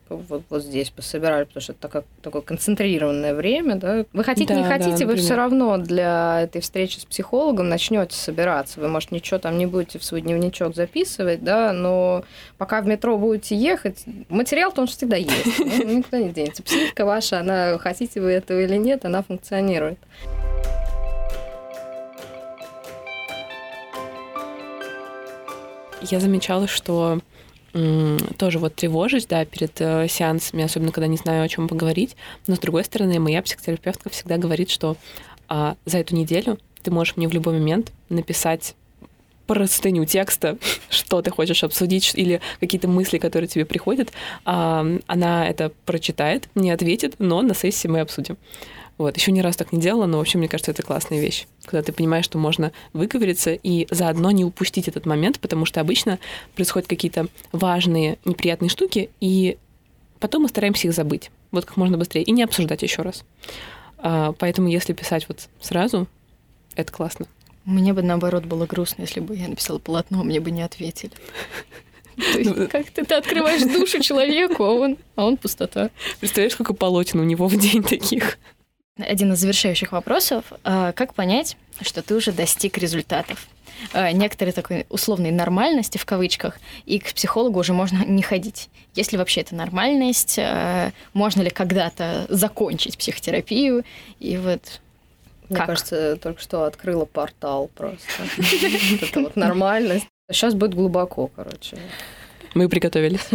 вот, 0.09 0.43
вот 0.49 0.63
здесь 0.63 0.91
пособирали, 0.91 1.45
потому 1.45 1.63
что 1.63 1.73
это 1.73 1.81
такое, 1.81 2.05
такое 2.23 2.43
концентрированное 2.43 3.35
время, 3.35 3.77
да. 3.77 4.05
Вы 4.13 4.25
хотите, 4.25 4.55
да, 4.55 4.61
не 4.61 4.65
хотите, 4.65 5.05
да, 5.05 5.07
вы 5.07 5.17
все 5.17 5.35
равно 5.35 5.79
для 5.79 6.43
этой 6.43 6.61
встречи 6.61 6.99
с 6.99 7.05
психологом 7.05 7.69
начнете 7.69 8.17
собираться. 8.17 8.81
Вы, 8.81 8.89
может, 8.89 9.11
ничего 9.13 9.39
там 9.39 9.59
не 9.59 9.67
будете 9.67 9.99
в 9.99 10.05
свой 10.05 10.21
дневничок 10.21 10.75
записывать, 10.75 11.43
да, 11.43 11.73
но 11.73 12.25
пока 12.59 12.81
в 12.81 12.87
метро 12.87 13.17
будете 13.19 13.57
ехать, 13.57 14.05
материал 14.29 14.73
то 14.73 14.83
он 14.83 14.87
всегда 14.87 15.17
есть. 15.17 15.59
Ну, 15.87 15.99
никуда 15.99 16.19
не 16.19 16.31
денется. 16.31 16.63
Психика 16.63 17.05
ваша, 17.05 17.41
она, 17.41 17.79
хотите 17.79 18.21
вы 18.21 18.31
этого 18.31 18.61
или 18.61 18.77
нет, 18.77 19.05
она 19.05 19.23
функционирует. 19.23 19.99
Я 26.03 26.21
замечала, 26.21 26.69
что 26.69 27.21
тоже 28.39 28.59
вот 28.59 28.75
тревожусь, 28.75 29.27
да, 29.27 29.45
перед 29.45 29.81
э, 29.81 30.09
сеансами, 30.09 30.65
особенно 30.65 30.93
когда 30.93 31.07
не 31.07 31.17
знаю, 31.17 31.45
о 31.45 31.49
чем 31.49 31.69
поговорить. 31.69 32.17
Но 32.47 32.57
с 32.57 32.59
другой 32.59 32.85
стороны, 32.85 33.19
моя 33.21 33.43
психотерапевтка 33.43 34.09
всегда 34.09 34.39
говорит, 34.39 34.71
что 34.71 34.97
а, 35.49 35.77
за 35.85 35.99
эту 35.99 36.15
неделю 36.15 36.59
ты 36.83 36.91
можешь 36.91 37.17
мне 37.17 37.29
в 37.29 37.33
любой 37.33 37.55
момент 37.55 37.93
написать 38.09 38.75
простыню 39.47 40.05
текста, 40.05 40.59
что 40.91 41.23
ты 41.23 41.31
хочешь 41.31 41.65
обсудить, 41.65 42.13
или 42.15 42.41
какие-то 42.61 42.89
мысли, 42.89 43.19
которые 43.19 43.49
тебе 43.49 43.65
приходят, 43.65 44.13
а, 44.45 44.87
она 45.07 45.49
это 45.49 45.73
прочитает, 45.85 46.49
не 46.55 46.71
ответит, 46.71 47.15
но 47.19 47.43
на 47.43 47.55
сессии 47.55 47.89
мы 47.89 48.01
обсудим. 48.01 48.37
Вот, 48.99 49.15
еще 49.17 49.31
ни 49.31 49.41
раз 49.41 49.57
так 49.57 49.73
не 49.73 49.81
делала, 49.81 50.07
но 50.07 50.19
вообще, 50.19 50.39
мне 50.39 50.49
кажется, 50.49 50.71
это 50.71 50.83
классная 50.83 51.21
вещь, 51.21 51.47
когда 51.65 51.83
ты 51.83 51.93
понимаешь, 51.93 52.25
что 52.25 52.39
можно 52.39 52.73
выговориться 52.95 53.53
и 53.53 53.87
заодно 53.91 54.31
не 54.31 54.45
упустить 54.45 54.89
этот 54.89 55.05
момент, 55.05 55.39
потому 55.39 55.67
что 55.67 55.83
обычно 55.83 56.19
происходят 56.55 56.89
какие-то 56.89 57.27
важные, 57.53 58.19
неприятные 58.25 58.71
штуки, 58.71 59.11
и 59.21 59.59
потом 60.19 60.43
мы 60.43 60.49
стараемся 60.49 60.89
их 60.89 60.95
забыть, 60.95 61.31
вот 61.51 61.67
как 61.67 61.77
можно 61.77 61.99
быстрее, 61.99 62.23
и 62.23 62.31
не 62.31 62.43
обсуждать 62.43 62.83
еще 62.83 63.03
раз. 63.03 63.25
А, 63.99 64.33
поэтому 64.33 64.69
если 64.69 64.95
писать 64.95 65.29
вот 65.29 65.49
сразу, 65.61 66.07
это 66.75 66.91
классно. 66.91 67.27
Мне 67.67 67.93
бы 67.93 68.03
наоборот 68.03 68.45
было 68.45 68.65
грустно, 68.65 69.03
если 69.03 69.19
бы 69.19 69.37
я 69.37 69.49
написала 69.49 69.79
полотно, 69.79 70.23
мне 70.23 70.41
бы 70.41 70.53
не 70.53 70.63
ответили. 70.63 71.13
То 72.17 72.39
есть 72.39 72.57
ну, 72.57 72.69
как 72.69 72.89
ты, 72.91 73.05
ты 73.05 73.15
открываешь 73.15 73.63
душу 73.63 74.01
человеку, 74.01 74.65
а 74.65 74.73
он, 74.73 74.97
а 75.17 75.27
он 75.27 75.37
пустота. 75.37 75.91
Представляешь, 76.21 76.53
сколько 76.53 76.73
полотен 76.73 77.21
у 77.21 77.25
него 77.25 77.49
в 77.49 77.59
день 77.59 77.83
таких? 77.83 78.39
Один 78.99 79.33
из 79.33 79.41
завершающих 79.41 79.93
вопросов. 79.93 80.45
А, 80.65 80.93
как 80.93 81.13
понять, 81.13 81.57
что 81.83 82.03
ты 82.03 82.15
уже 82.15 82.33
достиг 82.33 82.79
результатов? 82.79 83.49
А, 83.93 84.13
некоторой 84.13 84.53
такой 84.53 84.87
условной 84.89 85.33
нормальности 85.33 85.99
в 85.99 86.07
кавычках, 86.07 86.59
и 86.87 86.99
к 87.01 87.13
психологу 87.13 87.61
уже 87.61 87.73
можно 87.75 88.05
не 88.05 88.23
ходить. 88.23 88.71
Есть 88.95 89.13
ли 89.13 89.19
вообще 89.19 89.43
эта 89.43 89.55
нормальность? 89.55 90.39
А, 90.39 90.93
можно 91.13 91.43
ли 91.43 91.51
когда-то 91.51 92.27
закончить 92.31 92.97
психотерапию? 92.97 93.85
И 94.21 94.37
вот 94.39 94.81
мне 95.49 95.59
как? 95.59 95.67
кажется, 95.67 96.17
только 96.17 96.41
что 96.41 96.65
открыла 96.65 97.05
портал 97.05 97.71
просто. 97.75 98.07
Это 99.03 99.21
вот 99.21 99.37
нормальность. 99.37 100.07
Сейчас 100.31 100.55
будет 100.55 100.75
глубоко, 100.75 101.29
короче. 101.29 101.79
Мы 102.55 102.69
приготовились. 102.69 103.29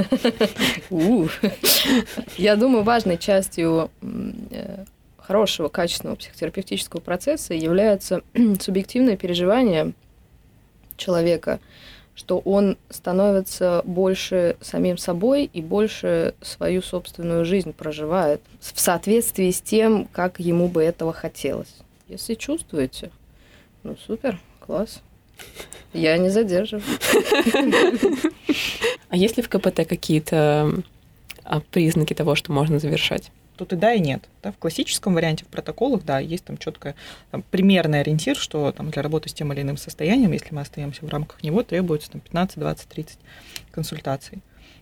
Я 2.38 2.55
думаю, 2.55 2.84
важной 2.84 3.18
частью 3.18 3.91
э, 4.01 4.86
хорошего, 5.18 5.70
качественного 5.70 6.16
психотерапевтического 6.16 6.99
процесса 6.99 7.53
является 7.53 8.24
субъективное 8.59 9.16
переживание 9.18 9.93
человека, 10.97 11.59
что 12.16 12.39
он 12.39 12.78
становится 12.89 13.82
больше 13.86 14.57
самим 14.59 14.97
собой 14.97 15.49
и 15.53 15.62
больше 15.62 16.34
свою 16.41 16.82
собственную 16.82 17.45
жизнь 17.45 17.74
проживает 17.74 18.41
в 18.59 18.80
соответствии 18.80 19.51
с 19.51 19.62
тем, 19.62 20.07
как 20.12 20.39
ему 20.39 20.68
бы 20.68 20.84
этого 20.84 21.14
хотелось. 21.14 21.76
Если 22.12 22.34
чувствуете, 22.34 23.09
ну 23.84 23.95
супер, 24.05 24.38
класс. 24.59 25.01
Я 25.93 26.18
не 26.18 26.28
задерживаю. 26.28 26.84
А 29.07 29.16
есть 29.16 29.38
ли 29.38 29.43
в 29.43 29.47
КПТ 29.47 29.88
какие-то 29.88 30.74
а, 31.45 31.62
признаки 31.72 32.14
того, 32.14 32.36
что 32.36 32.51
можно 32.51 32.80
завершать? 32.80 33.32
Тут 33.55 33.72
и 33.72 33.78
да, 33.78 33.93
и 33.93 34.01
нет. 34.01 34.28
Да, 34.43 34.51
в 34.51 34.57
классическом 34.57 35.14
варианте, 35.14 35.45
в 35.45 35.47
протоколах, 35.47 36.03
да, 36.03 36.20
есть 36.20 36.43
там 36.43 36.57
четко 36.57 36.95
там, 37.32 37.43
примерный 37.49 38.01
ориентир, 38.01 38.36
что 38.36 38.74
там, 38.74 38.89
для 38.89 39.01
работы 39.03 39.30
с 39.30 39.34
тем 39.34 39.53
или 39.53 39.62
иным 39.62 39.78
состоянием, 39.78 40.34
если 40.34 40.53
мы 40.53 40.62
остаемся 40.62 41.05
в 41.05 41.09
рамках 41.09 41.41
него, 41.43 41.64
требуется 41.64 42.12
там, 42.12 42.20
15, 42.20 42.59
20, 42.59 42.89
30 42.89 43.20
консультаций. 43.72 44.39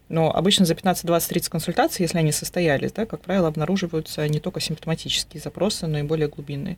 Но 0.10 0.36
обычно 0.36 0.66
за 0.66 0.74
15, 0.74 1.06
20, 1.06 1.30
30 1.30 1.50
консультаций, 1.50 2.04
если 2.04 2.18
они 2.18 2.32
состоялись, 2.32 2.92
да, 2.92 3.06
как 3.06 3.22
правило, 3.22 3.48
обнаруживаются 3.48 4.28
не 4.28 4.40
только 4.40 4.60
симптоматические 4.60 5.40
запросы, 5.40 5.86
но 5.86 6.00
и 6.00 6.02
более 6.02 6.28
глубинные. 6.28 6.78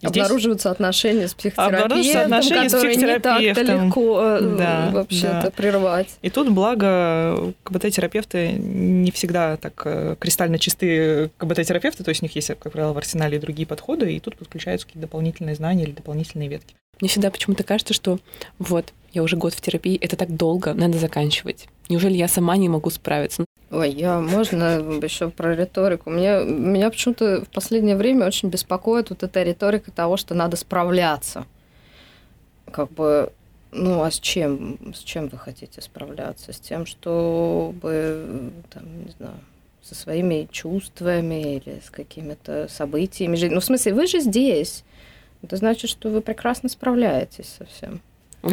И 0.00 0.06
обнаруживаются 0.06 0.70
здесь... 0.70 0.76
отношения 0.76 1.28
с 1.28 1.34
психотерапевтом, 1.34 1.84
обнаруживаются 1.84 2.24
отношения 2.24 2.68
с 2.70 2.74
психотерапевтом. 2.74 3.42
не 3.42 3.54
так 3.54 3.84
легко 3.84 4.20
э, 4.22 4.56
да, 4.58 4.90
вообще-то 4.92 5.42
да. 5.44 5.50
прервать. 5.50 6.08
И 6.22 6.30
тут, 6.30 6.50
благо, 6.50 7.52
КБТ-терапевты 7.64 8.52
не 8.52 9.10
всегда 9.10 9.58
так 9.58 9.82
э, 9.84 10.16
кристально 10.18 10.58
чистые 10.58 11.30
КБТ-терапевты, 11.36 12.02
то 12.02 12.08
есть 12.08 12.22
у 12.22 12.24
них 12.24 12.34
есть, 12.34 12.48
как 12.48 12.72
правило, 12.72 12.94
в 12.94 12.98
арсенале 12.98 13.36
и 13.36 13.40
другие 13.40 13.66
подходы, 13.66 14.10
и 14.12 14.20
тут 14.20 14.36
подключаются 14.36 14.86
какие-то 14.86 15.06
дополнительные 15.06 15.54
знания 15.54 15.84
или 15.84 15.92
дополнительные 15.92 16.48
ветки. 16.48 16.74
Мне 17.00 17.08
всегда 17.08 17.30
почему-то 17.30 17.62
кажется, 17.62 17.94
что 17.94 18.18
вот, 18.58 18.92
я 19.12 19.22
уже 19.22 19.36
год 19.36 19.54
в 19.54 19.60
терапии, 19.60 19.96
это 19.96 20.16
так 20.16 20.36
долго, 20.36 20.74
надо 20.74 20.98
заканчивать. 20.98 21.68
Неужели 21.88 22.16
я 22.16 22.28
сама 22.28 22.56
не 22.56 22.68
могу 22.68 22.90
справиться? 22.90 23.44
Ой, 23.70 23.90
я 23.90 24.18
можно 24.18 24.78
еще 25.02 25.30
про 25.30 25.54
риторику. 25.54 26.10
Мне, 26.10 26.44
меня 26.44 26.90
почему-то 26.90 27.44
в 27.44 27.48
последнее 27.48 27.96
время 27.96 28.26
очень 28.26 28.48
беспокоит 28.48 29.10
вот 29.10 29.22
эта 29.22 29.42
риторика 29.42 29.92
того, 29.92 30.16
что 30.16 30.34
надо 30.34 30.56
справляться. 30.56 31.46
Как 32.70 32.90
бы, 32.90 33.32
ну 33.70 34.02
а 34.02 34.10
с 34.10 34.18
чем? 34.18 34.78
С 34.92 34.98
чем 34.98 35.28
вы 35.28 35.38
хотите 35.38 35.80
справляться? 35.80 36.52
С 36.52 36.58
тем, 36.58 36.84
чтобы, 36.84 38.50
там, 38.70 39.04
не 39.04 39.12
знаю, 39.16 39.38
со 39.82 39.94
своими 39.94 40.48
чувствами 40.50 41.56
или 41.56 41.80
с 41.84 41.90
какими-то 41.90 42.66
событиями. 42.68 43.36
Ну, 43.48 43.60
в 43.60 43.64
смысле, 43.64 43.94
вы 43.94 44.06
же 44.08 44.20
здесь. 44.20 44.84
Это 45.42 45.56
значит, 45.56 45.88
что 45.88 46.10
вы 46.10 46.20
прекрасно 46.20 46.68
справляетесь 46.68 47.48
со 47.56 47.64
всем. 47.66 48.00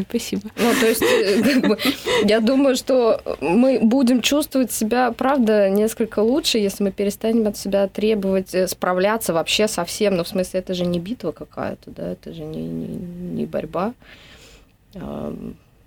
Спасибо. 0.10 0.50
Ну, 0.58 0.74
то 0.80 0.86
есть, 0.86 1.02
э, 1.02 1.42
как 1.62 1.68
бы, 1.68 1.78
я 2.26 2.40
думаю, 2.40 2.76
что 2.76 3.22
мы 3.40 3.80
будем 3.82 4.22
чувствовать 4.22 4.72
себя, 4.72 5.12
правда, 5.12 5.70
несколько 5.70 6.20
лучше, 6.20 6.58
если 6.58 6.84
мы 6.84 6.92
перестанем 6.92 7.48
от 7.48 7.58
себя 7.58 7.88
требовать 7.88 8.54
э, 8.54 8.68
справляться 8.68 9.34
вообще 9.34 9.68
со 9.68 9.86
всем. 9.86 10.18
Ну, 10.18 10.24
в 10.24 10.28
смысле, 10.28 10.60
это 10.60 10.74
же 10.74 10.86
не 10.86 11.00
битва 11.00 11.32
какая-то, 11.32 11.92
да, 11.92 12.12
это 12.12 12.34
же 12.34 12.44
не, 12.44 12.62
не, 12.62 12.88
не 12.88 13.46
борьба. 13.46 13.94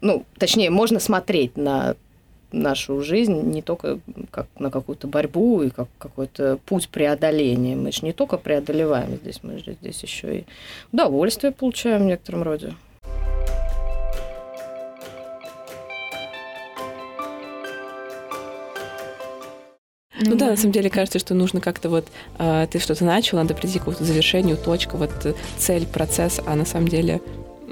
Ну, 0.03 0.24
точнее, 0.38 0.70
можно 0.70 1.01
смотреть 1.01 1.57
на 1.57 1.96
нашу 2.53 3.01
жизнь 3.03 3.40
не 3.51 3.62
только 3.62 4.01
как 4.30 4.46
на 4.59 4.70
какую-то 4.70 5.07
борьбу 5.07 5.62
и 5.62 5.70
как 5.70 5.88
какой-то 5.98 6.59
путь 6.66 6.88
преодоления. 6.88 7.76
Мы 7.76 7.92
же 7.92 8.05
не 8.05 8.12
только 8.12 8.38
преодолеваем 8.38 9.16
здесь, 9.16 9.40
мы 9.42 9.59
же 9.59 9.76
здесь 9.80 10.03
еще 10.03 10.38
и 10.38 10.44
удовольствие 10.92 11.53
получаем 11.53 12.03
в 12.03 12.07
некотором 12.07 12.42
роде. 12.42 12.74
Ну, 20.20 20.36
да, 20.36 20.50
на 20.50 20.56
самом 20.56 20.72
деле 20.72 20.90
кажется, 20.90 21.18
что 21.18 21.34
нужно 21.34 21.60
как-то 21.60 21.88
вот 21.88 22.06
э, 22.38 22.66
ты 22.70 22.78
что-то 22.78 23.04
начал, 23.04 23.38
надо 23.38 23.54
прийти 23.54 23.78
к 23.78 23.80
какому-то 23.80 24.04
завершению, 24.04 24.56
точка, 24.56 24.96
вот 24.96 25.10
э, 25.24 25.34
цель, 25.56 25.86
процесс, 25.86 26.40
а 26.44 26.54
на 26.56 26.64
самом 26.64 26.88
деле 26.88 27.20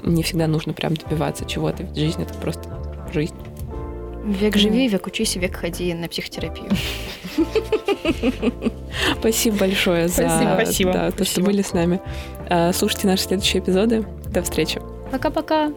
не 0.03 0.23
всегда 0.23 0.47
нужно 0.47 0.73
прям 0.73 0.95
добиваться 0.95 1.45
чего-то, 1.45 1.83
ведь 1.83 1.95
жизнь 1.95 2.21
это 2.21 2.33
просто 2.35 2.69
жизнь. 3.13 3.35
Век 4.25 4.57
живи, 4.57 4.87
век 4.87 5.07
учись, 5.07 5.35
век 5.35 5.55
ходи 5.55 5.93
на 5.93 6.07
психотерапию. 6.07 6.69
Спасибо 9.19 9.57
большое 9.57 10.07
за 10.07 10.29
Спасибо. 10.55 10.93
Да, 10.93 11.11
то, 11.11 11.25
что 11.25 11.41
были 11.41 11.61
с 11.61 11.73
нами. 11.73 11.99
Э, 12.49 12.73
слушайте 12.73 13.07
наши 13.07 13.23
следующие 13.23 13.61
эпизоды. 13.61 14.05
До 14.31 14.43
встречи. 14.43 14.81
Пока-пока. 15.11 15.71